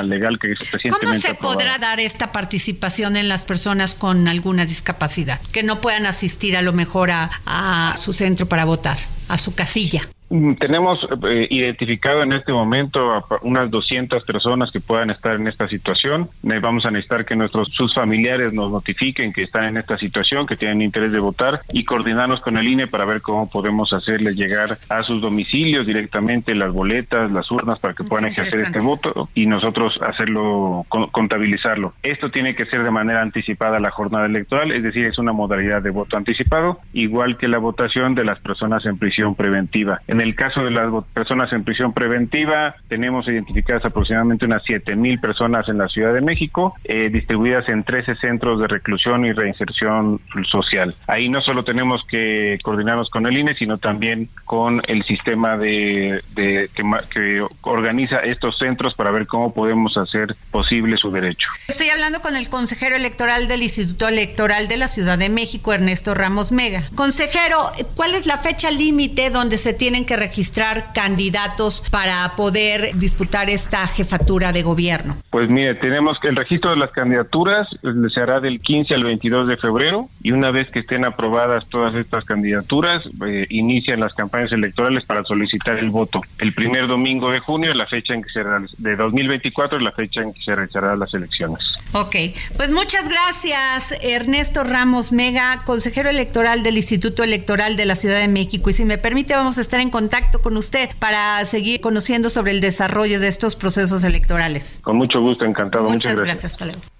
legal 0.04 0.40
que 0.40 0.54
¿Cómo 0.90 1.14
se 1.14 1.34
podrá 1.34 1.78
dar 1.78 2.00
esta 2.00 2.32
participación 2.32 3.18
en 3.18 3.28
las 3.28 3.44
personas 3.44 3.96
con 3.96 4.28
alguna 4.28 4.66
discapacidad 4.66 5.42
que 5.52 5.64
no 5.64 5.82
puedan 5.82 6.06
asistir 6.06 6.56
a 6.56 6.62
lo 6.62 6.74
mejor 6.74 7.12
a, 7.12 7.30
a 7.46 7.96
su 7.98 8.14
centro 8.14 8.48
para 8.48 8.66
votar? 8.66 8.98
A 9.30 9.38
su 9.38 9.56
casilla. 9.56 10.02
Mm, 10.30 10.54
tenemos 10.56 11.00
eh, 11.28 11.48
identificado 11.50 12.22
en 12.22 12.34
este 12.34 12.54
momento 12.54 13.14
a 13.14 13.26
unas 13.42 13.72
200 13.72 14.24
personas 14.26 14.70
que 14.72 14.80
puedan 14.80 15.10
estar 15.10 15.36
en 15.36 15.48
esta 15.48 15.68
situación. 15.68 16.30
vamos 16.62 16.86
a 16.86 16.92
necesitar 16.92 17.26
que 17.26 17.36
nuestros 17.36 17.70
sus 17.72 17.94
familiares 17.96 18.54
nos 18.54 18.72
notifiquen 18.72 19.34
que 19.34 19.44
están 19.44 19.66
en 19.66 19.78
esta 19.78 19.98
situación, 19.98 20.46
que 20.46 20.56
tienen 20.56 20.82
interés 20.82 21.12
de 21.12 21.20
votar 21.20 21.62
y 21.74 21.84
coordinarnos 21.84 22.42
con 22.42 22.58
el 22.58 22.68
INE 22.68 22.88
para 22.88 23.06
ver 23.06 23.22
cómo 23.22 23.50
podemos 23.50 23.92
hacerles 23.94 24.36
llegar 24.36 24.78
a 24.90 25.04
sus 25.04 25.22
domicilios 25.22 25.88
directamente 25.88 26.54
las 26.54 26.72
boletas, 26.72 27.32
las 27.32 27.50
urnas 27.50 27.80
para 27.80 27.94
que 27.94 28.04
puedan 28.04 28.26
ejercer 28.26 28.66
este 28.66 28.80
voto 28.80 29.30
y 29.34 29.48
nosotros 29.48 29.94
hacerlo 30.02 30.86
contabilizarlo. 31.12 31.94
Esto 32.04 32.30
tiene 32.30 32.56
que 32.56 32.66
ser 32.66 32.84
de 32.84 32.92
manera 32.92 33.22
anticipada 33.22 33.80
la 33.80 33.90
jornada 33.90 34.28
electoral, 34.28 34.72
es 34.72 34.84
decir, 34.84 35.06
es 35.06 35.18
una 35.18 35.34
modalidad 35.34 35.82
de 35.82 35.90
voto 35.90 36.18
anticipado, 36.18 36.80
igual 36.94 37.38
que 37.38 37.48
la 37.48 37.58
votación 37.58 38.14
de 38.14 38.26
las 38.26 38.40
personas 38.40 38.86
en 38.86 38.98
prisión 38.98 39.19
preventiva. 39.36 40.02
En 40.08 40.22
el 40.22 40.36
caso 40.36 40.64
de 40.64 40.72
las 40.72 40.88
personas 41.14 41.52
en 41.54 41.64
prisión 41.64 41.94
preventiva, 41.94 42.76
tenemos 42.88 43.28
identificadas 43.28 43.86
aproximadamente 43.86 44.46
unas 44.46 44.64
7 44.66 44.96
mil 44.96 45.20
personas 45.20 45.68
en 45.70 45.78
la 45.78 45.88
Ciudad 45.88 46.14
de 46.14 46.22
México, 46.22 46.76
eh, 46.84 47.10
distribuidas 47.10 47.68
en 47.70 47.84
13 47.84 48.16
centros 48.16 48.60
de 48.60 48.68
reclusión 48.68 49.26
y 49.26 49.34
reinserción 49.34 50.20
social. 50.50 50.96
Ahí 51.08 51.30
no 51.30 51.42
solo 51.42 51.64
tenemos 51.64 52.02
que 52.10 52.58
coordinarnos 52.64 53.10
con 53.10 53.26
el 53.26 53.38
INE, 53.38 53.56
sino 53.56 53.78
también 53.78 54.30
con 54.46 54.82
el 54.88 55.04
sistema 55.06 55.58
de, 55.58 56.22
que 56.36 57.46
organiza 57.62 58.20
estos 58.20 58.58
centros 58.58 58.94
para 58.96 59.12
ver 59.12 59.28
cómo 59.28 59.54
podemos 59.54 59.96
hacer 59.98 60.36
posible 60.52 60.98
su 60.98 61.12
derecho. 61.12 61.48
Estoy 61.68 61.90
hablando 61.90 62.22
con 62.22 62.36
el 62.36 62.50
consejero 62.50 62.96
electoral 62.96 63.48
del 63.48 63.64
Instituto 63.64 64.08
Electoral 64.08 64.68
de 64.68 64.78
la 64.78 64.88
Ciudad 64.88 65.18
de 65.18 65.30
México, 65.30 65.74
Ernesto 65.74 66.14
Ramos 66.14 66.52
Mega. 66.52 66.84
Consejero, 66.96 67.58
¿cuál 67.96 68.16
es 68.16 68.26
la 68.26 68.38
fecha 68.38 68.72
límite 68.72 69.09
donde 69.32 69.58
se 69.58 69.74
tienen 69.74 70.06
que 70.06 70.16
registrar 70.16 70.94
candidatos 70.94 71.84
para 71.92 72.36
poder 72.36 72.96
disputar 72.96 73.50
esta 73.50 73.86
jefatura 73.88 74.52
de 74.52 74.64
gobierno? 74.64 75.18
Pues 75.30 75.50
mire, 75.50 75.76
tenemos 75.76 76.18
que 76.20 76.30
el 76.30 76.36
registro 76.36 76.72
de 76.72 76.78
las 76.78 76.92
candidaturas 76.92 77.68
eh, 77.84 77.88
se 78.14 78.22
hará 78.22 78.40
del 78.40 78.62
15 78.62 78.94
al 78.94 79.04
22 79.04 79.48
de 79.48 79.58
febrero 79.58 80.10
y 80.22 80.32
una 80.32 80.52
vez 80.52 80.70
que 80.72 80.80
estén 80.80 81.06
aprobadas 81.06 81.68
todas 81.70 81.94
estas 81.96 82.24
candidaturas, 82.26 83.04
eh, 83.26 83.46
inician 83.50 84.00
las 84.00 84.14
campañas 84.14 84.52
electorales 84.52 85.04
para 85.06 85.24
solicitar 85.24 85.78
el 85.78 85.90
voto. 85.90 86.22
El 86.38 86.54
primer 86.54 86.88
domingo 86.88 87.32
de 87.32 87.40
junio, 87.40 87.74
la 87.74 87.88
fecha 87.88 88.14
en 88.14 88.24
que 88.24 88.30
se 88.30 88.44
de 88.78 88.96
2024 88.96 89.78
es 89.78 89.84
la 89.84 89.92
fecha 89.92 90.22
en 90.22 90.34
que 90.34 90.42
se 90.42 90.56
realizarán 90.56 91.00
las 91.00 91.14
elecciones. 91.14 91.60
Ok, 91.94 92.16
pues 92.56 92.72
muchas 92.72 93.10
gracias 93.10 93.94
Ernesto 94.02 94.64
Ramos 94.64 95.12
Mega, 95.12 95.64
consejero 95.66 96.10
electoral 96.10 96.64
del 96.64 96.78
Instituto 96.78 97.24
Electoral 97.24 97.76
de 97.76 97.86
la 97.86 97.96
Ciudad 97.96 98.20
de 98.20 98.28
México. 98.28 98.70
Y 98.70 98.74
si 98.74 98.86
me 98.90 98.98
permite, 98.98 99.36
vamos 99.36 99.60
a 99.60 99.62
estar 99.62 99.80
en 99.80 99.92
contacto 99.92 100.42
con 100.42 100.58
usted 100.58 100.90
para 100.98 101.46
seguir 101.46 101.80
conociendo 101.80 102.30
sobre 102.30 102.52
el 102.52 102.60
desarrollo 102.60 103.20
de 103.20 103.28
estos 103.28 103.56
procesos 103.56 104.04
electorales. 104.04 104.80
Con 104.84 104.98
mucho 104.98 105.22
gusto, 105.22 105.46
encantado. 105.46 105.88
Muchas, 105.90 106.16
gracias. 106.16 106.58
gracias. 106.58 106.99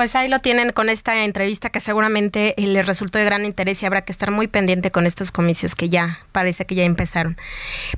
Pues 0.00 0.16
ahí 0.16 0.28
lo 0.28 0.38
tienen 0.38 0.72
con 0.72 0.88
esta 0.88 1.24
entrevista 1.24 1.68
que 1.68 1.78
seguramente 1.78 2.54
eh, 2.56 2.66
les 2.66 2.86
resultó 2.86 3.18
de 3.18 3.26
gran 3.26 3.44
interés 3.44 3.82
y 3.82 3.86
habrá 3.86 4.00
que 4.00 4.12
estar 4.12 4.30
muy 4.30 4.46
pendiente 4.46 4.90
con 4.90 5.04
estos 5.04 5.30
comicios 5.30 5.74
que 5.74 5.90
ya 5.90 6.20
parece 6.32 6.64
que 6.64 6.74
ya 6.74 6.84
empezaron. 6.84 7.36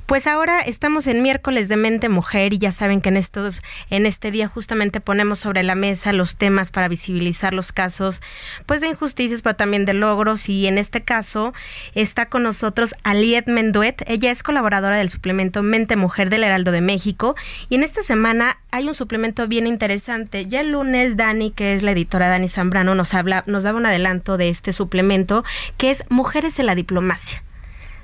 Pues 0.05 0.27
ahora 0.27 0.59
estamos 0.59 1.07
en 1.07 1.21
miércoles 1.21 1.69
de 1.69 1.77
mente 1.77 2.09
mujer 2.09 2.51
y 2.51 2.57
ya 2.57 2.71
saben 2.71 2.99
que 2.99 3.07
en 3.07 3.15
estos 3.15 3.61
en 3.89 4.05
este 4.05 4.31
día 4.31 4.49
justamente 4.49 4.99
ponemos 4.99 5.39
sobre 5.39 5.63
la 5.63 5.75
mesa 5.75 6.11
los 6.11 6.35
temas 6.35 6.71
para 6.71 6.89
visibilizar 6.89 7.53
los 7.53 7.71
casos 7.71 8.21
pues 8.65 8.81
de 8.81 8.89
injusticias 8.89 9.41
pero 9.41 9.55
también 9.55 9.85
de 9.85 9.93
logros 9.93 10.49
y 10.49 10.67
en 10.67 10.79
este 10.79 11.03
caso 11.03 11.53
está 11.95 12.25
con 12.25 12.43
nosotros 12.43 12.95
Aliet 13.03 13.47
Menduet, 13.47 14.03
ella 14.07 14.29
es 14.29 14.43
colaboradora 14.43 14.97
del 14.97 15.09
suplemento 15.09 15.63
Mente 15.63 15.95
Mujer 15.95 16.29
del 16.29 16.43
Heraldo 16.43 16.73
de 16.73 16.81
México 16.81 17.37
y 17.69 17.75
en 17.75 17.83
esta 17.83 18.03
semana 18.03 18.57
hay 18.73 18.89
un 18.89 18.95
suplemento 18.95 19.47
bien 19.47 19.67
interesante. 19.67 20.47
Ya 20.47 20.61
el 20.61 20.71
lunes 20.71 21.15
Dani 21.15 21.51
que 21.51 21.75
es 21.75 21.83
la 21.83 21.92
editora 21.93 22.27
Dani 22.27 22.47
Zambrano, 22.47 22.93
nos 22.95 23.13
habla, 23.13 23.43
nos 23.47 23.63
daba 23.63 23.77
un 23.77 23.85
adelanto 23.85 24.37
de 24.37 24.49
este 24.49 24.73
suplemento 24.73 25.43
que 25.77 25.89
es 25.89 26.03
Mujeres 26.09 26.59
en 26.59 26.65
la 26.65 26.75
diplomacia. 26.75 27.43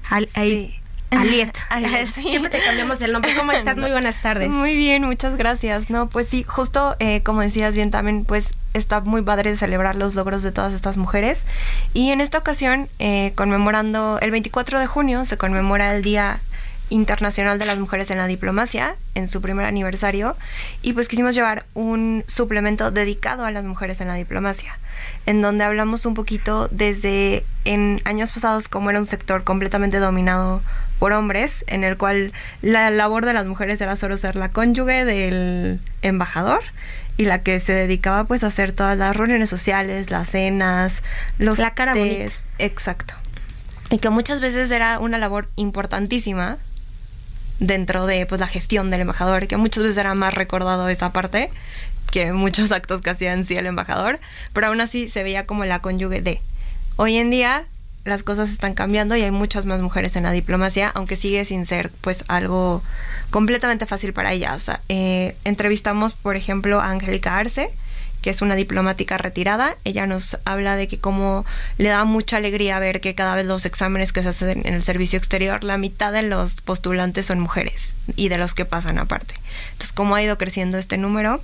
Aliet. 0.10 1.58
Siempre 2.14 2.50
te 2.50 2.60
cambiamos 2.60 3.02
el 3.02 3.12
nombre. 3.12 3.34
¿Cómo 3.36 3.52
estás? 3.52 3.78
Muy 3.78 3.92
buenas 3.92 4.22
tardes. 4.22 4.50
Muy 4.50 4.76
bien, 4.76 5.04
muchas 5.04 5.38
gracias. 5.38 5.90
No, 5.90 6.08
pues 6.08 6.28
sí, 6.28 6.44
justo 6.44 6.96
eh, 7.00 7.22
como 7.24 7.42
decías 7.42 7.76
bien 7.76 7.92
también, 7.92 8.26
pues 8.26 8.54
está 8.74 9.02
muy 9.02 9.22
padre 9.22 9.56
celebrar 9.56 9.96
los 9.96 10.16
logros 10.16 10.44
de 10.44 10.52
todas 10.52 10.74
estas 10.74 10.98
mujeres. 10.98 11.46
Y 11.94 12.12
en 12.12 12.22
esta 12.22 12.38
ocasión, 12.38 12.90
eh, 13.00 13.34
conmemorando 13.36 14.20
el 14.22 14.32
24 14.32 14.80
de 14.80 14.88
junio, 14.88 15.26
se 15.26 15.38
conmemora 15.38 15.96
el 15.96 16.04
Día 16.04 16.40
Internacional 16.90 17.60
de 17.60 17.66
las 17.66 17.80
Mujeres 17.80 18.12
en 18.12 18.18
la 18.18 18.28
Diplomacia 18.28 18.96
en 19.16 19.28
su 19.28 19.42
primer 19.42 19.66
aniversario 19.66 20.36
y 20.82 20.94
pues 20.94 21.08
quisimos 21.08 21.36
llevar 21.36 21.66
un 21.74 22.24
suplemento 22.28 22.92
dedicado 22.92 23.46
a 23.46 23.52
las 23.52 23.66
mujeres 23.66 24.02
en 24.02 24.08
la 24.08 24.16
diplomacia, 24.16 24.78
en 25.26 25.42
donde 25.42 25.64
hablamos 25.64 26.06
un 26.06 26.14
poquito 26.14 26.68
desde 26.70 27.44
en 27.66 28.02
años 28.06 28.32
pasados 28.32 28.68
cómo 28.68 28.90
era 28.90 29.00
un 29.00 29.06
sector 29.06 29.44
completamente 29.44 30.00
dominado 30.00 30.62
por 31.00 31.14
hombres, 31.14 31.64
en 31.68 31.84
el 31.84 31.98
cual 31.98 32.34
la 32.62 32.90
labor 32.90 33.26
de 33.26 33.34
las 33.34 33.46
mujeres 33.46 33.80
era 33.82 33.96
solo 33.96 34.18
ser 34.18 34.36
la 34.36 34.50
cónyuge 34.50 35.06
del 35.06 35.80
embajador 36.02 36.62
y 37.18 37.26
la 37.26 37.40
que 37.40 37.60
se 37.60 37.74
dedicaba 37.74 38.24
pues 38.24 38.44
a 38.44 38.48
hacer 38.48 38.72
todas 38.72 38.98
las 38.98 39.16
reuniones 39.16 39.50
sociales, 39.50 40.10
las 40.10 40.30
cenas, 40.30 41.04
los 41.38 41.60
la 41.60 41.74
cara 41.74 41.94
exacto. 42.58 43.14
Y 43.90 43.98
que 43.98 44.10
muchas 44.10 44.40
veces 44.40 44.70
era 44.72 45.00
una 45.00 45.18
labor 45.18 45.50
importantísima 45.56 46.58
dentro 47.60 48.05
de 48.05 48.26
pues 48.26 48.39
la 48.39 48.47
gestión 48.47 48.89
del 48.89 49.01
embajador, 49.01 49.47
que 49.47 49.57
muchas 49.57 49.84
veces 49.84 49.97
era 49.97 50.16
más 50.16 50.34
recordado 50.34 50.89
esa 50.89 51.12
parte 51.12 51.49
que 52.12 52.34
muchos 52.34 52.72
actos 52.74 53.01
que 53.01 53.10
hacía 53.10 53.34
en 53.34 53.45
sí 53.45 53.55
el 53.55 53.68
embajador, 53.68 54.20
pero 54.53 54.68
aún 54.68 54.82
así 54.82 55.10
se 55.10 55.24
veía 55.24 55.45
como 55.45 55.66
la 55.66 55.80
cónyuge 55.82 56.22
de. 56.22 56.41
Hoy 56.95 57.18
en 57.18 57.30
día 57.30 57.66
las 58.05 58.24
cosas 58.24 58.49
están 58.49 58.74
cambiando 58.74 59.16
y 59.16 59.22
hay 59.22 59.32
muchas 59.32 59.66
más 59.66 59.82
mujeres 59.82 60.16
en 60.16 60.24
la 60.24 60.32
diplomacia, 60.32 60.89
aunque 60.89 61.16
sigue 61.16 61.45
sin 61.45 61.66
ser 61.66 61.91
pues 62.01 62.26
algo 62.28 62.82
completamente 63.30 63.86
fácil 63.86 64.14
para 64.14 64.34
ellas. 64.34 64.72
Eh, 64.89 65.36
entrevistamos, 65.43 66.14
por 66.14 66.36
ejemplo, 66.36 66.80
a 66.80 66.89
Angélica 66.89 67.38
Arce, 67.38 67.72
que 68.22 68.30
es 68.30 68.41
una 68.41 68.55
diplomática 68.55 69.17
retirada. 69.17 69.76
Ella 69.84 70.07
nos 70.07 70.38
habla 70.45 70.76
de 70.76 70.88
que 70.88 70.99
como 70.99 71.45
le 71.78 71.89
da 71.89 72.05
mucha 72.05 72.38
alegría 72.38 72.80
ver 72.80 73.01
que 73.01 73.15
cada 73.15 73.36
vez 73.36 73.45
los 73.45 73.65
exámenes 73.65 74.11
que 74.11 74.22
se 74.22 74.30
hacen 74.30 74.65
en 74.65 74.74
el 74.74 74.84
servicio 74.84 75.17
exterior, 75.17 75.63
la 75.63 75.78
mitad 75.78 76.11
de 76.11 76.24
los 76.24 76.61
postulantes 76.61 77.26
son 77.26 77.39
mujeres 77.39 77.95
y 78.15 78.30
de 78.30 78.38
los 78.38 78.53
que 78.53 78.65
pasan 78.65 78.97
aparte. 78.97 79.36
Entonces, 79.72 79.93
cómo 79.93 80.15
ha 80.15 80.24
ido 80.24 80.38
creciendo 80.38 80.78
este 80.78 80.97
número. 80.97 81.41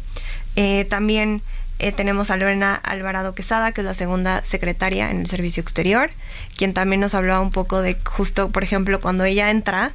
Eh, 0.56 0.86
también 0.86 1.42
eh, 1.80 1.92
tenemos 1.92 2.32
a 2.32 2.38
Lorena 2.38 2.76
Alvarado 2.76 3.36
Quesada, 3.36 3.72
que 3.74 3.82
es 3.82 3.86
la 3.86 3.94
segunda 3.94 4.44
secretaria 4.46 5.12
en 5.12 5.20
el 5.20 5.28
servicio 5.28 5.62
exterior, 5.62 6.10
quien 6.56 6.74
también 6.74 7.02
nos 7.02 7.14
hablaba 7.14 7.42
un 7.42 7.52
poco 7.52 7.82
de 7.82 7.98
justo, 8.06 8.50
por 8.50 8.64
ejemplo, 8.64 9.00
cuando 9.02 9.26
ella 9.26 9.52
entra, 9.52 9.92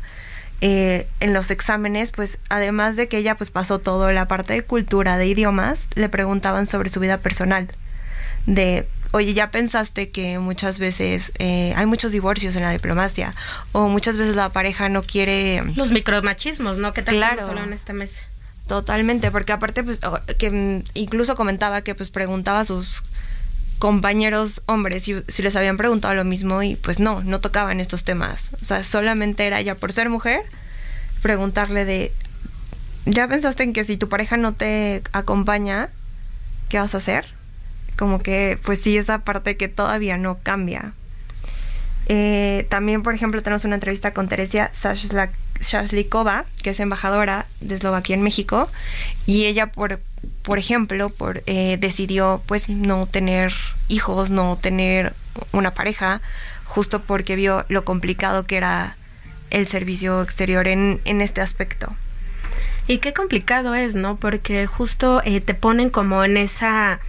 eh, 0.60 1.06
en 1.20 1.32
los 1.32 1.50
exámenes, 1.50 2.10
pues 2.10 2.38
además 2.48 2.96
de 2.96 3.08
que 3.08 3.18
ella 3.18 3.36
pues 3.36 3.50
pasó 3.50 3.78
todo 3.78 4.12
la 4.12 4.28
parte 4.28 4.52
de 4.52 4.62
cultura, 4.62 5.16
de 5.16 5.26
idiomas, 5.26 5.88
le 5.94 6.08
preguntaban 6.08 6.66
sobre 6.66 6.90
su 6.90 7.00
vida 7.00 7.18
personal, 7.18 7.68
de 8.46 8.86
oye, 9.12 9.34
ya 9.34 9.50
pensaste 9.50 10.10
que 10.10 10.38
muchas 10.38 10.78
veces 10.78 11.32
eh, 11.38 11.72
hay 11.76 11.86
muchos 11.86 12.12
divorcios 12.12 12.56
en 12.56 12.62
la 12.62 12.70
diplomacia 12.70 13.34
o 13.72 13.88
muchas 13.88 14.16
veces 14.16 14.36
la 14.36 14.50
pareja 14.50 14.88
no 14.88 15.02
quiere 15.02 15.64
los 15.74 15.90
micromachismos, 15.90 16.78
¿no? 16.78 16.92
Que 16.92 17.02
tal 17.02 17.16
claro. 17.16 17.44
solo 17.44 17.64
en 17.64 17.72
esta 17.72 17.92
mesa. 17.92 18.28
Totalmente, 18.68 19.30
porque 19.32 19.52
aparte 19.52 19.82
pues 19.82 20.00
que 20.38 20.50
mm, 20.50 20.84
incluso 20.94 21.34
comentaba 21.34 21.82
que 21.82 21.94
pues 21.94 22.10
preguntaba 22.10 22.60
a 22.60 22.64
sus 22.64 23.02
compañeros 23.80 24.62
hombres 24.66 25.04
si, 25.04 25.42
les 25.42 25.56
habían 25.56 25.78
preguntado 25.78 26.14
lo 26.14 26.24
mismo 26.24 26.62
y 26.62 26.76
pues 26.76 27.00
no, 27.00 27.24
no 27.24 27.40
tocaban 27.40 27.80
estos 27.80 28.04
temas. 28.04 28.50
O 28.60 28.64
sea, 28.64 28.84
solamente 28.84 29.46
era 29.46 29.60
ya 29.62 29.74
por 29.74 29.92
ser 29.92 30.10
mujer 30.10 30.42
preguntarle 31.22 31.84
de, 31.86 32.12
¿ya 33.06 33.26
pensaste 33.26 33.64
en 33.64 33.72
que 33.72 33.84
si 33.84 33.96
tu 33.96 34.08
pareja 34.08 34.36
no 34.36 34.52
te 34.52 35.02
acompaña, 35.12 35.88
qué 36.68 36.78
vas 36.78 36.94
a 36.94 36.98
hacer? 36.98 37.24
Como 37.96 38.22
que 38.22 38.58
pues 38.62 38.80
sí, 38.82 38.98
esa 38.98 39.24
parte 39.24 39.56
que 39.56 39.68
todavía 39.68 40.18
no 40.18 40.38
cambia. 40.42 40.92
Eh, 42.06 42.66
también, 42.68 43.02
por 43.02 43.14
ejemplo, 43.14 43.42
tenemos 43.42 43.64
una 43.64 43.76
entrevista 43.76 44.12
con 44.12 44.28
Teresia 44.28 44.70
Shashlikova, 45.60 46.44
que 46.62 46.70
es 46.70 46.80
embajadora 46.80 47.46
de 47.60 47.76
Eslovaquia 47.76 48.14
en 48.14 48.22
México, 48.22 48.68
y 49.24 49.46
ella, 49.46 49.72
por 49.72 50.00
por 50.42 50.58
ejemplo, 50.58 51.08
por, 51.10 51.42
eh, 51.46 51.76
decidió 51.78 52.42
pues 52.46 52.68
no 52.68 53.06
tener 53.06 53.52
hijos, 53.88 54.30
no 54.30 54.58
tener 54.60 55.14
una 55.52 55.72
pareja, 55.72 56.20
justo 56.64 57.02
porque 57.02 57.36
vio 57.36 57.64
lo 57.68 57.84
complicado 57.84 58.46
que 58.46 58.56
era 58.56 58.96
el 59.50 59.66
servicio 59.66 60.22
exterior 60.22 60.68
en, 60.68 61.00
en 61.04 61.20
este 61.20 61.40
aspecto. 61.40 61.92
Y 62.86 62.98
qué 62.98 63.12
complicado 63.12 63.74
es, 63.74 63.94
¿no? 63.94 64.16
Porque 64.16 64.66
justo 64.66 65.22
eh, 65.24 65.40
te 65.40 65.54
ponen 65.54 65.90
como 65.90 66.24
en 66.24 66.36
esa 66.36 67.00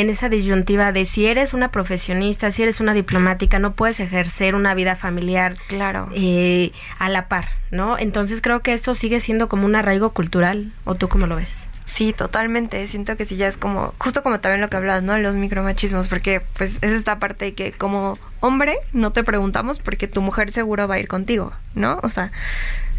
en 0.00 0.10
esa 0.10 0.28
disyuntiva 0.28 0.92
de 0.92 1.04
si 1.04 1.26
eres 1.26 1.54
una 1.54 1.72
profesionista, 1.72 2.52
si 2.52 2.62
eres 2.62 2.78
una 2.78 2.94
diplomática, 2.94 3.58
no 3.58 3.72
puedes 3.72 3.98
ejercer 3.98 4.54
una 4.54 4.72
vida 4.74 4.94
familiar 4.94 5.56
claro. 5.66 6.08
Eh, 6.14 6.70
a 7.00 7.08
la 7.08 7.26
par, 7.26 7.48
¿no? 7.72 7.98
Entonces 7.98 8.40
creo 8.40 8.60
que 8.60 8.74
esto 8.74 8.94
sigue 8.94 9.18
siendo 9.18 9.48
como 9.48 9.66
un 9.66 9.74
arraigo 9.74 10.10
cultural, 10.10 10.70
¿o 10.84 10.94
tú 10.94 11.08
cómo 11.08 11.26
lo 11.26 11.34
ves? 11.34 11.66
Sí, 11.84 12.12
totalmente. 12.12 12.86
Siento 12.86 13.16
que 13.16 13.26
sí 13.26 13.36
ya 13.36 13.48
es 13.48 13.56
como, 13.56 13.92
justo 13.98 14.22
como 14.22 14.38
también 14.38 14.60
lo 14.60 14.68
que 14.68 14.76
hablas, 14.76 15.02
¿no? 15.02 15.18
Los 15.18 15.34
micromachismos, 15.34 16.06
porque 16.06 16.42
pues 16.56 16.78
es 16.82 16.92
esta 16.92 17.18
parte 17.18 17.46
de 17.46 17.54
que 17.54 17.72
como 17.72 18.16
hombre 18.38 18.76
no 18.92 19.10
te 19.10 19.24
preguntamos 19.24 19.80
porque 19.80 20.06
tu 20.06 20.22
mujer 20.22 20.52
seguro 20.52 20.86
va 20.86 20.94
a 20.94 20.98
ir 21.00 21.08
contigo, 21.08 21.52
¿no? 21.74 21.98
O 22.04 22.08
sea, 22.08 22.30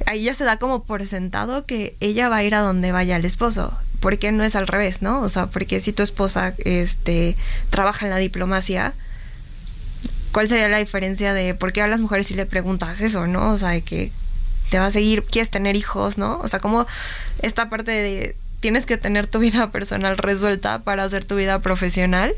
ahí 0.06 0.24
ya 0.24 0.34
se 0.34 0.44
da 0.44 0.58
como 0.58 0.84
por 0.84 1.06
sentado 1.08 1.66
que 1.66 1.96
ella 2.00 2.30
va 2.30 2.38
a 2.38 2.44
ir 2.44 2.56
a 2.56 2.60
donde 2.60 2.92
vaya 2.92 3.16
el 3.16 3.26
esposo. 3.26 3.78
¿Por 4.00 4.18
qué 4.18 4.32
no 4.32 4.44
es 4.44 4.56
al 4.56 4.68
revés, 4.68 5.02
no? 5.02 5.22
O 5.22 5.30
sea, 5.30 5.48
porque 5.48 5.82
si 5.82 5.92
tu 5.92 6.04
esposa 6.04 6.54
este, 6.60 7.36
trabaja 7.70 8.06
en 8.06 8.12
la 8.12 8.18
diplomacia, 8.18 8.94
¿cuál 10.32 10.48
sería 10.48 10.70
la 10.70 10.78
diferencia 10.78 11.34
de 11.34 11.54
por 11.54 11.74
qué 11.74 11.82
a 11.82 11.88
las 11.88 12.00
mujeres 12.00 12.28
si 12.28 12.34
le 12.34 12.46
preguntas 12.46 13.02
eso, 13.02 13.28
no? 13.28 13.52
O 13.52 13.58
sea, 13.58 13.70
de 13.70 13.82
que 13.82 14.12
te 14.70 14.80
va 14.80 14.86
a 14.86 14.92
seguir, 14.92 15.24
quieres 15.24 15.50
tener 15.50 15.76
hijos, 15.76 16.18
¿no? 16.18 16.40
O 16.40 16.48
sea, 16.48 16.60
como 16.60 16.86
esta 17.42 17.70
parte 17.70 17.92
de 17.92 18.36
tienes 18.60 18.86
que 18.86 18.98
tener 18.98 19.28
tu 19.28 19.40
vida 19.40 19.72
personal 19.72 20.18
resuelta 20.18 20.80
para 20.84 21.04
hacer 21.04 21.26
tu 21.26 21.36
vida 21.36 21.60
profesional, 21.60 22.34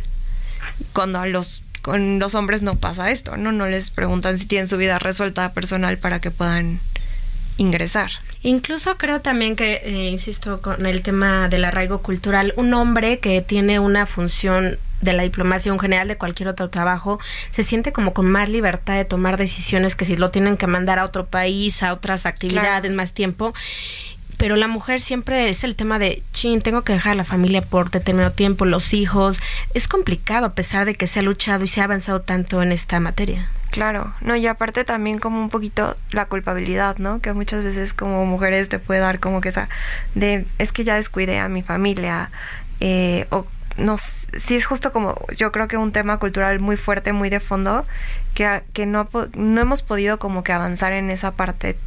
cuando 0.93 1.19
a 1.19 1.27
los 1.27 1.61
con 1.81 2.19
los 2.19 2.35
hombres 2.35 2.61
no 2.61 2.75
pasa 2.75 3.09
esto, 3.09 3.37
¿no? 3.37 3.51
No 3.51 3.67
les 3.67 3.89
preguntan 3.89 4.37
si 4.37 4.45
tienen 4.45 4.67
su 4.67 4.77
vida 4.77 4.99
resuelta 4.99 5.51
personal 5.53 5.97
para 5.97 6.21
que 6.21 6.29
puedan 6.29 6.79
ingresar. 7.61 8.11
Incluso 8.43 8.97
creo 8.97 9.21
también 9.21 9.55
que, 9.55 9.81
eh, 9.83 10.09
insisto, 10.09 10.61
con 10.61 10.85
el 10.85 11.01
tema 11.01 11.47
del 11.47 11.63
arraigo 11.63 12.01
cultural, 12.01 12.53
un 12.57 12.73
hombre 12.73 13.19
que 13.19 13.41
tiene 13.41 13.79
una 13.79 14.05
función 14.05 14.77
de 15.01 15.13
la 15.13 15.23
diplomacia, 15.23 15.71
un 15.71 15.79
general 15.79 16.07
de 16.07 16.17
cualquier 16.17 16.49
otro 16.49 16.69
trabajo, 16.69 17.19
se 17.49 17.63
siente 17.63 17.91
como 17.91 18.13
con 18.13 18.25
más 18.25 18.49
libertad 18.49 18.95
de 18.95 19.05
tomar 19.05 19.37
decisiones 19.37 19.95
que 19.95 20.05
si 20.05 20.15
lo 20.15 20.31
tienen 20.31 20.57
que 20.57 20.67
mandar 20.67 20.99
a 20.99 21.05
otro 21.05 21.25
país, 21.25 21.83
a 21.83 21.93
otras 21.93 22.25
actividades, 22.25 22.91
más 22.91 23.13
tiempo 23.13 23.53
pero 24.37 24.55
la 24.55 24.67
mujer 24.67 25.01
siempre 25.01 25.49
es 25.49 25.63
el 25.63 25.75
tema 25.75 25.99
de, 25.99 26.23
chin, 26.33 26.63
tengo 26.63 26.81
que 26.81 26.93
dejar 26.93 27.11
a 27.11 27.15
la 27.15 27.23
familia 27.23 27.61
por 27.61 27.91
determinado 27.91 28.33
tiempo, 28.33 28.65
los 28.65 28.91
hijos. 28.95 29.39
Es 29.75 29.87
complicado 29.87 30.47
a 30.47 30.53
pesar 30.55 30.87
de 30.87 30.95
que 30.95 31.05
se 31.05 31.19
ha 31.19 31.21
luchado 31.21 31.63
y 31.63 31.67
se 31.67 31.79
ha 31.79 31.83
avanzado 31.83 32.21
tanto 32.21 32.63
en 32.63 32.71
esta 32.71 32.99
materia. 32.99 33.51
Claro, 33.71 34.13
no, 34.19 34.35
y 34.35 34.45
aparte 34.47 34.83
también 34.83 35.17
como 35.17 35.39
un 35.39 35.49
poquito 35.49 35.95
la 36.11 36.25
culpabilidad, 36.25 36.97
¿no? 36.97 37.21
Que 37.21 37.31
muchas 37.31 37.63
veces 37.63 37.93
como 37.93 38.25
mujeres 38.25 38.67
te 38.67 38.79
puede 38.79 38.99
dar 38.99 39.19
como 39.19 39.39
que 39.39 39.49
esa 39.49 39.69
de, 40.13 40.45
es 40.57 40.73
que 40.73 40.83
ya 40.83 40.95
descuidé 40.95 41.39
a 41.39 41.47
mi 41.47 41.63
familia, 41.63 42.29
eh, 42.81 43.27
o 43.29 43.45
no, 43.77 43.97
sí 43.97 44.55
es 44.55 44.65
justo 44.65 44.91
como, 44.91 45.15
yo 45.37 45.53
creo 45.53 45.69
que 45.69 45.77
un 45.77 45.93
tema 45.93 46.17
cultural 46.17 46.59
muy 46.59 46.75
fuerte, 46.75 47.13
muy 47.13 47.29
de 47.29 47.39
fondo, 47.39 47.85
que, 48.33 48.61
que 48.73 48.85
no, 48.85 49.07
no 49.35 49.61
hemos 49.61 49.81
podido 49.81 50.19
como 50.19 50.43
que 50.43 50.51
avanzar 50.51 50.91
en 50.91 51.09
esa 51.09 51.31
parte 51.31 51.77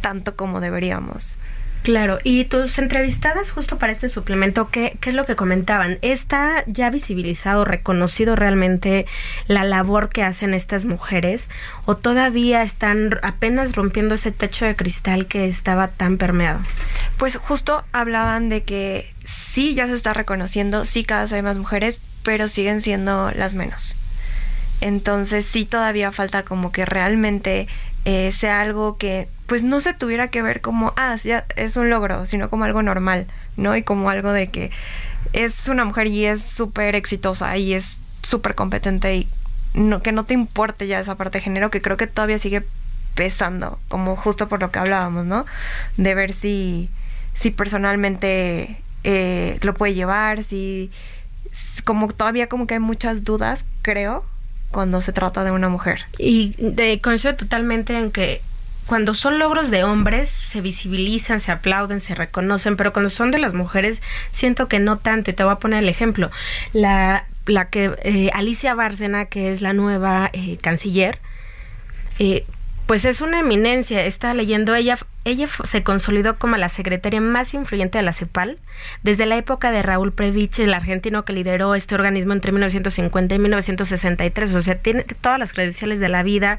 tanto 0.00 0.34
como 0.34 0.60
deberíamos. 0.60 1.36
Claro, 1.82 2.18
y 2.22 2.44
tus 2.44 2.78
entrevistadas 2.78 3.50
justo 3.50 3.78
para 3.78 3.92
este 3.92 4.10
suplemento, 4.10 4.68
¿qué, 4.68 4.98
¿qué, 5.00 5.10
es 5.10 5.16
lo 5.16 5.24
que 5.24 5.36
comentaban? 5.36 5.98
¿Está 6.02 6.62
ya 6.66 6.90
visibilizado, 6.90 7.64
reconocido 7.64 8.36
realmente 8.36 9.06
la 9.46 9.64
labor 9.64 10.10
que 10.10 10.22
hacen 10.22 10.52
estas 10.52 10.84
mujeres 10.84 11.48
o 11.86 11.96
todavía 11.96 12.62
están 12.62 13.18
apenas 13.22 13.74
rompiendo 13.74 14.16
ese 14.16 14.32
techo 14.32 14.66
de 14.66 14.76
cristal 14.76 15.26
que 15.26 15.48
estaba 15.48 15.88
tan 15.88 16.18
permeado? 16.18 16.60
Pues 17.16 17.36
justo 17.36 17.82
hablaban 17.92 18.50
de 18.50 18.64
que 18.64 19.10
sí, 19.24 19.74
ya 19.74 19.86
se 19.86 19.96
está 19.96 20.12
reconociendo, 20.12 20.84
sí 20.84 21.04
cada 21.04 21.22
vez 21.22 21.32
hay 21.32 21.42
más 21.42 21.56
mujeres, 21.56 22.00
pero 22.22 22.48
siguen 22.48 22.82
siendo 22.82 23.30
las 23.32 23.54
menos. 23.54 23.96
Entonces 24.80 25.46
sí 25.46 25.64
todavía 25.64 26.12
falta 26.12 26.44
como 26.44 26.70
que 26.70 26.84
realmente 26.84 27.66
eh, 28.04 28.30
sea 28.32 28.60
algo 28.60 28.96
que 28.96 29.28
pues 29.48 29.62
no 29.62 29.80
se 29.80 29.94
tuviera 29.94 30.28
que 30.28 30.42
ver 30.42 30.60
como, 30.60 30.92
ah, 30.96 31.16
ya 31.24 31.46
es 31.56 31.78
un 31.78 31.88
logro, 31.88 32.26
sino 32.26 32.50
como 32.50 32.64
algo 32.64 32.82
normal, 32.82 33.26
¿no? 33.56 33.74
Y 33.74 33.82
como 33.82 34.10
algo 34.10 34.30
de 34.30 34.48
que 34.48 34.70
es 35.32 35.68
una 35.68 35.86
mujer 35.86 36.06
y 36.06 36.26
es 36.26 36.42
súper 36.42 36.94
exitosa 36.94 37.56
y 37.56 37.72
es 37.72 37.98
súper 38.22 38.54
competente 38.54 39.16
y 39.16 39.28
no, 39.72 40.02
que 40.02 40.12
no 40.12 40.24
te 40.24 40.34
importe 40.34 40.86
ya 40.86 41.00
esa 41.00 41.14
parte 41.14 41.38
de 41.38 41.44
género 41.44 41.70
que 41.70 41.80
creo 41.80 41.96
que 41.96 42.06
todavía 42.06 42.38
sigue 42.38 42.62
pesando, 43.14 43.80
como 43.88 44.16
justo 44.16 44.48
por 44.48 44.60
lo 44.60 44.70
que 44.70 44.80
hablábamos, 44.80 45.24
¿no? 45.24 45.46
De 45.96 46.14
ver 46.14 46.34
si, 46.34 46.90
si 47.34 47.50
personalmente 47.50 48.76
eh, 49.04 49.58
lo 49.62 49.72
puede 49.72 49.94
llevar, 49.94 50.44
si 50.44 50.90
como 51.84 52.08
todavía 52.08 52.50
como 52.50 52.66
que 52.66 52.74
hay 52.74 52.80
muchas 52.80 53.24
dudas, 53.24 53.64
creo, 53.80 54.26
cuando 54.70 55.00
se 55.00 55.14
trata 55.14 55.42
de 55.42 55.52
una 55.52 55.70
mujer. 55.70 56.04
Y 56.18 56.54
de, 56.58 57.00
coincido 57.00 57.34
totalmente 57.34 57.96
en 57.96 58.10
que 58.10 58.42
cuando 58.88 59.12
son 59.12 59.38
logros 59.38 59.70
de 59.70 59.84
hombres 59.84 60.30
se 60.30 60.62
visibilizan, 60.62 61.40
se 61.40 61.52
aplauden, 61.52 62.00
se 62.00 62.14
reconocen, 62.14 62.74
pero 62.78 62.94
cuando 62.94 63.10
son 63.10 63.30
de 63.30 63.38
las 63.38 63.52
mujeres 63.52 64.02
siento 64.32 64.66
que 64.66 64.80
no 64.80 64.96
tanto. 64.96 65.30
Y 65.30 65.34
te 65.34 65.44
voy 65.44 65.52
a 65.52 65.56
poner 65.56 65.82
el 65.82 65.90
ejemplo. 65.90 66.30
La, 66.72 67.26
la 67.44 67.68
que 67.68 67.92
eh, 68.02 68.30
Alicia 68.32 68.74
Bárcena, 68.74 69.26
que 69.26 69.52
es 69.52 69.60
la 69.60 69.74
nueva 69.74 70.30
eh, 70.32 70.56
canciller, 70.56 71.18
eh, 72.18 72.46
pues 72.86 73.04
es 73.04 73.20
una 73.20 73.40
eminencia. 73.40 74.02
Está 74.06 74.32
leyendo 74.32 74.74
ella, 74.74 74.96
ella 75.26 75.46
se 75.64 75.82
consolidó 75.82 76.38
como 76.38 76.56
la 76.56 76.70
secretaria 76.70 77.20
más 77.20 77.52
influyente 77.52 77.98
de 77.98 78.04
la 78.04 78.14
CEPAL 78.14 78.58
desde 79.02 79.26
la 79.26 79.36
época 79.36 79.70
de 79.70 79.82
Raúl 79.82 80.12
Previch, 80.12 80.60
el 80.60 80.72
argentino 80.72 81.26
que 81.26 81.34
lideró 81.34 81.74
este 81.74 81.94
organismo 81.94 82.32
entre 82.32 82.52
1950 82.52 83.34
y 83.34 83.38
1963. 83.38 84.54
O 84.54 84.62
sea, 84.62 84.76
tiene 84.76 85.04
todas 85.20 85.38
las 85.38 85.52
credenciales 85.52 86.00
de 86.00 86.08
la 86.08 86.22
vida 86.22 86.56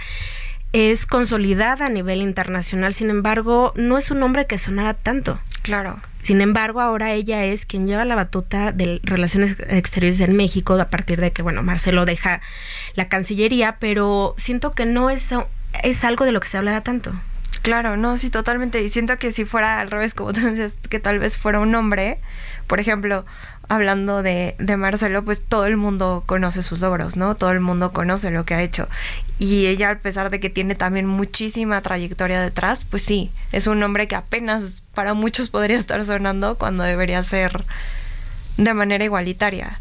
es 0.74 1.06
consolidada 1.06 1.88
a 1.88 1.90
nivel 1.90 2.22
internacional, 2.22 2.94
sin 2.94 3.10
embargo, 3.10 3.74
no 3.76 3.98
es 3.98 4.12
un 4.12 4.20
nombre 4.20 4.46
que 4.46 4.58
sonara 4.58 4.94
tanto. 4.94 5.40
Claro. 5.62 6.00
Sin 6.22 6.42
embargo, 6.42 6.82
ahora 6.82 7.14
ella 7.14 7.46
es 7.46 7.66
quien 7.66 7.88
lleva 7.88 8.06
la 8.06 8.16
batuta 8.16 8.72
de 8.72 9.00
Relaciones 9.04 9.56
Exteriores 9.68 10.20
en 10.20 10.36
México 10.36 10.74
a 10.80 10.86
partir 10.86 11.20
de 11.22 11.32
que, 11.32 11.42
bueno, 11.42 11.64
Marcelo 11.64 12.06
deja 12.06 12.42
la 12.94 13.08
Cancillería, 13.08 13.78
pero 13.80 14.36
siento 14.38 14.72
que 14.72 14.86
no 14.86 15.10
es 15.10 15.34
es 15.84 16.04
algo 16.04 16.26
de 16.26 16.32
lo 16.32 16.40
que 16.40 16.48
se 16.48 16.58
hablará 16.58 16.82
tanto. 16.82 17.14
Claro, 17.62 17.98
no, 17.98 18.18
sí, 18.18 18.30
totalmente. 18.30 18.82
Y 18.84 18.90
siento 18.90 19.18
que 19.18 19.32
si 19.32 19.46
fuera 19.46 19.80
al 19.80 19.92
revés, 19.92 20.14
como 20.14 20.34
tú 20.34 20.42
decías, 20.42 20.74
que 20.90 21.00
tal 21.00 21.20
vez 21.20 21.38
fuera 21.38 21.60
un 21.60 21.74
hombre, 21.76 22.20
por 22.68 22.80
ejemplo, 22.80 23.26
hablando 23.70 24.24
de, 24.24 24.56
de, 24.58 24.78
Marcelo, 24.78 25.24
pues 25.24 25.42
todo 25.42 25.66
el 25.66 25.78
mundo 25.78 26.24
conoce 26.26 26.64
sus 26.64 26.82
logros, 26.82 27.16
¿no? 27.16 27.36
Todo 27.36 27.52
el 27.52 27.60
mundo 27.60 27.94
conoce 27.94 28.32
lo 28.32 28.44
que 28.44 28.56
ha 28.56 28.62
hecho. 28.62 28.88
Y 29.38 29.68
ella, 29.68 29.92
a 29.92 29.98
pesar 29.98 30.32
de 30.32 30.40
que 30.40 30.50
tiene 30.50 30.76
también 30.76 31.06
muchísima 31.06 31.82
trayectoria 31.82 32.42
detrás, 32.42 32.84
pues 32.90 33.04
sí, 33.04 33.32
es 33.52 33.68
un 33.68 33.82
hombre 33.84 34.08
que 34.08 34.16
apenas 34.16 34.82
para 34.94 35.14
muchos 35.14 35.50
podría 35.50 35.78
estar 35.78 36.04
sonando 36.06 36.58
cuando 36.58 36.84
debería 36.84 37.24
ser 37.24 37.64
de 38.58 38.74
manera 38.74 39.06
igualitaria. 39.06 39.80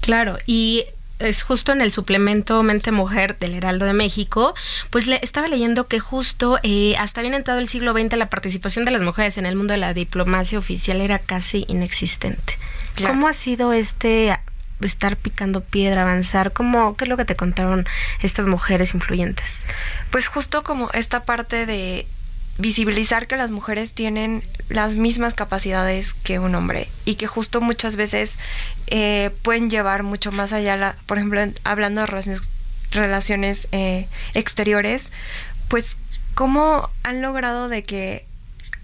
Claro, 0.00 0.38
y 0.46 0.84
es 1.24 1.42
justo 1.42 1.72
en 1.72 1.80
el 1.80 1.92
suplemento 1.92 2.62
Mente 2.62 2.92
Mujer 2.92 3.38
del 3.38 3.54
Heraldo 3.54 3.86
de 3.86 3.92
México, 3.92 4.54
pues 4.90 5.06
le 5.06 5.18
estaba 5.22 5.48
leyendo 5.48 5.86
que 5.86 6.00
justo 6.00 6.58
eh, 6.62 6.94
hasta 6.98 7.22
bien 7.22 7.34
entrado 7.34 7.60
el 7.60 7.68
siglo 7.68 7.92
XX 7.92 8.16
la 8.16 8.30
participación 8.30 8.84
de 8.84 8.90
las 8.90 9.02
mujeres 9.02 9.38
en 9.38 9.46
el 9.46 9.56
mundo 9.56 9.72
de 9.72 9.78
la 9.78 9.94
diplomacia 9.94 10.58
oficial 10.58 11.00
era 11.00 11.18
casi 11.18 11.64
inexistente. 11.68 12.58
¿Cómo 13.06 13.28
ha 13.28 13.32
sido 13.32 13.72
este 13.72 14.38
estar 14.80 15.16
picando 15.16 15.60
piedra, 15.62 16.02
avanzar? 16.02 16.52
¿Cómo, 16.52 16.96
¿Qué 16.96 17.04
es 17.04 17.08
lo 17.08 17.16
que 17.16 17.24
te 17.24 17.36
contaron 17.36 17.86
estas 18.20 18.46
mujeres 18.46 18.94
influyentes? 18.94 19.64
Pues 20.10 20.28
justo 20.28 20.62
como 20.62 20.90
esta 20.92 21.24
parte 21.24 21.66
de 21.66 22.06
visibilizar 22.58 23.26
que 23.26 23.36
las 23.36 23.50
mujeres 23.50 23.92
tienen 23.92 24.42
las 24.68 24.94
mismas 24.94 25.34
capacidades 25.34 26.14
que 26.14 26.38
un 26.38 26.54
hombre 26.54 26.88
y 27.04 27.14
que 27.14 27.26
justo 27.26 27.60
muchas 27.60 27.96
veces 27.96 28.38
eh, 28.88 29.30
pueden 29.42 29.70
llevar 29.70 30.02
mucho 30.02 30.32
más 30.32 30.52
allá, 30.52 30.76
la, 30.76 30.96
por 31.06 31.18
ejemplo, 31.18 31.40
hablando 31.64 32.02
de 32.02 32.06
relaciones, 32.90 33.68
eh, 33.72 34.06
exteriores, 34.34 35.12
pues 35.68 35.96
cómo 36.34 36.90
han 37.02 37.22
logrado 37.22 37.68
de 37.68 37.82
que 37.82 38.26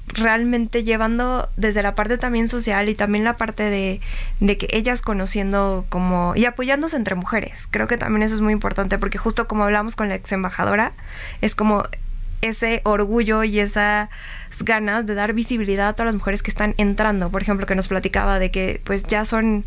realmente 0.07 0.85
llevando 0.85 1.49
desde 1.57 1.83
la 1.83 1.95
parte 1.95 2.16
también 2.16 2.49
social 2.49 2.89
y 2.89 2.95
también 2.95 3.25
la 3.25 3.37
parte 3.37 3.64
de, 3.64 4.01
de, 4.41 4.57
que 4.57 4.66
ellas 4.71 5.03
conociendo 5.03 5.85
como 5.91 6.35
y 6.35 6.47
apoyándose 6.47 6.97
entre 6.97 7.14
mujeres. 7.14 7.69
Creo 7.71 7.87
que 7.87 7.99
también 7.99 8.23
eso 8.23 8.35
es 8.35 8.41
muy 8.41 8.55
importante 8.55 8.99
porque 8.99 9.19
justo 9.19 9.47
como 9.47 9.64
hablamos 9.64 9.97
con 9.97 10.09
la 10.09 10.14
ex 10.14 10.33
embajadora, 10.33 10.93
es 11.43 11.55
como 11.55 11.85
ese 12.41 12.80
orgullo 12.84 13.45
y 13.45 13.61
esas 13.61 14.09
ganas 14.61 15.07
de 15.07 15.14
dar 15.14 15.32
visibilidad 15.32 15.89
a 15.89 15.93
todas 15.93 16.07
las 16.07 16.14
mujeres 16.14 16.43
que 16.43 16.51
están 16.51 16.74
entrando. 16.78 17.30
Por 17.30 17.43
ejemplo, 17.43 17.66
que 17.66 17.74
nos 17.74 17.89
platicaba 17.89 18.39
de 18.39 18.51
que 18.51 18.80
pues 18.84 19.05
ya 19.05 19.24
son 19.24 19.64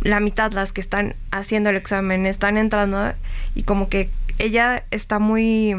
la 0.00 0.20
mitad 0.20 0.52
las 0.52 0.72
que 0.72 0.80
están 0.80 1.14
haciendo 1.30 1.70
el 1.70 1.76
examen, 1.76 2.26
están 2.26 2.58
entrando 2.58 3.12
y 3.54 3.62
como 3.62 3.88
que 3.88 4.10
ella 4.38 4.84
está 4.90 5.18
muy 5.18 5.76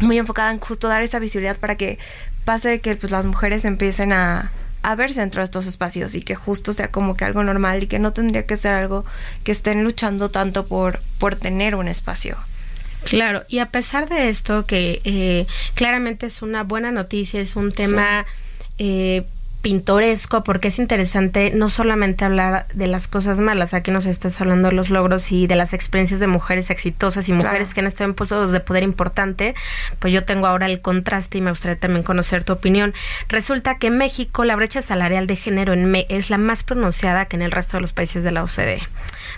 muy 0.00 0.18
enfocada 0.18 0.50
en 0.50 0.58
justo 0.58 0.88
dar 0.88 1.02
esa 1.02 1.20
visibilidad 1.20 1.56
para 1.56 1.76
que 1.76 1.98
pase 2.44 2.80
que 2.80 2.96
pues 2.96 3.12
las 3.12 3.24
mujeres 3.24 3.64
empiecen 3.64 4.12
a, 4.12 4.50
a 4.82 4.94
verse 4.96 5.20
dentro 5.20 5.40
de 5.40 5.44
estos 5.44 5.66
espacios 5.66 6.14
y 6.14 6.22
que 6.22 6.34
justo 6.34 6.72
sea 6.72 6.88
como 6.88 7.16
que 7.16 7.24
algo 7.24 7.44
normal 7.44 7.82
y 7.82 7.86
que 7.86 7.98
no 7.98 8.12
tendría 8.12 8.46
que 8.46 8.56
ser 8.56 8.74
algo 8.74 9.04
que 9.44 9.52
estén 9.52 9.84
luchando 9.84 10.30
tanto 10.30 10.66
por, 10.66 11.00
por 11.18 11.36
tener 11.36 11.76
un 11.76 11.88
espacio. 11.88 12.36
Claro, 13.04 13.42
y 13.48 13.58
a 13.58 13.66
pesar 13.66 14.08
de 14.08 14.28
esto, 14.28 14.66
que 14.66 15.00
eh, 15.04 15.46
claramente 15.74 16.26
es 16.26 16.42
una 16.42 16.62
buena 16.62 16.92
noticia, 16.92 17.40
es 17.40 17.56
un 17.56 17.72
tema 17.72 18.24
eh, 18.78 19.24
pintoresco 19.62 20.42
porque 20.42 20.68
es 20.68 20.78
interesante 20.78 21.52
no 21.54 21.68
solamente 21.68 22.24
hablar 22.24 22.66
de 22.74 22.88
las 22.88 23.06
cosas 23.06 23.38
malas, 23.38 23.74
aquí 23.74 23.92
nos 23.92 24.06
estás 24.06 24.40
hablando 24.40 24.68
de 24.68 24.74
los 24.74 24.90
logros 24.90 25.30
y 25.30 25.46
de 25.46 25.54
las 25.54 25.72
experiencias 25.72 26.20
de 26.20 26.26
mujeres 26.26 26.68
exitosas 26.68 27.28
y 27.28 27.32
mujeres 27.32 27.72
que 27.72 27.80
han 27.80 27.86
estado 27.86 28.10
en 28.10 28.14
puestos 28.14 28.50
de 28.50 28.60
poder 28.60 28.82
importante, 28.82 29.54
pues 30.00 30.12
yo 30.12 30.24
tengo 30.24 30.48
ahora 30.48 30.66
el 30.66 30.80
contraste 30.80 31.38
y 31.38 31.40
me 31.40 31.50
gustaría 31.50 31.78
también 31.78 32.02
conocer 32.02 32.44
tu 32.44 32.52
opinión. 32.52 32.92
Resulta 33.28 33.78
que 33.78 33.86
en 33.86 33.98
México 33.98 34.44
la 34.44 34.56
brecha 34.56 34.82
salarial 34.82 35.26
de 35.26 35.36
género 35.36 35.72
en 35.72 35.90
me 35.90 36.06
es 36.08 36.28
la 36.28 36.38
más 36.38 36.64
pronunciada 36.64 37.26
que 37.26 37.36
en 37.36 37.42
el 37.42 37.52
resto 37.52 37.76
de 37.76 37.82
los 37.82 37.92
países 37.92 38.24
de 38.24 38.32
la 38.32 38.42
OCDE. 38.42 38.80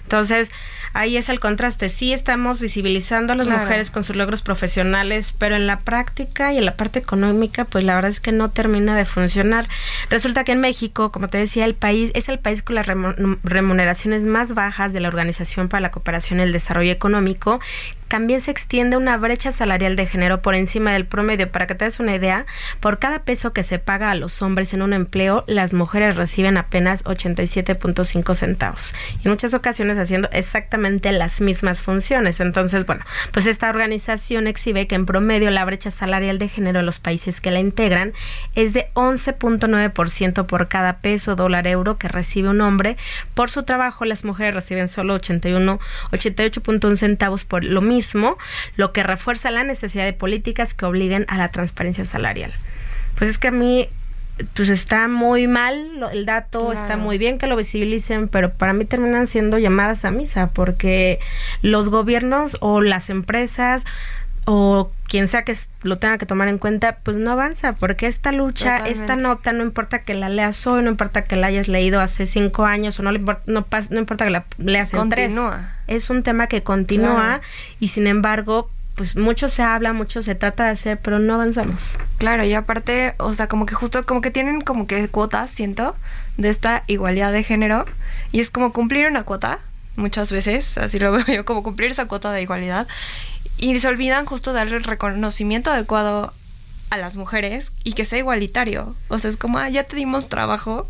Entonces, 0.02 0.52
ahí 0.92 1.16
es 1.16 1.28
el 1.28 1.40
contraste. 1.40 1.88
Sí 1.88 2.12
estamos 2.12 2.60
visibilizando 2.60 3.32
a 3.32 3.36
las 3.36 3.48
mujeres 3.48 3.90
con 3.90 4.04
sus 4.04 4.16
logros 4.16 4.42
profesionales, 4.42 5.34
pero 5.38 5.56
en 5.56 5.66
la 5.66 5.78
práctica 5.78 6.52
y 6.52 6.58
en 6.58 6.64
la 6.64 6.76
parte 6.76 6.98
económica, 6.98 7.64
pues 7.64 7.84
la 7.84 7.94
verdad 7.94 8.10
es 8.10 8.20
que 8.20 8.32
no 8.32 8.50
termina 8.50 8.96
de 8.96 9.04
funcionar. 9.04 9.68
Resulta 10.08 10.44
que 10.44 10.52
en 10.52 10.60
México, 10.60 11.12
como 11.12 11.28
te 11.28 11.38
decía, 11.38 11.64
el 11.64 11.74
país 11.74 12.10
es 12.14 12.28
el 12.28 12.38
país 12.38 12.62
con 12.62 12.76
las 12.76 12.86
remuneraciones 12.86 14.22
más 14.22 14.54
bajas 14.54 14.92
de 14.92 15.00
la 15.00 15.08
Organización 15.08 15.68
para 15.68 15.80
la 15.80 15.90
Cooperación 15.90 16.38
y 16.38 16.42
el 16.42 16.52
Desarrollo 16.52 16.92
Económico, 16.92 17.60
también 18.08 18.40
se 18.40 18.50
extiende 18.50 18.96
una 18.96 19.16
brecha 19.16 19.50
salarial 19.50 19.96
de 19.96 20.06
género 20.06 20.40
por 20.40 20.54
encima 20.54 20.92
del 20.92 21.06
promedio. 21.06 21.50
Para 21.50 21.66
que 21.66 21.74
te 21.74 21.84
des 21.84 22.00
una 22.00 22.14
idea, 22.14 22.46
por 22.80 22.98
cada 22.98 23.20
peso 23.20 23.52
que 23.52 23.62
se 23.62 23.78
paga 23.78 24.10
a 24.10 24.14
los 24.14 24.42
hombres 24.42 24.74
en 24.74 24.82
un 24.82 24.92
empleo, 24.92 25.44
las 25.46 25.72
mujeres 25.72 26.16
reciben 26.16 26.56
apenas 26.56 27.04
87.5 27.04 28.34
centavos. 28.34 28.94
En 29.24 29.30
muchas 29.30 29.54
ocasiones 29.54 29.98
haciendo 29.98 30.28
exactamente 30.32 31.10
las 31.12 31.40
mismas 31.40 31.82
funciones. 31.82 32.40
Entonces, 32.40 32.86
bueno, 32.86 33.04
pues 33.32 33.46
esta 33.46 33.70
organización 33.70 34.46
exhibe 34.46 34.86
que 34.86 34.94
en 34.94 35.06
promedio 35.06 35.50
la 35.50 35.64
brecha 35.64 35.90
salarial 35.90 36.38
de 36.38 36.48
género 36.48 36.80
en 36.80 36.86
los 36.86 36.98
países 36.98 37.40
que 37.40 37.50
la 37.50 37.60
integran 37.60 38.12
es 38.54 38.72
de 38.74 38.88
11.9% 38.94 40.46
por 40.46 40.68
cada 40.68 40.98
peso, 40.98 41.36
dólar, 41.36 41.66
euro 41.66 41.96
que 41.96 42.08
recibe 42.08 42.50
un 42.50 42.60
hombre. 42.60 42.96
Por 43.34 43.50
su 43.50 43.62
trabajo, 43.62 44.04
las 44.04 44.24
mujeres 44.24 44.54
reciben 44.54 44.88
solo 44.88 45.14
81, 45.14 45.80
88.1 46.12 46.96
centavos 46.96 47.44
por 47.44 47.64
lo 47.64 47.80
mismo 47.80 47.93
lo 48.76 48.92
que 48.92 49.02
refuerza 49.02 49.50
la 49.50 49.64
necesidad 49.64 50.04
de 50.04 50.12
políticas 50.12 50.74
que 50.74 50.86
obliguen 50.86 51.24
a 51.28 51.38
la 51.38 51.50
transparencia 51.50 52.04
salarial. 52.04 52.52
Pues 53.16 53.30
es 53.30 53.38
que 53.38 53.48
a 53.48 53.52
mí 53.52 53.88
pues 54.54 54.68
está 54.68 55.06
muy 55.06 55.46
mal 55.46 56.08
el 56.12 56.26
dato, 56.26 56.72
está 56.72 56.96
muy 56.96 57.18
bien 57.18 57.38
que 57.38 57.46
lo 57.46 57.56
visibilicen, 57.56 58.28
pero 58.28 58.50
para 58.50 58.72
mí 58.72 58.84
terminan 58.84 59.28
siendo 59.28 59.58
llamadas 59.58 60.04
a 60.04 60.10
misa 60.10 60.50
porque 60.52 61.20
los 61.62 61.88
gobiernos 61.88 62.56
o 62.60 62.80
las 62.80 63.10
empresas 63.10 63.84
o 64.46 64.90
quien 65.08 65.28
sea 65.28 65.42
que 65.42 65.56
lo 65.82 65.98
tenga 65.98 66.18
que 66.18 66.26
tomar 66.26 66.48
en 66.48 66.58
cuenta, 66.58 66.96
pues 67.02 67.16
no 67.16 67.32
avanza, 67.32 67.72
porque 67.72 68.06
esta 68.06 68.32
lucha, 68.32 68.86
esta 68.86 69.16
nota, 69.16 69.52
no 69.52 69.62
importa 69.62 70.00
que 70.00 70.14
la 70.14 70.28
leas 70.28 70.66
hoy, 70.66 70.82
no 70.82 70.90
importa 70.90 71.22
que 71.22 71.36
la 71.36 71.46
hayas 71.46 71.68
leído 71.68 72.00
hace 72.00 72.26
cinco 72.26 72.64
años, 72.64 72.98
o 72.98 73.02
no, 73.02 73.12
importa, 73.12 73.42
no, 73.46 73.66
no 73.90 73.98
importa 73.98 74.24
que 74.24 74.30
la 74.30 74.44
leas 74.58 74.92
en 74.94 75.08
tres. 75.08 75.34
Es 75.86 76.10
un 76.10 76.22
tema 76.22 76.46
que 76.46 76.62
continúa 76.62 77.40
y 77.80 77.88
sin 77.88 78.06
embargo, 78.06 78.68
pues 78.94 79.16
mucho 79.16 79.48
se 79.48 79.62
habla, 79.62 79.92
mucho 79.92 80.22
se 80.22 80.34
trata 80.34 80.64
de 80.64 80.70
hacer, 80.70 80.98
pero 80.98 81.18
no 81.18 81.34
avanzamos. 81.34 81.98
Claro, 82.18 82.44
y 82.44 82.54
aparte, 82.54 83.14
o 83.18 83.32
sea, 83.32 83.48
como 83.48 83.66
que 83.66 83.74
justo, 83.74 84.04
como 84.04 84.20
que 84.20 84.30
tienen 84.30 84.60
como 84.60 84.86
que 84.86 85.08
cuotas, 85.08 85.50
siento, 85.50 85.96
de 86.36 86.50
esta 86.50 86.84
igualdad 86.86 87.32
de 87.32 87.42
género, 87.42 87.84
y 88.32 88.40
es 88.40 88.50
como 88.50 88.72
cumplir 88.72 89.06
una 89.06 89.24
cuota, 89.24 89.58
muchas 89.96 90.32
veces, 90.32 90.78
así 90.78 90.98
lo 90.98 91.12
veo 91.12 91.24
yo, 91.26 91.44
como 91.44 91.62
cumplir 91.62 91.90
esa 91.90 92.06
cuota 92.06 92.32
de 92.32 92.42
igualdad, 92.42 92.86
y 93.64 93.78
se 93.78 93.88
olvidan 93.88 94.26
justo 94.26 94.52
darle 94.52 94.76
el 94.76 94.84
reconocimiento 94.84 95.70
adecuado 95.70 96.34
a 96.90 96.98
las 96.98 97.16
mujeres 97.16 97.72
y 97.82 97.94
que 97.94 98.04
sea 98.04 98.18
igualitario. 98.18 98.94
O 99.08 99.18
sea, 99.18 99.30
es 99.30 99.38
como, 99.38 99.56
ah, 99.56 99.70
ya 99.70 99.84
te 99.84 99.96
dimos 99.96 100.28
trabajo. 100.28 100.86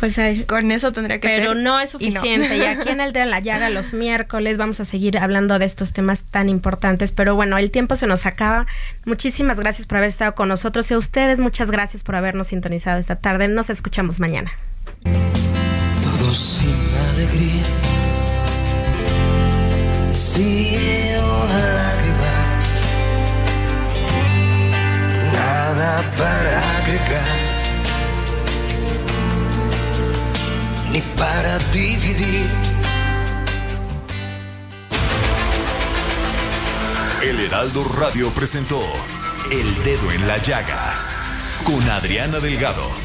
Pues 0.00 0.18
con 0.46 0.72
eso 0.72 0.92
tendría 0.92 1.20
que 1.20 1.28
ser. 1.28 1.40
Pero 1.40 1.54
no 1.54 1.78
es 1.80 1.90
suficiente. 1.90 2.56
Y, 2.56 2.62
aquí 2.62 2.88
en 2.88 3.00
el 3.00 3.12
de 3.12 3.26
la 3.26 3.40
llaga 3.40 3.68
los 3.68 3.92
miércoles 3.92 4.56
vamos 4.56 4.80
a 4.80 4.86
seguir 4.86 5.18
hablando 5.18 5.58
de 5.58 5.66
estos 5.66 5.92
temas 5.92 6.24
tan 6.24 6.48
importantes. 6.48 7.12
Pero 7.12 7.34
bueno, 7.34 7.58
el 7.58 7.70
tiempo 7.70 7.94
se 7.94 8.06
nos 8.06 8.24
acaba. 8.24 8.66
Muchísimas 9.04 9.60
gracias 9.60 9.86
por 9.86 9.98
haber 9.98 10.08
estado 10.08 10.34
con 10.34 10.48
nosotros 10.48 10.90
y 10.90 10.94
a 10.94 10.98
ustedes 10.98 11.40
muchas 11.40 11.70
gracias 11.70 12.02
por 12.02 12.16
habernos 12.16 12.46
sintonizado 12.46 12.98
esta 12.98 13.16
tarde. 13.16 13.48
Nos 13.48 13.68
escuchamos 13.68 14.18
mañana. 14.18 14.50
Todos 16.02 16.38
sin 16.38 16.74
alegría 17.10 17.83
si 20.14 20.76
una 21.18 21.58
lágrima, 21.58 22.34
nada 25.32 26.02
para 26.16 26.78
agregar, 26.78 27.38
ni 30.92 31.00
para 31.18 31.58
dividir. 31.72 32.48
El 37.22 37.40
Heraldo 37.40 37.84
Radio 37.84 38.30
presentó 38.32 38.80
El 39.50 39.82
Dedo 39.82 40.12
en 40.12 40.28
la 40.28 40.36
Llaga 40.38 40.94
con 41.64 41.82
Adriana 41.90 42.38
Delgado. 42.38 43.04